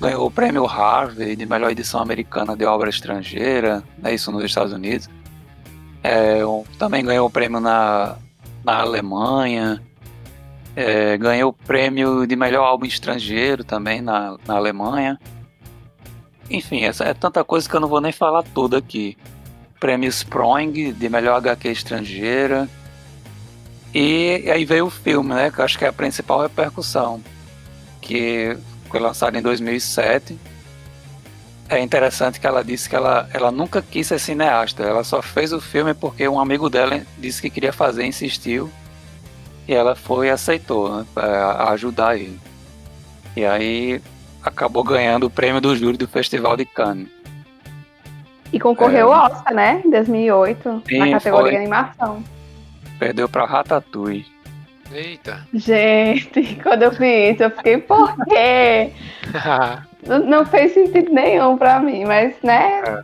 [0.00, 4.72] Ganhou o prêmio Harvey de melhor edição americana de obra estrangeira, né, isso nos Estados
[4.72, 5.08] Unidos.
[6.02, 6.40] É,
[6.78, 8.16] também ganhou o prêmio na,
[8.64, 9.80] na Alemanha.
[10.74, 15.18] É, ganhou o prêmio de melhor álbum estrangeiro também na, na Alemanha.
[16.50, 19.16] Enfim, essa é tanta coisa que eu não vou nem falar tudo aqui.
[19.78, 22.68] Prêmio Sproing de melhor HQ estrangeira.
[23.94, 25.50] E aí veio o filme, né?
[25.50, 27.22] Que eu acho que é a principal repercussão.
[28.00, 28.58] Que
[28.88, 30.36] foi lançado em 2007.
[31.68, 34.82] É interessante que ela disse que ela, ela nunca quis ser cineasta.
[34.82, 38.68] Ela só fez o filme porque um amigo dela disse que queria fazer, insistiu.
[39.68, 41.06] E ela foi e aceitou, né?
[41.14, 42.40] Pra ajudar ele.
[43.36, 44.02] E aí
[44.42, 47.08] acabou ganhando o prêmio do júri do Festival de Cannes.
[48.52, 49.16] E concorreu É.
[49.16, 49.82] ao Oscar, né?
[49.84, 51.56] Em 2008, Sim, na categoria foi.
[51.56, 52.24] animação.
[52.98, 54.26] Perdeu pra Ratatouille.
[54.92, 55.46] Eita.
[55.54, 58.92] Gente, quando eu vi isso, eu fiquei, por quê?
[60.26, 62.82] Não, fez sentido nenhum pra mim, mas, né?
[62.86, 63.02] É.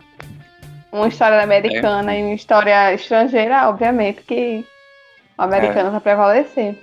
[0.91, 4.65] Uma história americana e uma história estrangeira, obviamente que
[5.37, 5.91] o americano É.
[5.91, 6.77] vai prevalecer.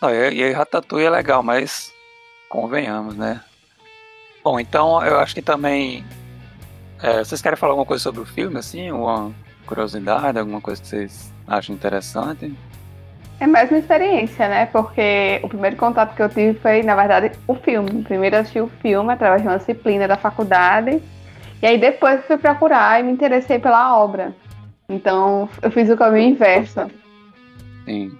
[0.00, 1.92] Não, e, e aí Ratatouille é legal, mas
[2.48, 3.40] convenhamos, né?
[4.42, 6.04] Bom, então eu acho que também.
[7.02, 8.90] é, vocês querem falar alguma coisa sobre o filme, assim?
[8.90, 9.32] Uma
[9.66, 12.54] curiosidade, alguma coisa que vocês acham interessante?
[13.40, 14.66] É mais uma experiência, né?
[14.66, 18.02] Porque o primeiro contato que eu tive foi, na verdade, o filme.
[18.02, 21.00] Primeiro eu assisti o filme através de uma disciplina da faculdade.
[21.62, 24.34] E aí depois fui procurar e me interessei pela obra.
[24.88, 26.90] Então eu fiz o caminho inverso.
[27.84, 28.16] Sim.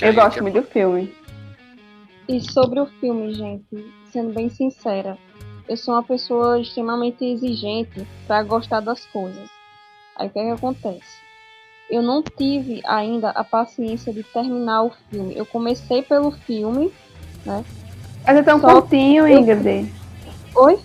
[0.00, 1.12] Eu gosto muito do filme.
[2.28, 3.64] E sobre o filme, gente,
[4.12, 5.16] sendo bem sincera,
[5.68, 9.48] eu sou uma pessoa extremamente exigente pra gostar das coisas.
[10.16, 11.18] Aí o que, é que acontece?
[11.90, 15.34] Eu não tive ainda a paciência de terminar o filme.
[15.36, 16.92] Eu comecei pelo filme,
[17.46, 17.64] né?
[18.26, 19.90] Mas é tão Só- curtinho, eu- Ingrid.
[20.54, 20.78] Oi?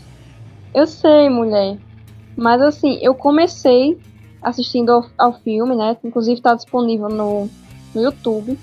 [0.74, 1.78] Eu sei, mulher.
[2.38, 3.99] Mas assim, eu comecei
[4.41, 5.98] assistindo ao, ao filme, né?
[6.03, 7.49] Inclusive tá disponível no,
[7.94, 8.57] no YouTube.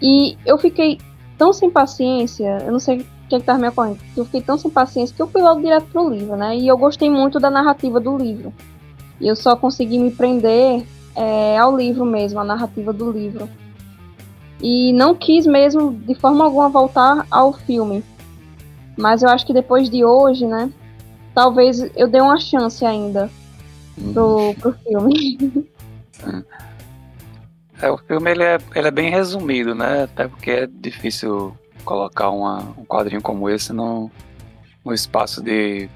[0.00, 0.98] E eu fiquei
[1.42, 4.40] tão sem paciência, eu não sei o que, é que tava me ocorrendo, eu fiquei
[4.40, 6.56] tão sem paciência que eu fui logo direto pro livro, né?
[6.56, 8.54] E eu gostei muito da narrativa do livro.
[9.20, 10.86] E eu só consegui me prender
[11.16, 13.48] é, ao livro mesmo, a narrativa do livro.
[14.60, 18.04] E não quis mesmo, de forma alguma, voltar ao filme.
[18.96, 20.72] Mas eu acho que depois de hoje, né?
[21.34, 23.28] Talvez eu dê uma chance ainda
[24.12, 25.66] pro, pro filme.
[27.82, 30.04] É, o filme ele é, ele é bem resumido, né?
[30.04, 34.10] Até porque é difícil colocar uma, um quadrinho como esse no,
[34.84, 35.88] no espaço de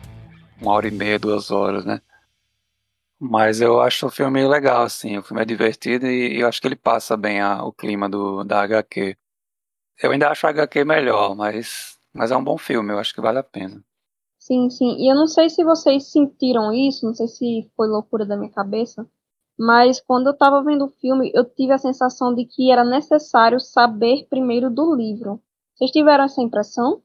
[0.61, 2.01] uma hora e meia, duas horas, né?
[3.19, 5.17] Mas eu acho o filme legal, assim.
[5.17, 8.45] O filme é divertido e, eu acho que ele passa bem a- o clima do,
[8.45, 9.17] da HQ.
[10.03, 13.21] Eu ainda acho a HQ melhor, mas, mas é um bom filme, eu acho que
[13.21, 13.83] vale a pena.
[14.39, 14.97] Sim, sim.
[14.99, 18.51] E eu não sei se vocês sentiram isso, não sei se foi loucura da minha
[18.53, 19.07] cabeça,
[19.59, 23.61] mas quando eu tava vendo o filme, eu tive a sensação de que era necessário
[23.61, 25.43] saber primeiro do livro.
[25.75, 27.03] Vocês tiveram essa impressão?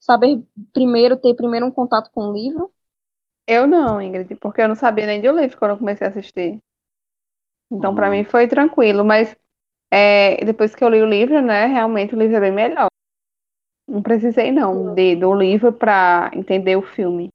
[0.00, 0.42] Saber
[0.72, 2.72] primeiro, ter primeiro um contato com o livro?
[3.48, 6.60] Eu não, Ingrid, porque eu não sabia nem do livro quando eu comecei a assistir.
[7.70, 8.10] Então, Uhum.
[8.10, 9.36] mim foi tranquilo, mas
[9.92, 12.88] é, depois que eu li o livro, né, realmente o livro é bem melhor.
[13.88, 17.28] Não precisei, não, de, do livro pra entender o filme.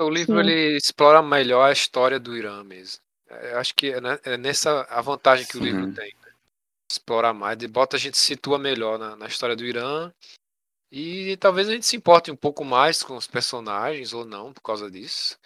[0.00, 0.40] O livro Sim.
[0.40, 3.00] ele explora melhor a história do Irã mesmo.
[3.28, 5.92] É, Eu acho que é, né, é nessa a vantagem que o livro Sim.
[5.92, 6.14] tem.
[6.22, 6.32] Né?
[6.90, 10.12] Explorar mais, bota a gente se situa melhor na, na história do Irã.
[10.90, 14.62] E talvez a gente se importe um pouco mais com os personagens ou não por
[14.62, 15.38] causa disso.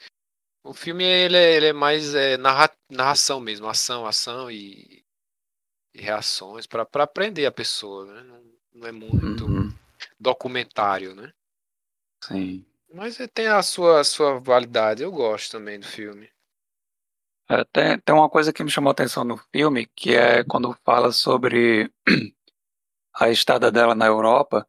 [0.64, 5.04] O filme ele é, ele é mais é, narra- narração mesmo, ação, ação e,
[5.92, 8.22] e reações para aprender a pessoa, né?
[8.22, 8.42] Não,
[8.74, 9.74] não é muito Uhum.
[10.20, 11.32] documentário, né?
[12.22, 12.64] Sim.
[12.94, 15.02] Mas ele tem a sua, a sua validade.
[15.02, 16.30] Eu gosto também do filme.
[17.48, 20.76] É, tem, tem uma coisa que me chamou a atenção no filme, que é quando
[20.84, 21.92] fala sobre
[23.14, 24.66] a estada dela na Europa.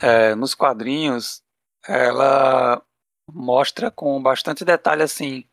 [0.00, 1.42] É, nos quadrinhos,
[1.86, 2.82] ela
[3.30, 5.48] mostra com bastante detalhe assim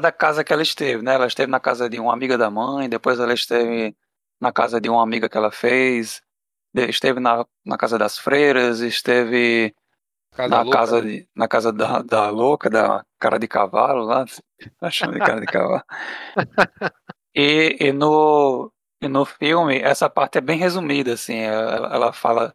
[0.00, 1.14] da casa que ela esteve, né?
[1.14, 3.96] Ela esteve na casa de uma amiga da mãe, depois ela esteve
[4.40, 6.22] na casa de uma amiga que ela fez,
[6.74, 9.74] esteve na, na casa das freiras, esteve
[10.38, 11.10] Casa na louca, casa né?
[11.10, 14.24] de, na casa da, da louca, da cara de cavalo lá,
[14.80, 15.82] achando de cara de cavalo.
[17.34, 22.54] E, e no e no filme essa parte é bem resumida assim, ela, ela fala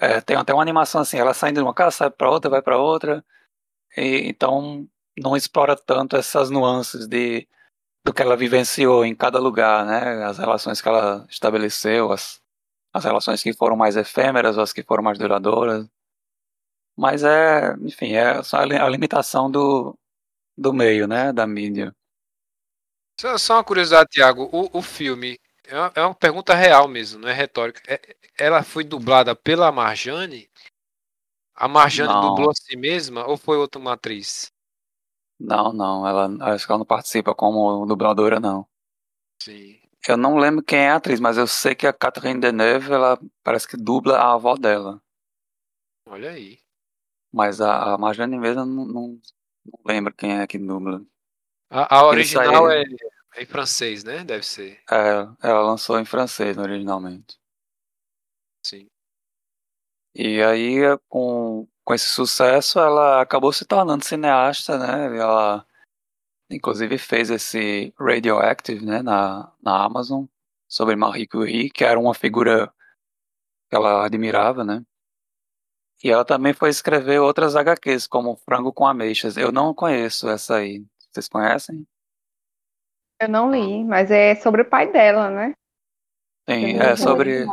[0.00, 2.62] é, tem até uma animação assim, ela saindo de uma casa, sai para outra, vai
[2.62, 3.24] para outra,
[3.96, 4.86] e então
[5.18, 7.48] não explora tanto essas nuances de
[8.04, 10.24] do que ela vivenciou em cada lugar, né?
[10.24, 12.40] As relações que ela estabeleceu, as,
[12.92, 15.86] as relações que foram mais efêmeras, as que foram mais duradouras.
[16.96, 19.96] Mas é, enfim, é só a li- a limitação do,
[20.56, 21.32] do meio, né?
[21.32, 21.94] Da mídia.
[23.20, 24.48] Só, só uma curiosidade, Thiago.
[24.52, 27.80] O, o filme é uma, é uma pergunta real mesmo, não é retórica.
[27.86, 30.50] É- ela foi dublada pela Marjane?
[31.54, 32.20] A Marjane Não.
[32.30, 34.50] dublou a si mesma ou foi outra uma atriz?
[35.38, 38.66] Não, não, ela acho que ela não participa como dubladora, não.
[39.42, 39.80] Sim.
[40.08, 43.18] Eu não lembro quem é a atriz, mas eu sei que a Catherine Deneuve, ela
[43.42, 45.00] parece que dubla a avó dela.
[46.06, 46.61] Olha aí.
[47.32, 49.20] Mas a, a Marjane mesmo não, não,
[49.64, 51.02] não lembro quem é que dubla.
[51.70, 52.84] A, a original é,
[53.34, 54.22] é em francês, né?
[54.22, 54.82] Deve ser.
[54.90, 57.40] É, ela lançou em francês originalmente.
[58.64, 58.86] Sim.
[60.14, 65.16] E aí, com, com esse sucesso, ela acabou se tornando cineasta, né?
[65.16, 65.66] Ela,
[66.50, 69.00] inclusive, fez esse Radioactive, né?
[69.00, 70.26] Na, na Amazon,
[70.68, 72.72] sobre Marie Curie, que era uma figura
[73.70, 74.84] que ela admirava, né?
[76.02, 79.36] E ela também foi escrever outras HQs, como Frango com Ameixas.
[79.36, 80.84] Eu não conheço essa aí.
[81.10, 81.86] Vocês conhecem?
[83.20, 85.54] Eu não li, mas é sobre o pai dela, né?
[86.48, 87.46] Sim, é sobre.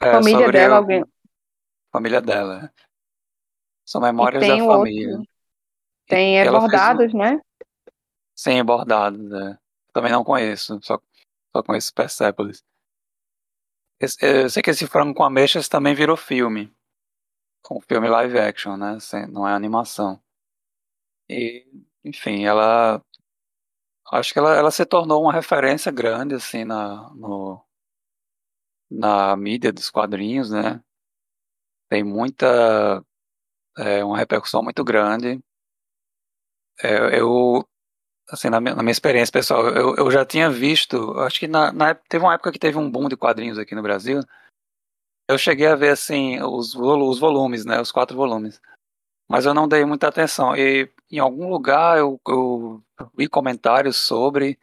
[0.00, 1.04] É Família sobre dela, alguém.
[1.92, 2.72] Família dela.
[3.86, 4.78] São memórias da o outro.
[4.78, 5.22] família.
[6.06, 7.40] Tem é, ela fez bordados, né?
[8.34, 9.56] Sim, bordados, é.
[9.92, 11.00] Também não conheço, só,
[11.52, 12.64] só conheço Persepolis.
[14.20, 16.74] Eu sei que esse Frango com Ameixas também virou filme.
[17.70, 18.98] Um filme live action, né?
[19.00, 20.18] Sem- Não é animação.
[21.28, 21.66] E,
[22.04, 23.02] enfim, ela.
[24.12, 27.62] Acho que ela, ela se tornou uma referência grande, assim, na, no,
[28.90, 30.80] na mídia dos quadrinhos, né?
[31.88, 33.02] Tem muita.
[33.78, 35.40] É, uma repercussão muito grande.
[36.82, 37.64] É, eu,
[38.30, 41.72] assim, na minha, na minha experiência pessoal, eu, eu já tinha visto, acho que na,
[41.72, 44.20] na teve uma época que teve um boom de quadrinhos aqui no Brasil.
[45.28, 48.60] Eu cheguei a ver, assim, os, os volumes, né, os quatro volumes.
[49.28, 50.56] Mas eu não dei muita atenção.
[50.56, 52.82] E em algum lugar eu, eu
[53.16, 54.58] vi comentários sobre,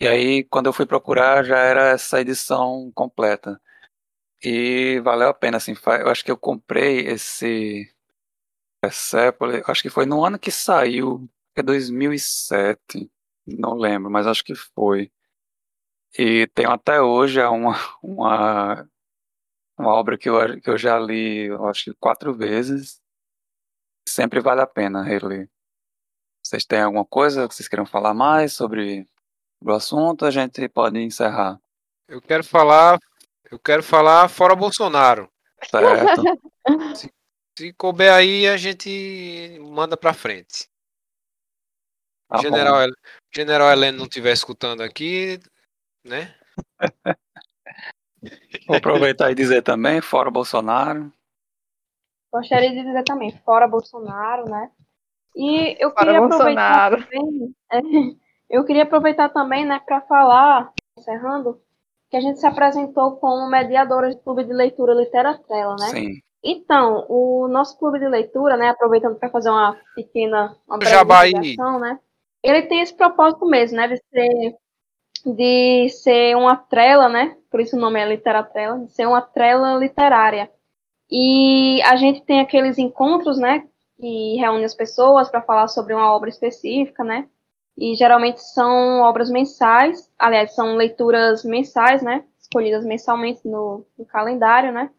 [0.00, 3.60] e aí quando eu fui procurar já era essa edição completa.
[4.42, 7.92] E valeu a pena, assim, eu acho que eu comprei esse
[8.80, 13.10] Persepolis, acho que foi no ano que saiu, é 2007,
[13.46, 15.12] não lembro, mas acho que foi.
[16.18, 18.88] E tenho até hoje é uma, uma,
[19.80, 23.00] uma obra que eu, que eu já li, eu acho que quatro vezes.
[24.08, 25.48] Sempre vale a pena reler.
[26.44, 29.06] Vocês têm alguma coisa que vocês queiram falar mais sobre
[29.62, 30.24] o assunto?
[30.24, 31.60] A gente pode encerrar.
[32.08, 32.98] Eu quero falar.
[33.50, 35.30] Eu quero falar fora Bolsonaro.
[35.64, 36.22] Certo.
[36.96, 37.12] Se,
[37.58, 40.68] se couber aí, a gente manda pra frente.
[42.28, 42.42] Tá bom.
[42.42, 42.94] General, El-
[43.34, 45.38] General Heleno não estiver escutando aqui,
[46.04, 46.34] né?
[48.66, 51.12] Vou aproveitar e dizer também, fora Bolsonaro.
[52.32, 54.70] Gostaria de dizer também, fora Bolsonaro, né?
[55.34, 57.04] E eu Fora queria aproveitar Bolsonaro.
[57.04, 57.80] também, é,
[58.50, 61.60] eu queria aproveitar também, né, para falar, encerrando,
[62.10, 65.86] que a gente se apresentou como mediadora de clube de leitura Literatrela, né?
[65.88, 66.20] Sim.
[66.42, 71.98] Então, o nosso clube de leitura, né, aproveitando para fazer uma pequena, uma breve né?
[72.42, 74.56] Ele tem esse propósito mesmo, né, de ser
[75.24, 77.36] de ser uma trela, né?
[77.50, 80.50] Por isso o nome é Literatrela, de ser uma trela literária.
[81.10, 83.64] E a gente tem aqueles encontros, né?
[84.00, 87.28] que reúne as pessoas para falar sobre uma obra específica, né?
[87.76, 92.24] E geralmente são obras mensais, aliás, são leituras mensais, né?
[92.40, 94.90] Escolhidas mensalmente no, no calendário, né?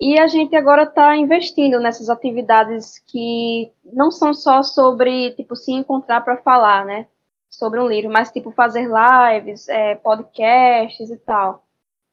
[0.00, 5.72] E a gente agora está investindo nessas atividades que não são só sobre, tipo, se
[5.72, 7.06] encontrar para falar, né?
[7.50, 11.64] Sobre um livro, mas, tipo, fazer lives, é, podcasts e tal.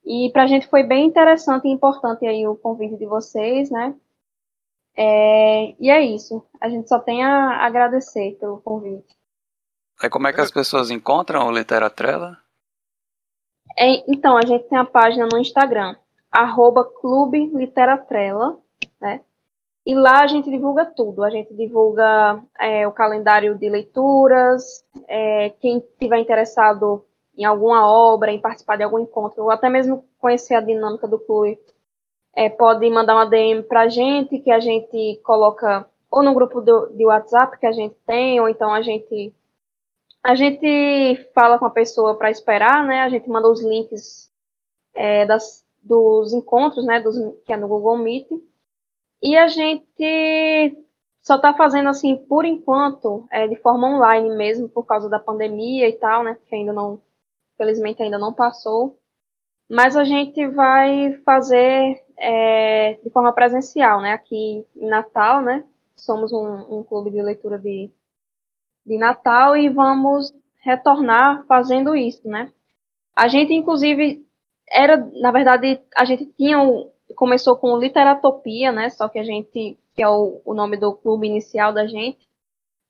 [0.06, 3.96] E para a gente foi bem interessante e importante aí o convite de vocês, né?
[4.96, 6.46] É, e é isso.
[6.62, 9.14] A gente só tem a agradecer pelo convite.
[10.02, 12.38] Aí como é que as pessoas encontram o Literatrela?
[13.78, 15.96] É, então, a gente tem a página no Instagram,
[16.32, 18.58] arroba Clube Literatrela,
[19.02, 19.22] né?
[19.86, 21.24] E lá a gente divulga tudo.
[21.24, 27.06] A gente divulga é, o calendário de leituras, é, quem tiver interessado
[27.38, 31.20] em alguma obra, em participar de algum encontro, ou até mesmo conhecer a dinâmica do
[31.20, 31.60] clube,
[32.34, 36.62] é, pode mandar uma DM para a gente, que a gente coloca ou no grupo
[36.62, 39.34] do, de WhatsApp que a gente tem, ou então a gente
[40.24, 43.02] a gente fala com a pessoa para esperar, né?
[43.02, 44.32] A gente manda os links
[44.96, 47.00] é, das, dos encontros, né?
[47.00, 48.28] Dos, que é no Google Meet.
[49.26, 50.78] E a gente
[51.24, 55.90] só está fazendo assim, por enquanto, é, de forma online mesmo, por causa da pandemia
[55.90, 56.38] e tal, né?
[56.48, 57.02] Que ainda não,
[57.58, 59.00] felizmente ainda não passou.
[59.68, 64.14] Mas a gente vai fazer é, de forma presencial, né?
[64.14, 65.66] Aqui em Natal, né?
[65.96, 67.92] Somos um, um clube de leitura de
[68.86, 72.52] de Natal e vamos retornar fazendo isso, né?
[73.16, 74.24] A gente, inclusive,
[74.70, 76.60] era, na verdade, a gente tinha,
[77.16, 78.90] começou com Literatopia, né?
[78.90, 82.28] Só que a gente, que é o, o nome do clube inicial da gente,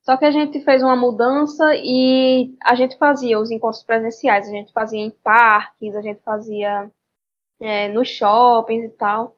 [0.01, 4.51] só que a gente fez uma mudança e a gente fazia os encontros presenciais, a
[4.51, 6.91] gente fazia em parques, a gente fazia
[7.59, 9.35] é, nos shoppings e tal,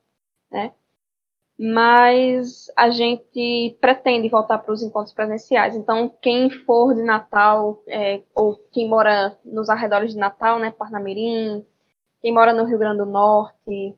[0.52, 0.74] né?
[1.60, 5.76] mas a gente pretende voltar para os encontros presenciais.
[5.76, 11.66] Então, quem for de Natal, é, ou quem mora nos arredores de Natal, né, Parnamirim,
[12.22, 13.96] quem mora no Rio Grande do Norte,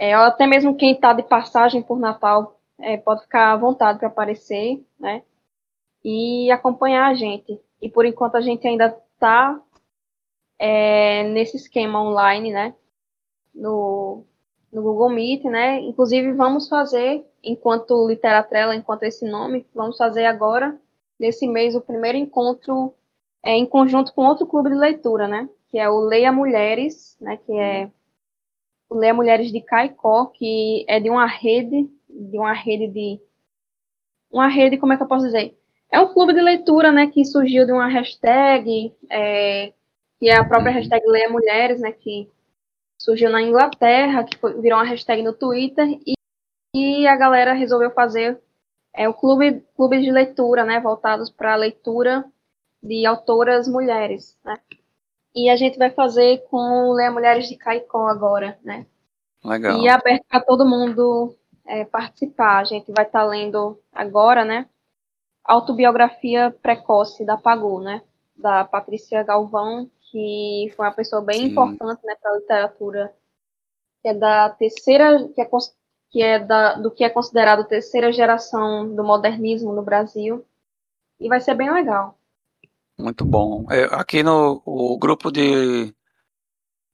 [0.00, 4.08] é, até mesmo quem está de passagem por Natal, é, pode ficar à vontade para
[4.08, 5.22] aparecer, né,
[6.02, 7.60] e acompanhar a gente.
[7.82, 9.60] E por enquanto a gente ainda está
[10.58, 12.74] é, nesse esquema online, né,
[13.54, 14.24] no,
[14.72, 15.80] no Google Meet, né?
[15.80, 20.80] Inclusive, vamos fazer, enquanto Literatrela, enquanto esse nome, vamos fazer agora,
[21.18, 22.94] nesse mês, o primeiro encontro
[23.42, 25.46] é, em conjunto com outro clube de leitura, né?
[25.68, 27.36] Que é o Leia Mulheres, né?
[27.36, 27.90] Que é
[28.90, 33.20] Leia Mulheres de Caicó, que é de uma rede, de uma rede de.
[34.30, 35.56] Uma rede, como é que eu posso dizer?
[35.90, 37.08] É um clube de leitura, né?
[37.08, 39.72] Que surgiu de uma hashtag, é,
[40.18, 41.92] que é a própria hashtag Leia Mulheres, né?
[41.92, 42.28] Que
[43.00, 46.14] surgiu na Inglaterra, que foi, virou uma hashtag no Twitter, e,
[46.74, 48.40] e a galera resolveu fazer
[48.94, 52.24] é, o clube, clube de leitura, né, voltados para a leitura
[52.82, 54.58] de autoras mulheres, né.
[55.34, 58.86] E a gente vai fazer com Leia Mulheres de Caicó agora, né.
[59.44, 59.78] Legal.
[59.78, 61.36] E é aberto para todo mundo
[61.66, 62.58] é, participar.
[62.58, 64.68] A gente vai estar tá lendo agora, né,
[65.44, 68.02] Autobiografia Precoce da Pagu, né,
[68.36, 71.46] da Patrícia Galvão, que foi uma pessoa bem Sim.
[71.46, 73.14] importante né, para a literatura,
[74.02, 75.48] que é da terceira, que é,
[76.10, 80.44] que é da, do que é considerado terceira geração do modernismo no Brasil.
[81.18, 82.18] E vai ser bem legal.
[83.00, 83.66] Muito bom.
[83.70, 85.94] É, aqui no o grupo de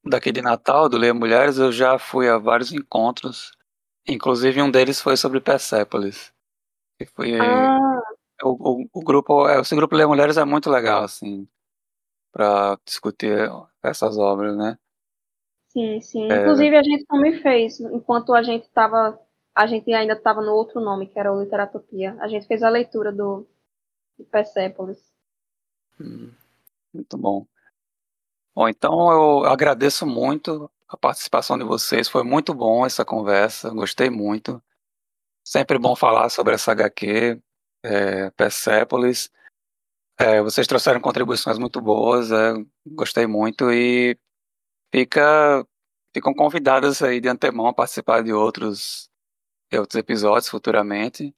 [0.05, 3.51] daqui de Natal, do Leia Mulheres, eu já fui a vários encontros.
[4.09, 6.33] Inclusive um deles foi sobre Persépolis.
[6.99, 8.01] Que foi ah.
[8.43, 11.49] o, o, o grupo, esse grupo Leia Mulheres é muito legal, assim
[12.37, 13.51] para discutir
[13.83, 14.79] essas obras, né?
[15.69, 16.31] Sim, sim.
[16.31, 16.43] É...
[16.43, 19.19] Inclusive a gente também fez, enquanto a gente estava,
[19.55, 22.15] a gente ainda estava no outro nome, que era o Literatopia.
[22.21, 23.49] A gente fez a leitura do
[24.31, 24.99] Persepolis.
[25.99, 27.47] Muito bom.
[28.55, 32.09] Bom, então eu agradeço muito a participação de vocês.
[32.09, 34.63] Foi muito bom essa conversa, gostei muito.
[35.45, 37.41] Sempre bom falar sobre essa HQ,
[37.85, 39.31] é, Persepolis.
[40.19, 42.55] É, vocês trouxeram contribuições muito boas, é,
[42.87, 44.19] gostei muito e
[44.93, 45.67] fica,
[46.15, 49.11] ficam convidadas aí de antemão a participar de outros,
[49.71, 51.35] de outros episódios futuramente.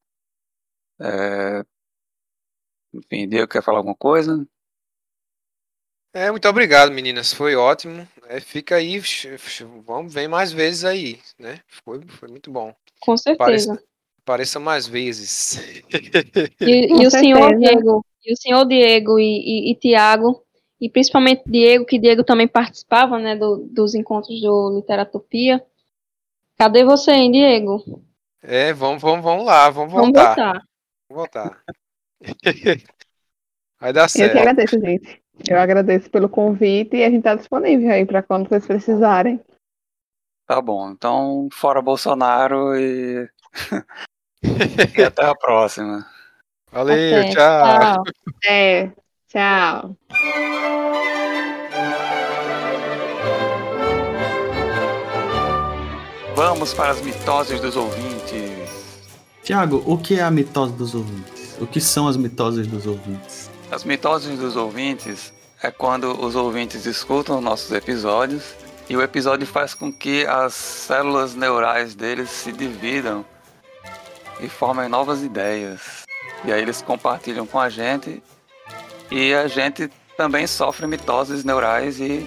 [1.01, 1.65] É,
[2.93, 4.47] enfim, Diego quer falar alguma coisa?
[6.13, 7.33] É, muito obrigado, meninas.
[7.33, 8.07] Foi ótimo.
[8.29, 9.01] É, fica aí,
[9.85, 11.61] vamos, vem mais vezes aí, né?
[11.85, 12.75] Foi, foi muito bom.
[13.01, 13.81] Com certeza.
[14.25, 15.59] Pareça, mais vezes.
[16.61, 20.43] E, e o senhor Diego, e o senhor Diego e, e, e Tiago,
[20.81, 25.65] e principalmente Diego, que Diego também participava, né, do, dos encontros do Literatopia.
[26.59, 28.03] Cadê você, hein, Diego?
[28.43, 30.35] É, vamos, vamos, vamos lá, vamos voltar.
[30.35, 30.63] Vamos voltar.
[31.09, 31.63] Vou voltar.
[33.81, 34.39] Vai dar Eu que certo.
[34.39, 35.23] agradeço, gente.
[35.49, 39.41] Eu agradeço pelo convite e a gente tá disponível aí pra quando vocês precisarem.
[40.47, 43.29] Tá bom, então fora Bolsonaro e.
[44.99, 46.07] e até a próxima.
[46.73, 48.03] Valeu, Até, tchau.
[48.45, 48.91] É,
[49.29, 49.97] tchau.
[56.35, 59.03] Vamos para as mitoses dos ouvintes.
[59.43, 61.38] Tiago, o que é a mitose dos ouvintes?
[61.61, 63.51] O que são as mitoses dos ouvintes?
[63.71, 65.33] As mitoses dos ouvintes
[65.63, 68.55] é quando os ouvintes escutam nossos episódios
[68.89, 73.25] e o episódio faz com que as células neurais deles se dividam
[74.41, 76.05] e formem novas ideias.
[76.45, 78.23] E aí eles compartilham com a gente
[79.11, 82.27] e a gente também sofre mitoses neurais e,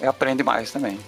[0.00, 0.98] e aprende mais também.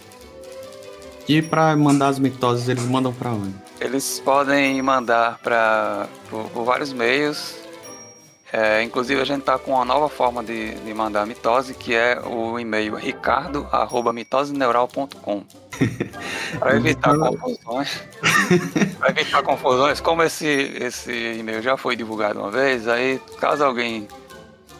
[1.26, 3.67] E pra mandar as mitoses, eles mandam pra onde?
[3.80, 7.56] Eles podem mandar para por, por vários meios.
[8.50, 12.18] É, inclusive a gente está com uma nova forma de, de mandar mitose, que é
[12.18, 15.44] o e-mail ricardo@mitoseneural.com.
[16.58, 18.02] Para evitar confusões,
[18.98, 24.08] para evitar confusões, como esse esse e-mail já foi divulgado uma vez, aí caso alguém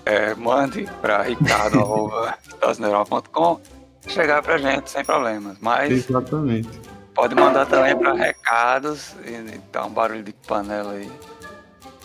[0.05, 3.61] é, mande para ricardo@mitoseneural.com,
[4.09, 5.57] chegar pra gente sem problemas.
[5.61, 6.98] Mas Exatamente.
[7.19, 11.11] Pode mandar também para recados e, dar um barulho de panela aí.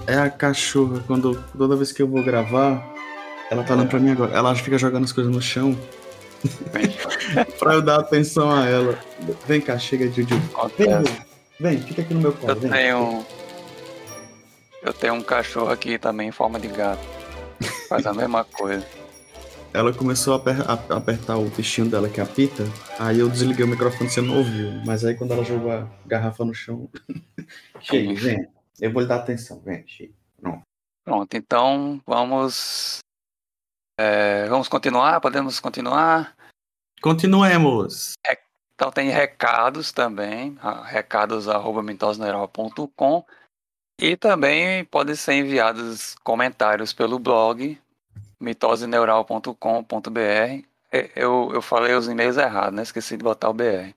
[0.08, 2.84] É a cachorra, quando toda vez que eu vou gravar,
[3.52, 4.34] ela tá olhando pra mim agora.
[4.34, 5.78] Ela fica jogando as coisas no chão.
[7.60, 8.98] pra eu dar atenção a ela.
[9.46, 10.36] Vem cá, chega, Juju.
[10.80, 11.04] Vem,
[11.60, 12.52] vem, fica aqui no meu colo.
[12.52, 12.72] Eu Vem.
[12.72, 13.26] tenho.
[14.82, 17.08] Eu tenho um cachorro aqui também em forma de gato.
[17.88, 18.84] Faz a mesma coisa.
[19.74, 22.64] Ela começou a, aper- a- apertar o bichinho dela que apita.
[23.00, 24.72] Aí eu desliguei o microfone, você não ouviu.
[24.86, 26.88] Mas aí quando ela jogou a garrafa no chão.
[27.82, 28.48] chega, vem.
[28.80, 30.14] Eu vou lhe dar atenção, vem, chega.
[30.42, 30.62] Não.
[31.04, 33.00] Pronto, então vamos.
[34.00, 35.20] é, vamos continuar?
[35.20, 36.36] Podemos continuar?
[37.02, 38.14] Continuemos.
[38.76, 40.56] Então tem recados também,
[40.86, 43.26] recados.mitosneural.com
[44.00, 47.80] e também podem ser enviados comentários pelo blog
[48.44, 50.64] mitoseneural.com.br.
[51.16, 52.84] Eu, eu falei os e-mails errados, né?
[52.84, 53.94] Esqueci de botar o BR.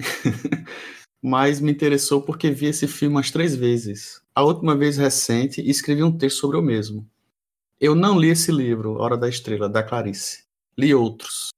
[1.22, 4.20] Mas me interessou porque vi esse filme umas três vezes.
[4.34, 7.08] A última vez recente escrevi um texto sobre o mesmo.
[7.80, 10.44] Eu não li esse livro, Hora da Estrela, da Clarice.
[10.76, 11.50] Li outros.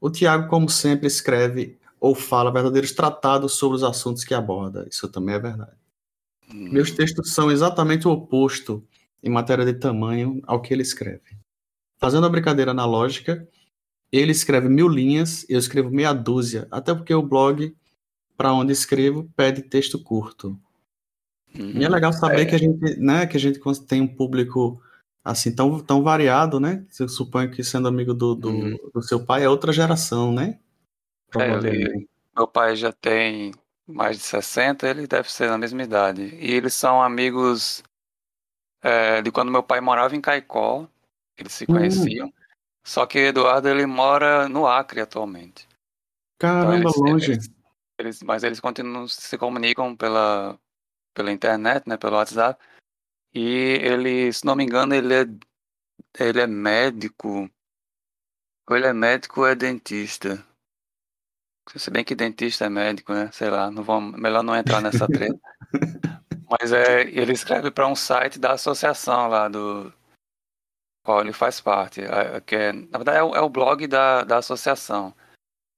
[0.00, 4.86] O Tiago, como sempre, escreve ou fala verdadeiros tratados sobre os assuntos que aborda.
[4.90, 5.76] Isso também é verdade.
[6.52, 8.84] Meus textos são exatamente o oposto
[9.22, 11.38] em matéria de tamanho ao que ele escreve.
[11.98, 13.48] Fazendo a brincadeira analógica,
[14.10, 17.74] ele escreve mil linhas e eu escrevo meia dúzia, até porque o blog
[18.36, 20.58] para onde escrevo pede texto curto.
[21.54, 22.44] E é legal saber É.
[22.46, 24.82] que a gente, né, que a gente tem um público
[25.24, 26.84] assim tão, tão variado, né?
[26.98, 30.58] Eu suponho que sendo amigo do, do, do seu pai é outra geração, né?
[31.38, 33.52] É, ele- meu pai já tem
[33.86, 36.22] mais de 60, ele deve ser na mesma idade.
[36.36, 37.82] E eles são amigos
[38.82, 40.88] é, de quando meu pai morava em Caicó,
[41.38, 41.74] eles se Hum.
[41.74, 42.32] conheciam.
[42.84, 45.68] Só que Eduardo ele mora no Acre atualmente.
[46.38, 47.32] Caramba, eles- longe.
[47.32, 47.50] eles-
[47.98, 50.58] Eles, mas eles continuam se comunicam pela,
[51.14, 52.58] pela internet, né, pelo WhatsApp.
[53.34, 55.26] E ele, se não me engano, ele é,
[56.18, 57.50] ele é médico.
[58.68, 60.44] Ou ele é médico ou é dentista.
[61.76, 63.30] Se bem que dentista é médico, né?
[63.32, 65.38] Sei lá, não vamos, melhor não entrar nessa treta.
[66.50, 69.92] Mas é, ele escreve para um site da associação lá do
[71.02, 72.00] qual ele faz parte,
[72.46, 75.14] que é, na verdade é o, é o blog da, da associação.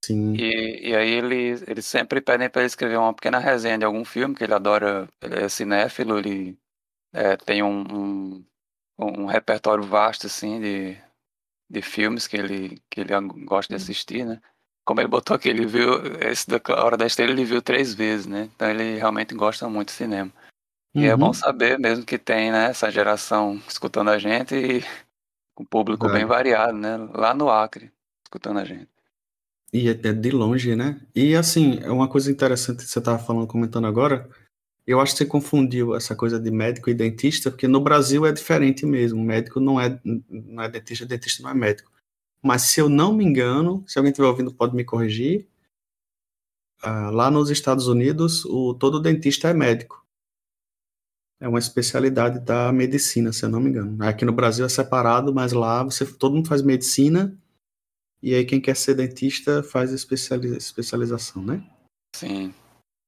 [0.05, 0.35] Sim.
[0.35, 4.05] E, e aí ele, eles sempre pedem para ele escrever uma pequena resenha de algum
[4.05, 6.59] filme, que ele adora, ele é cinéfilo, ele
[7.15, 8.45] é, tem um, um,
[8.99, 10.99] um repertório vasto assim de,
[11.70, 13.12] de filmes que ele, que ele
[13.47, 14.41] gosta de assistir, né?
[14.85, 15.89] Como ele botou aqui, ele viu
[16.20, 18.51] esse da Hora da Estrela, ele viu três vezes, né?
[18.55, 20.31] Então ele realmente gosta muito de cinema.
[20.95, 21.35] E é bom Uhum.
[21.35, 24.85] saber mesmo que tem, né, essa geração escutando a gente e
[25.55, 26.12] com público É.
[26.12, 26.97] bem variado, né?
[27.15, 27.91] Lá no Acre,
[28.24, 28.89] escutando a gente.
[29.73, 31.01] E é é de longe, né?
[31.15, 34.28] E assim, é uma coisa interessante que você estava falando, comentando agora.
[34.86, 38.32] Eu acho que você confundiu essa coisa de médico e dentista, porque no Brasil é
[38.32, 39.23] diferente mesmo.
[39.23, 41.90] Médico não é, não é dentista, dentista não é médico.
[42.43, 45.48] Mas se eu não me engano, se alguém estiver ouvindo pode me corrigir.
[46.82, 50.05] ah, lá nos Estados Unidos, o, todo dentista é médico.
[51.40, 54.02] É uma especialidade da medicina, se eu não me engano.
[54.05, 57.36] Aqui no Brasil é separado, mas lá você, todo mundo faz medicina
[58.23, 61.62] e aí quem quer ser dentista faz especiali- especialização, né?
[62.16, 62.55] Sim.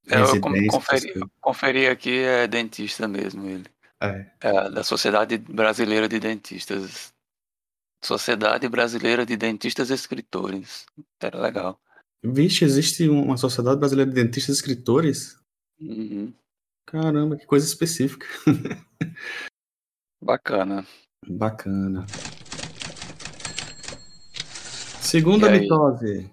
[0.06, 3.66] Eu conferi, conferi aqui, é dentista mesmo ele.
[4.00, 4.26] É.
[4.40, 7.12] É da Sociedade Brasileira de Dentistas.
[8.04, 10.86] Sociedade Brasileira de Dentistas Escritores.
[11.20, 11.80] Era legal.
[12.22, 15.38] Vixe, existe uma Sociedade Brasileira de Dentistas e Escritores?
[15.80, 16.32] Uhum.
[16.86, 18.26] Caramba, que coisa específica.
[20.22, 20.86] Bacana.
[21.26, 22.06] Bacana.
[25.00, 26.30] Segunda mitose.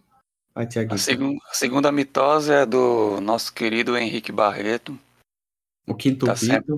[0.56, 4.98] Vai, A, segun- a segunda mitose é do nosso querido Henrique Barreto.
[5.88, 6.76] O quinto Tá sempre,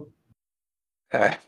[1.12, 1.40] é,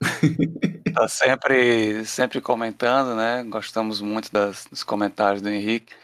[0.94, 3.42] tá sempre, sempre comentando, né?
[3.44, 5.94] Gostamos muito das, dos comentários do Henrique.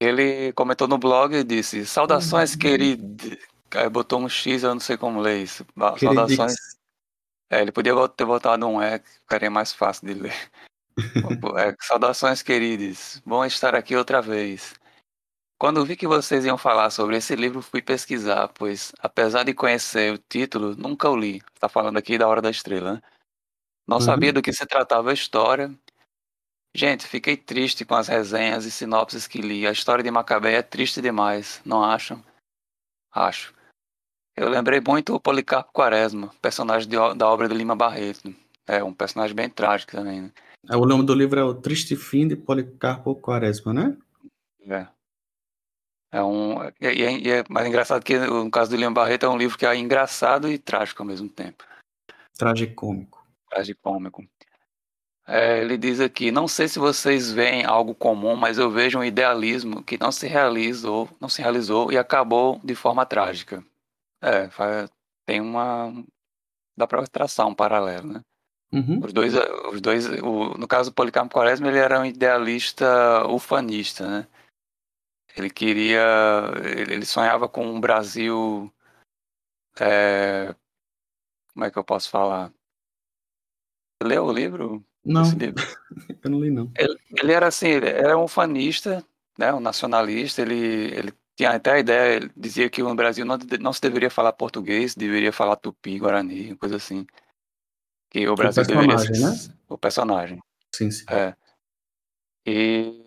[0.00, 3.36] Ele comentou no blog e disse: Saudações, querido.
[3.74, 5.64] Aí botou um X, eu não sei como ler isso.
[5.98, 6.54] Saudações.
[7.50, 10.34] É, ele podia ter botado um E, que ficaria mais fácil de ler.
[11.56, 13.22] É, saudações, queridos.
[13.24, 14.74] Bom estar aqui outra vez.
[15.62, 20.12] Quando vi que vocês iam falar sobre esse livro, fui pesquisar, pois, apesar de conhecer
[20.12, 21.40] o título, nunca o li.
[21.54, 23.02] Está falando aqui da Hora da Estrela, né?
[23.86, 24.02] Não Uhum.
[24.02, 25.72] sabia do que se tratava a história.
[26.74, 29.64] Gente, fiquei triste com as resenhas e sinopses que li.
[29.64, 32.20] A história de Macabeia é triste demais, não acham?
[33.12, 33.54] Acho.
[34.36, 38.34] Eu lembrei muito o Policarpo Quaresma, personagem de da obra de Lima Barreto.
[38.66, 40.32] É um personagem bem trágico também, né?
[40.68, 43.96] É, O nome do livro é O Triste Fim de Policarpo Quaresma, né?
[44.66, 44.88] É.
[46.12, 46.62] É um.
[46.80, 49.56] E, e- e é mais engraçado que no caso do Lima Barreto é um livro
[49.56, 51.64] que é engraçado e trágico ao mesmo tempo.
[52.36, 53.26] Tragicômico.
[53.48, 54.22] Tragicômico.
[55.26, 59.04] É, ele diz aqui: Não sei se vocês veem algo comum, mas eu vejo um
[59.04, 63.64] idealismo que não se realizou, não se realizou e acabou de forma trágica.
[64.22, 64.48] É,
[65.26, 65.92] tem uma.
[66.76, 68.20] Dá para traçar um paralelo, né?
[68.72, 69.00] Uhum.
[69.04, 69.34] Os dois,
[69.72, 74.26] os dois o- no caso do Policarpo Quaresma, ele era um idealista ufanista, né?
[75.36, 76.04] Ele queria,
[76.88, 78.72] ele sonhava com um Brasil,
[79.80, 80.54] é,
[81.52, 82.52] como é que eu posso falar?
[84.00, 84.84] Você leu o livro?
[85.04, 85.62] Não, livro?
[86.22, 86.70] eu não li não.
[86.76, 89.04] Ele, ele era assim, ele era um ufanista,
[89.38, 89.52] né?
[89.52, 90.42] Um nacionalista.
[90.42, 90.54] Ele,
[90.94, 94.32] ele tinha até a ideia, ele dizia que no Brasil não, não se deveria falar
[94.32, 97.06] português, deveria falar tupi, guarani, coisa assim.
[98.10, 99.58] Que o O Brasil deveria personagem, ser né?
[99.68, 100.42] o personagem.
[100.74, 101.04] Sim, sim.
[101.08, 101.34] É.
[102.46, 103.01] E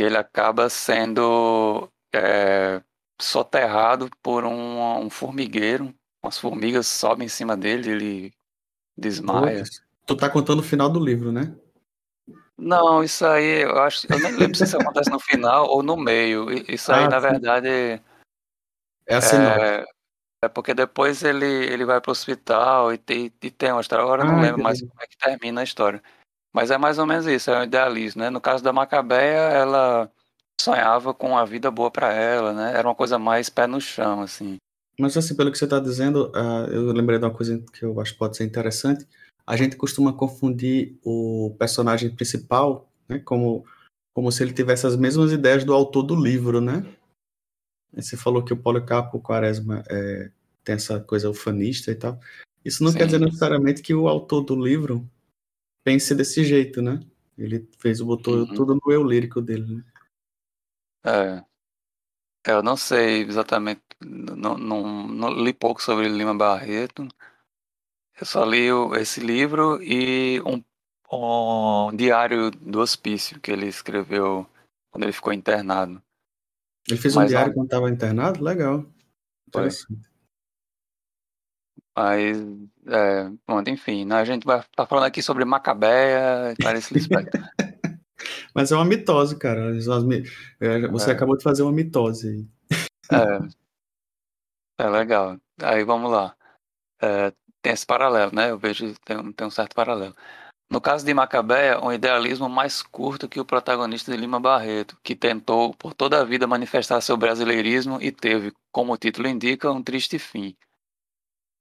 [0.00, 2.82] ele acaba sendo é,
[3.20, 5.94] soterrado por um, um formigueiro.
[6.22, 8.34] Umas formigas sobem em cima dele, ele
[8.96, 9.64] desmaia.
[10.06, 11.54] Tu tá contando o final do livro, né?
[12.56, 15.96] Não, isso aí eu acho, eu nem lembro se isso acontece no final ou no
[15.96, 16.46] meio.
[16.70, 17.26] Isso aí, Ah, na sim.
[17.26, 17.68] verdade,
[19.06, 19.60] É a sinopse.
[19.60, 19.84] é,
[20.44, 24.04] é porque depois ele, ele vai pro hospital e tem, e tem uma história.
[24.04, 26.02] Agora eu não Ah, lembro mais como é que termina a história.
[26.52, 28.30] Mas é mais ou menos isso, é um idealismo, né?
[28.30, 30.10] No caso da Macabeia, ela
[30.60, 32.72] sonhava com uma vida boa para ela, né?
[32.76, 34.56] Era uma coisa mais pé no chão, assim.
[34.98, 37.98] Mas assim, pelo que você está dizendo, ah, eu lembrei de uma coisa que eu
[38.00, 39.06] acho que pode ser interessante.
[39.46, 43.64] A gente costuma confundir o personagem principal, né, como,
[44.14, 46.84] como se ele tivesse as mesmas ideias do autor do livro, né?
[47.94, 50.30] Você falou que o Policarpo Quaresma é,
[50.62, 52.20] tem essa coisa ufanista e tal.
[52.64, 53.24] Isso não quer dizer Sim.
[53.24, 55.08] necessariamente que o autor do livro
[55.84, 57.00] pense desse jeito, né?
[57.36, 58.54] Ele fez, botou Uhum.
[58.54, 59.84] tudo no eu lírico dele, né?
[61.04, 61.44] É.
[62.44, 67.06] Eu não sei exatamente, não, não, não li pouco sobre Lima Barreto.
[68.20, 68.66] Eu só li
[69.00, 70.62] esse livro e um,
[71.12, 74.46] um diário do hospício que ele escreveu
[74.90, 76.02] quando ele ficou internado.
[76.88, 78.42] Ele fez um Mas diário não- quando estava internado?
[78.42, 78.84] Legal.
[79.48, 80.10] Interessante.
[81.96, 82.38] Mas,
[82.86, 87.40] é, pronto, enfim, né, a gente vai estar falando aqui sobre Macabeia e Clarice Lispector.
[88.54, 89.70] Mas é uma mitose, cara.
[90.60, 91.12] É, Você É.
[91.12, 92.78] acabou de fazer uma mitose aí.
[94.78, 95.36] É, é legal.
[95.62, 96.34] Aí vamos lá.
[97.00, 98.50] É, tem esse paralelo, né?
[98.50, 100.14] Eu vejo tem, tem um certo paralelo.
[100.70, 105.14] No caso de Macabeia, um idealismo mais curto que o protagonista de Lima Barreto, que
[105.14, 109.82] tentou por toda a vida manifestar seu brasileirismo e teve, como o título indica, um
[109.82, 110.56] triste fim.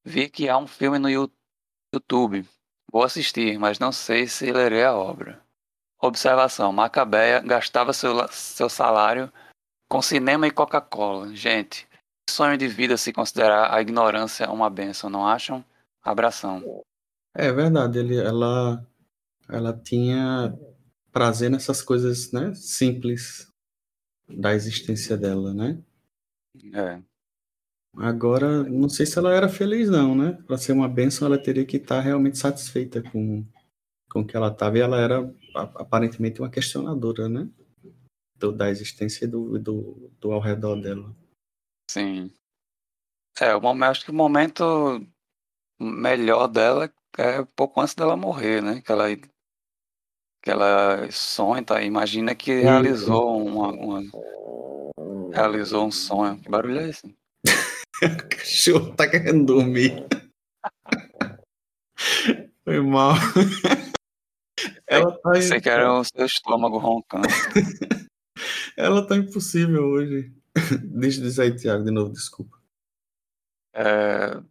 [0.03, 2.48] Vi que há um filme no YouTube.
[2.91, 5.41] Vou assistir, mas não sei se lerei a obra.
[6.02, 9.32] Observação: Macabeia gastava seu, seu salário
[9.90, 11.36] com cinema e Coca-Cola.
[11.36, 11.88] Gente,
[12.26, 15.64] que sonho de vida se considerar a ignorância uma benção, não acham?
[16.02, 16.84] Abração.
[17.36, 18.86] É verdade, ele, ela,
[19.48, 20.57] ela tinha
[21.11, 23.48] prazer nessas coisas, né, simples
[24.28, 25.82] da existência dela, né?
[26.73, 27.02] É.
[27.97, 30.41] Agora, não sei se ela era feliz não, né?
[30.47, 33.45] Para ser uma bênção, ela teria que estar realmente satisfeita com,
[34.09, 34.77] com o que ela estava.
[34.77, 37.49] E ela era aparentemente uma questionadora, né?
[38.38, 41.13] Do, da existência e do, do, do ao redor dela.
[41.89, 42.31] Sim.
[43.39, 45.05] É, momento, acho que o momento
[45.80, 48.81] melhor dela é pouco antes dela morrer, né?
[48.81, 49.05] Que ela,
[50.41, 51.81] que ela sonha, tá?
[51.84, 52.63] Imagina que Isso.
[52.63, 56.39] realizou uma, uma- realizou um sonho.
[56.39, 57.13] Que barulho é esse?
[58.03, 60.07] O cachorro tá querendo dormir.
[62.63, 63.13] Foi mal.
[64.88, 67.27] Ela tá, Pensei que era o seu estômago roncando.
[68.76, 70.34] ela tá impossível hoje.
[70.84, 72.59] Deixa eu dizer aí, Thiago, de novo, desculpa.
[73.73, 74.41] É,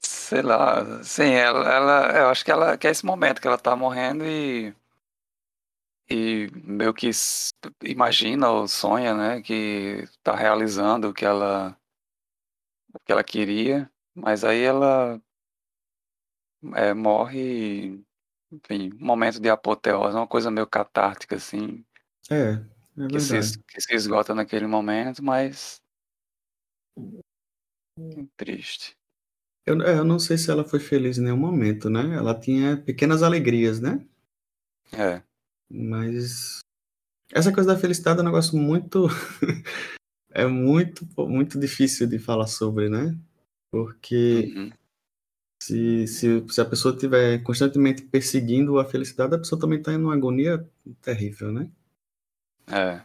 [0.00, 3.58] sei lá, sim, ela, ela, eu acho que ela que é esse momento que ela
[3.58, 4.74] tá morrendo e
[6.08, 7.10] e meio que
[7.84, 11.76] imagina ou sonha, né, que tá realizando o que ela
[12.94, 15.20] o que ela queria, mas aí ela
[16.74, 18.02] é, morre,
[18.50, 21.84] enfim, um momento de apoteose, uma coisa meio catártica assim,
[22.30, 22.52] É,
[23.02, 25.80] é que se, que se esgota naquele momento, mas
[28.36, 28.96] triste.
[29.66, 32.16] Eu, é, eu não sei se ela foi feliz em nenhum momento, né?
[32.16, 34.04] Ela tinha pequenas alegrias, né?
[34.92, 35.22] É.
[35.70, 36.60] Mas
[37.32, 39.06] essa coisa da felicidade é um negócio muito.
[40.32, 43.16] é muito, muito difícil de falar sobre, né?
[43.70, 44.70] Porque Uhum.
[45.62, 49.96] se, se, se a pessoa estiver constantemente perseguindo a felicidade, a pessoa também está em
[49.96, 50.68] uma agonia
[51.02, 51.70] terrível, né?
[52.66, 53.02] É.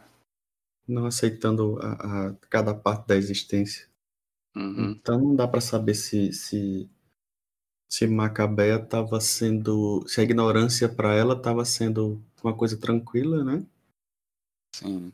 [0.88, 3.88] Não aceitando a, a cada parte da existência.
[4.56, 4.90] Uhum.
[4.92, 6.88] Então não dá para saber se, se,
[7.90, 10.06] se Macabeia estava sendo.
[10.08, 13.66] Se a ignorância para ela estava sendo uma coisa tranquila, né?
[14.74, 15.12] Sim.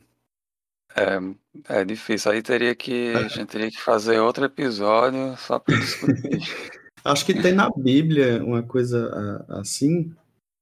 [0.95, 2.31] É, é difícil.
[2.31, 3.13] Aí teria que.
[3.13, 6.39] A gente teria que fazer outro episódio só para discutir.
[7.03, 10.15] Acho que tem na Bíblia uma coisa assim.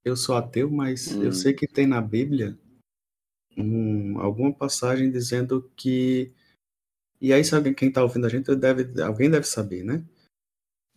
[0.04, 1.32] Eu sou ateu, mas eu Hum.
[1.34, 2.58] sei que tem na Bíblia
[3.58, 6.32] um- alguma passagem dizendo que.
[7.20, 10.04] E aí, se alguém, quem está ouvindo a gente, deve, alguém deve saber, né?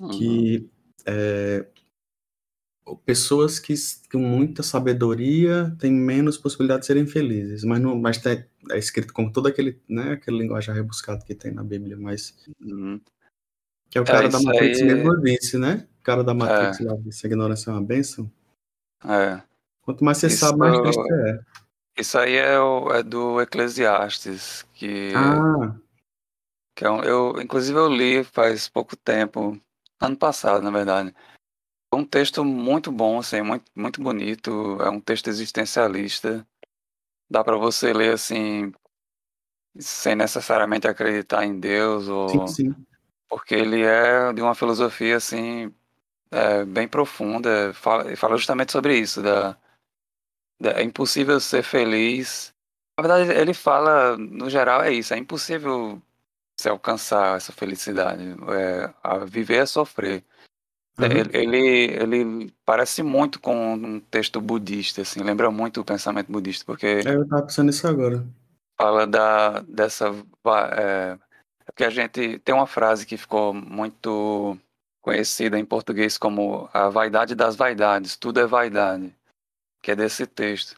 [0.01, 0.09] Uhum.
[0.09, 0.71] Que
[1.05, 1.67] é,
[3.05, 3.75] pessoas que
[4.13, 7.65] com muita sabedoria têm menos possibilidade de serem felizes.
[7.65, 11.53] Mas, não, mas tem- é escrito com todo aquele, né, aquele linguagem rebuscado que tem
[11.53, 12.35] na Bíblia, mas.
[12.61, 13.01] Uhum.
[13.91, 15.87] Que é o É, cara da isso Matrix aí- mesmo disse, né?
[16.01, 16.85] O cara da Matrix É.
[16.85, 18.31] lá disse: a ignorância é uma bênção.
[19.05, 19.43] É.
[19.83, 21.41] Quanto mais você Isso- sabe, mais triste é.
[21.97, 25.77] Isso aí é, o- é do Eclesiastes, que, Ah,
[26.77, 29.61] que é um, eu, inclusive eu li faz pouco tempo,
[30.01, 31.15] ano passado, na verdade.
[31.95, 34.79] É um texto muito bom, assim, muito, muito bonito.
[34.83, 36.47] É um texto existencialista.
[37.31, 38.73] Dá para você ler assim,
[39.79, 42.87] sem necessariamente acreditar em Deus ou sim, sim.
[43.29, 45.73] porque ele é de uma filosofia assim
[46.31, 49.57] é, bem profunda fala, fala justamente sobre isso da,
[50.61, 52.53] da- é impossível ser feliz
[52.99, 56.01] na verdade ele fala no geral é isso é impossível
[56.61, 58.23] se alcançar essa felicidade
[58.53, 60.25] é, a viver é sofrer
[60.99, 61.29] Aham.
[61.35, 61.59] ele, ele
[62.03, 67.15] ele parece muito com um texto budista assim lembra muito o pensamento budista porque É,
[67.15, 68.25] eu tava pensando nisso agora.
[68.77, 70.07] fala da dessa
[70.77, 71.19] é,
[71.67, 74.59] porque a gente tem uma frase que ficou muito
[75.03, 79.15] conhecida em português como a vaidade das vaidades, tudo é vaidade,
[79.83, 80.77] que é desse texto.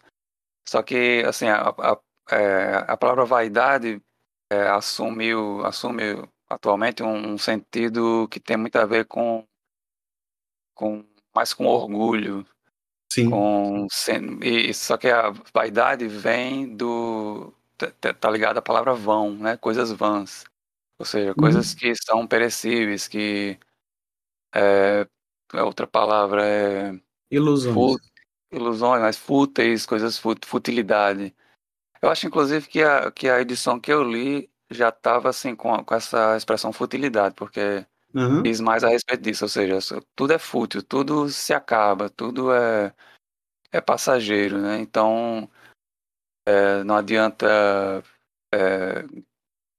[0.68, 1.98] Só que assim a, a,
[2.34, 4.02] é, a palavra vaidade
[4.50, 6.02] é, assume, o- assume
[6.48, 9.46] atualmente um, um sentido que tem muito a ver com,
[10.76, 11.04] com
[11.34, 12.46] mais com orgulho,
[13.12, 13.30] Sim.
[13.30, 13.88] com
[14.42, 19.56] e, só que a vaidade vem do tá- tá tá ligado à palavra vão, né?
[19.56, 20.44] Coisas vãs,
[20.98, 23.58] ou seja, coisas que são perecíveis, que
[24.54, 25.06] é,
[25.52, 27.00] a outra palavra é
[27.30, 27.96] Ilusões.
[28.52, 31.34] ilusões, mas fúteis, coisas fut, futilidade.
[32.00, 35.82] Eu acho, inclusive, que a, que a edição que eu li já estava assim com,
[35.84, 37.84] com essa expressão futilidade, porque
[38.16, 38.42] Aham.
[38.42, 39.78] diz mais a respeito disso, ou seja,
[40.14, 42.94] tudo é fútil, tudo se acaba, tudo é,
[43.70, 44.78] é passageiro, né?
[44.78, 45.50] Então,
[46.46, 47.46] é, não adianta
[48.54, 49.04] é,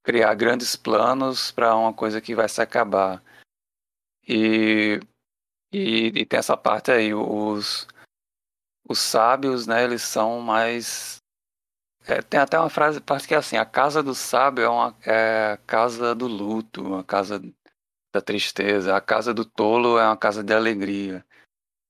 [0.04, 3.22] criar grandes planos para uma coisa que vai se acabar.
[4.26, 5.00] E,
[5.72, 7.88] e, e tem essa parte aí, os,
[8.88, 11.16] os sábios, né, eles são mais.
[12.06, 14.96] é, tem até uma frase, parte que é assim, a casa do sábio é, uma,
[15.04, 17.42] é a casa do luto, a casa
[18.12, 21.24] da tristeza, a casa do tolo é uma casa de alegria.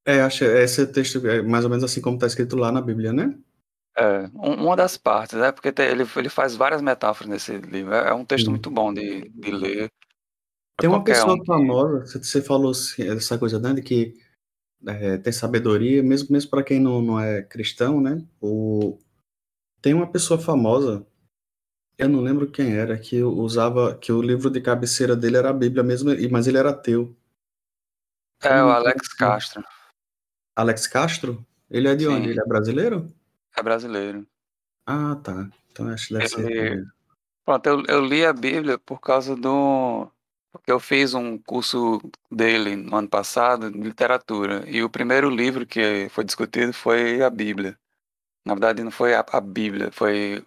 [0.07, 3.13] É, acho esse texto é mais ou menos assim como está escrito lá na Bíblia,
[3.13, 3.39] né?
[3.97, 5.51] É, um- uma das partes, né?
[5.53, 7.93] Porque ele, ele faz várias metáforas nesse livro.
[7.93, 9.91] É, é um texto muito bom de, de ler.
[10.79, 14.15] Tem uma pessoa um famosa, você- você falou assim, essa coisa, né, de que
[14.87, 18.25] é, tem sabedoria, mesmo, mesmo para quem não, não é cristão, né?
[18.41, 18.97] O,
[19.83, 21.07] tem uma pessoa famosa,
[21.99, 25.53] eu não lembro quem era, que usava, que o livro de cabeceira dele era a
[25.53, 27.13] Bíblia mesmo, mas ele era ateu.
[28.41, 29.65] É, o Alex Castro.
[30.55, 31.45] Alex Castro?
[31.69, 32.11] Ele é de Sim.
[32.11, 32.31] onde?
[32.31, 33.13] Ele é brasileiro?
[33.57, 34.25] É brasileiro.
[34.87, 35.51] Ah, tá.
[35.73, 36.51] Então acho que deve ser.
[36.51, 36.87] Ele...
[37.45, 40.09] Pronto, eu, eu li a Bíblia por causa do.
[40.53, 42.01] Porque eu fiz um curso
[42.31, 44.65] dele no ano passado de literatura.
[44.69, 47.77] E o primeiro livro que foi discutido foi a Bíblia.
[48.47, 50.47] Na verdade, não foi a, a Bíblia, foi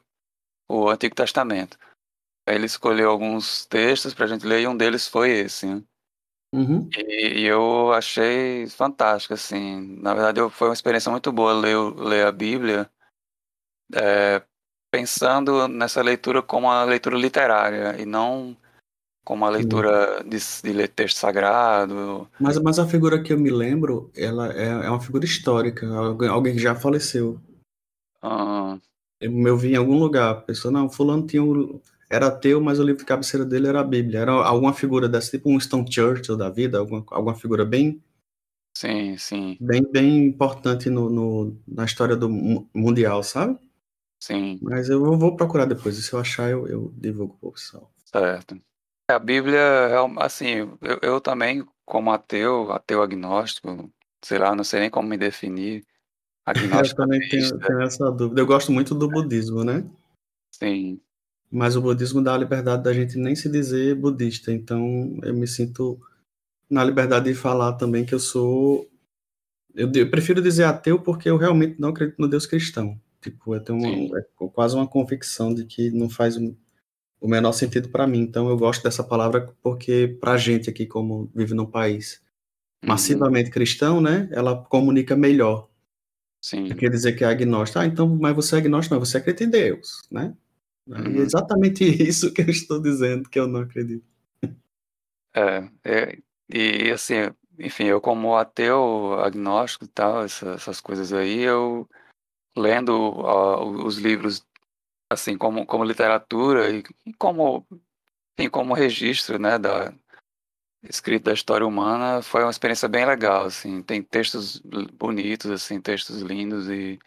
[0.71, 1.77] o Antigo Testamento.
[2.47, 5.65] Aí ele escolheu alguns textos pra gente ler e um deles foi esse.
[5.67, 5.83] né?
[6.53, 6.89] Uhum.
[6.97, 9.97] E, e eu achei fantástico, assim.
[10.01, 12.89] Na verdade, eu- foi uma experiência muito boa ler, ler a Bíblia,
[13.93, 14.41] é,
[14.91, 18.57] pensando nessa leitura como uma leitura literária e não
[19.23, 22.29] como uma leitura de, de ler texto sagrado.
[22.39, 26.27] Mas, mas a figura que eu me lembro, ela é, é uma figura histórica, alguém,
[26.29, 27.39] alguém que já faleceu.
[28.21, 28.77] Ah,
[29.21, 31.79] Eu, vi em algum lugar, a pessoa, não, fulano tinha um,
[32.09, 34.19] era ateu, mas o livro de cabeceira dele era a Bíblia.
[34.19, 38.01] Era alguma figura dessa, tipo um Winston Churchill da vida, alguma, alguma figura bem,
[38.73, 43.57] sim, sim, bem, bem importante no, no- na história do mu- mundial, sabe?
[44.19, 47.91] sim, Mas eu vou, procurar depois, e se eu achar, eu, eu divulgo pro pessoal.
[48.05, 48.61] certo.
[49.09, 50.47] A Bíblia, é assim,
[50.81, 53.91] eu, eu também, como ateu, ateu agnóstico,
[54.23, 55.85] sei lá, não sei nem como me definir,
[56.55, 58.41] Eu agnóstico também tenho, ateísta, tenho essa dúvida.
[58.41, 59.83] Eu gosto muito do budismo, né?
[60.51, 60.99] sim,
[61.51, 65.47] Mas o budismo dá a liberdade da gente nem se dizer budista, então eu me
[65.47, 65.99] sinto
[66.69, 68.89] na liberdade de falar também que eu sou.
[69.73, 72.99] Eu, eu prefiro dizer ateu porque eu realmente não acredito no Deus cristão.
[73.21, 74.23] Tipo, eu tenho uma, é
[74.53, 76.55] quase uma convicção de que não faz o,
[77.21, 78.19] menor sentido para mim.
[78.19, 82.21] Então eu gosto dessa palavra porque pra gente aqui, como vive num país
[82.83, 84.27] massivamente cristão, né?
[84.31, 85.69] Ela comunica melhor.
[86.41, 86.65] Sim.
[86.75, 87.79] Quer dizer que é agnóstico.
[87.79, 90.35] Ah, então, mas você é agnóstico, mas você acredita em Deus, né?
[90.87, 91.17] E é Uhum.
[91.17, 94.03] exatamente isso que eu estou dizendo, que eu não acredito.
[95.33, 96.17] É, é,
[96.49, 97.13] e assim,
[97.57, 101.87] enfim, eu como ateu, agnóstico e tal, essa- essas coisas aí, eu
[102.57, 104.45] lendo ó, os livros,
[105.11, 107.65] assim, como, como literatura e, e como,
[108.39, 109.93] enfim, como registro, né, da
[110.83, 114.59] escrito da história humana, foi uma experiência bem legal, assim, tem textos
[114.93, 116.97] bonitos, assim, textos lindos e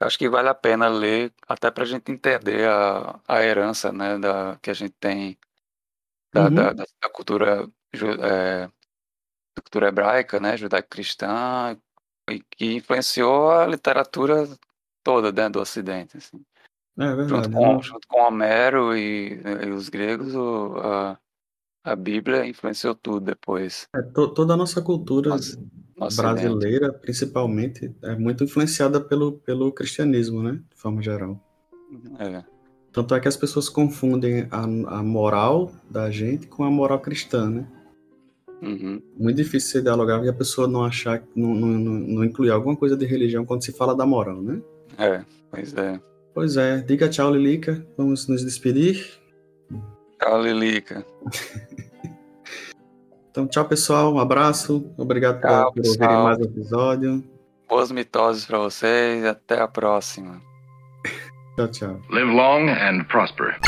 [0.00, 4.18] acho que vale a pena ler até para a gente entender a, a herança, né,
[4.18, 5.36] da, que a gente tem
[6.32, 6.54] da, Uhum.
[6.54, 11.76] da, da- da cultura, é, da cultura hebraica, né, judaico-cristã,
[12.30, 14.48] e que influenciou a literatura
[15.02, 16.16] toda né, do Ocidente.
[16.16, 16.44] Assim.
[16.98, 17.54] É Junto verdade.
[17.54, 17.82] com, né?
[17.82, 21.18] junto com Homero e, e os gregos, o- a,
[21.84, 23.86] a Bíblia influenciou tudo depois.
[23.94, 26.16] É, to- toda a nossa cultura no Ocidente.
[26.16, 30.52] brasileira, principalmente, é muito influenciada pelo, pelo cristianismo, né?
[30.70, 31.38] De forma geral.
[32.18, 32.42] É,
[32.92, 37.48] Tanto é que as pessoas confundem a, a moral da gente com a moral cristã,
[37.50, 37.66] né?
[38.62, 42.50] uhum, Muito difícil você dialogar e a pessoa não achar, não, não, não, não incluir
[42.50, 44.60] alguma coisa de religião quando se fala da moral, né?
[44.98, 46.00] é, pois é.
[46.32, 47.86] Pois é, diga tchau, Lilica.
[47.96, 49.06] Vamos nos despedir.
[50.20, 51.04] Tchau, Lilica.
[53.34, 54.14] Então, tchau, pessoal.
[54.14, 54.92] Um abraço.
[54.96, 56.22] Obrigado por- Tchau, por, ouvirem pessoal.
[56.22, 57.24] mais um episódio.
[57.68, 60.40] Boas mitoses para vocês e até a próxima.
[61.56, 62.00] Tchau, tchau.
[62.10, 63.58] Live long and prosper.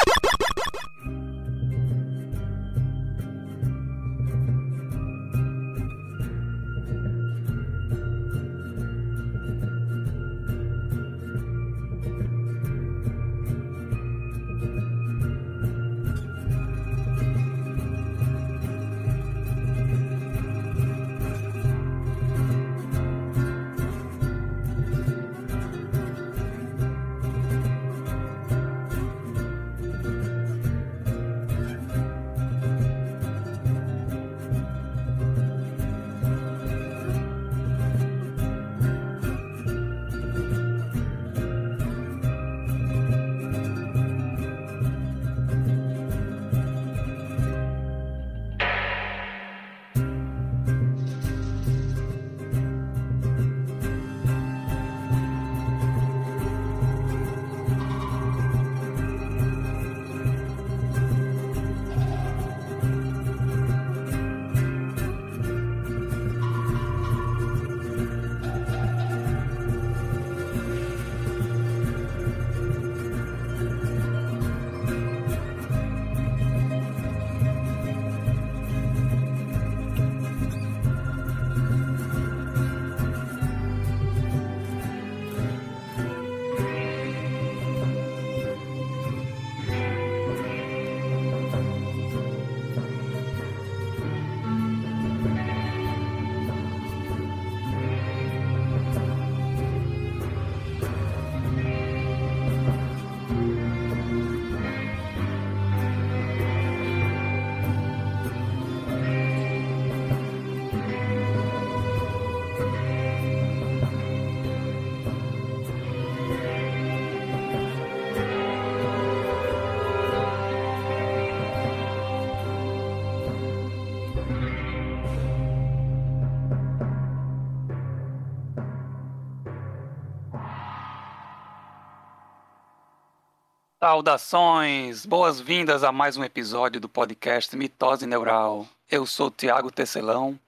[133.96, 138.68] Saudações, boas-vindas a mais um episódio do podcast Mitose Neural.
[138.90, 140.38] Eu sou Tiago Tecelão.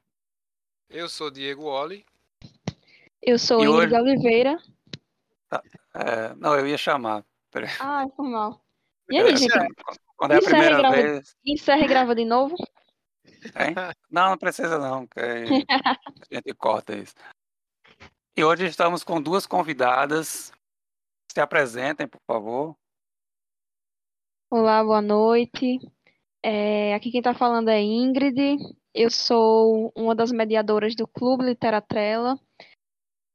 [0.91, 2.05] Eu sou Diego Oli.
[3.23, 4.59] Eu sou Ingrid hoje- Oliveira.
[5.95, 7.25] É, não, eu ia chamar.
[7.51, 7.71] Peraí.
[7.81, 8.61] Ah, foi mal.
[9.09, 9.51] E aí, gente?
[10.19, 11.35] Quando é a e primeira grava, vez.
[11.47, 12.55] encerra e grava de novo?
[13.25, 13.75] Hein?
[14.11, 15.19] Não, não precisa não, que
[16.31, 17.15] a gente corta isso.
[18.37, 20.53] E hoje estamos com duas convidadas.
[21.33, 22.77] Se apresentem, por favor.
[24.51, 25.79] Olá, boa noite.
[26.43, 28.57] É, aqui quem tá falando é Ingrid.
[28.95, 32.39] Eu sou uma das mediadoras do Clube Literatrela.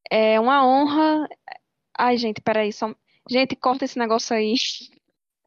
[0.10, 1.28] É uma honra.
[1.98, 2.94] Ai, gente, peraí, só.
[3.30, 4.56] Gente, corta esse negócio aí.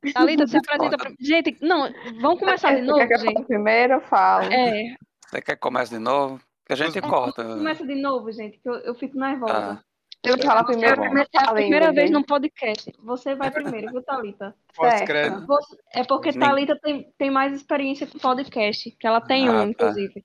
[0.14, 0.96] Thalita, se apresenta.
[0.96, 3.44] pra- Gente, não, vamos começar de Você novo, quer gente.
[3.44, 3.94] primeiro?
[3.94, 4.44] Eu falo.
[4.52, 4.94] É,
[5.26, 6.40] Você quer que comece de novo?
[6.64, 7.44] Que a gente corta.
[7.44, 9.80] começa de novo, gente, que eu, eu fico nervosa.
[9.80, 9.82] Ah,
[10.24, 10.64] Eu primeiro, Tá bom.
[11.04, 12.12] primeiro É a primeira vez Ingrid.
[12.12, 12.92] num podcast.
[12.98, 14.56] Você vai primeiro, viu, Thalita?
[14.74, 15.46] Pós-crédito.
[15.94, 19.72] É porque Nem- Thalita tem, tem mais experiência com podcast, que ela tem Ah, um,
[19.72, 19.86] tá.
[19.88, 20.24] inclusive.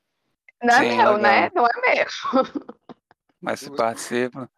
[0.64, 1.18] Não é Sim, meu, legal.
[1.20, 1.52] né?
[1.54, 2.06] Não é meu.
[3.42, 4.50] mas se participa,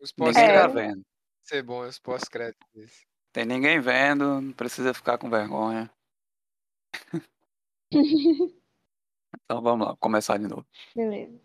[0.00, 0.46] Os ninguém É.
[0.46, 0.74] tá pós-créditos.
[0.74, 1.06] vendo.
[1.42, 3.06] Ser bom, os pós-créditos.
[3.32, 5.90] Tem ninguém vendo, não precisa ficar com vergonha.
[9.44, 10.64] Então vamos lá, começar de novo.
[10.94, 11.38] Beleza.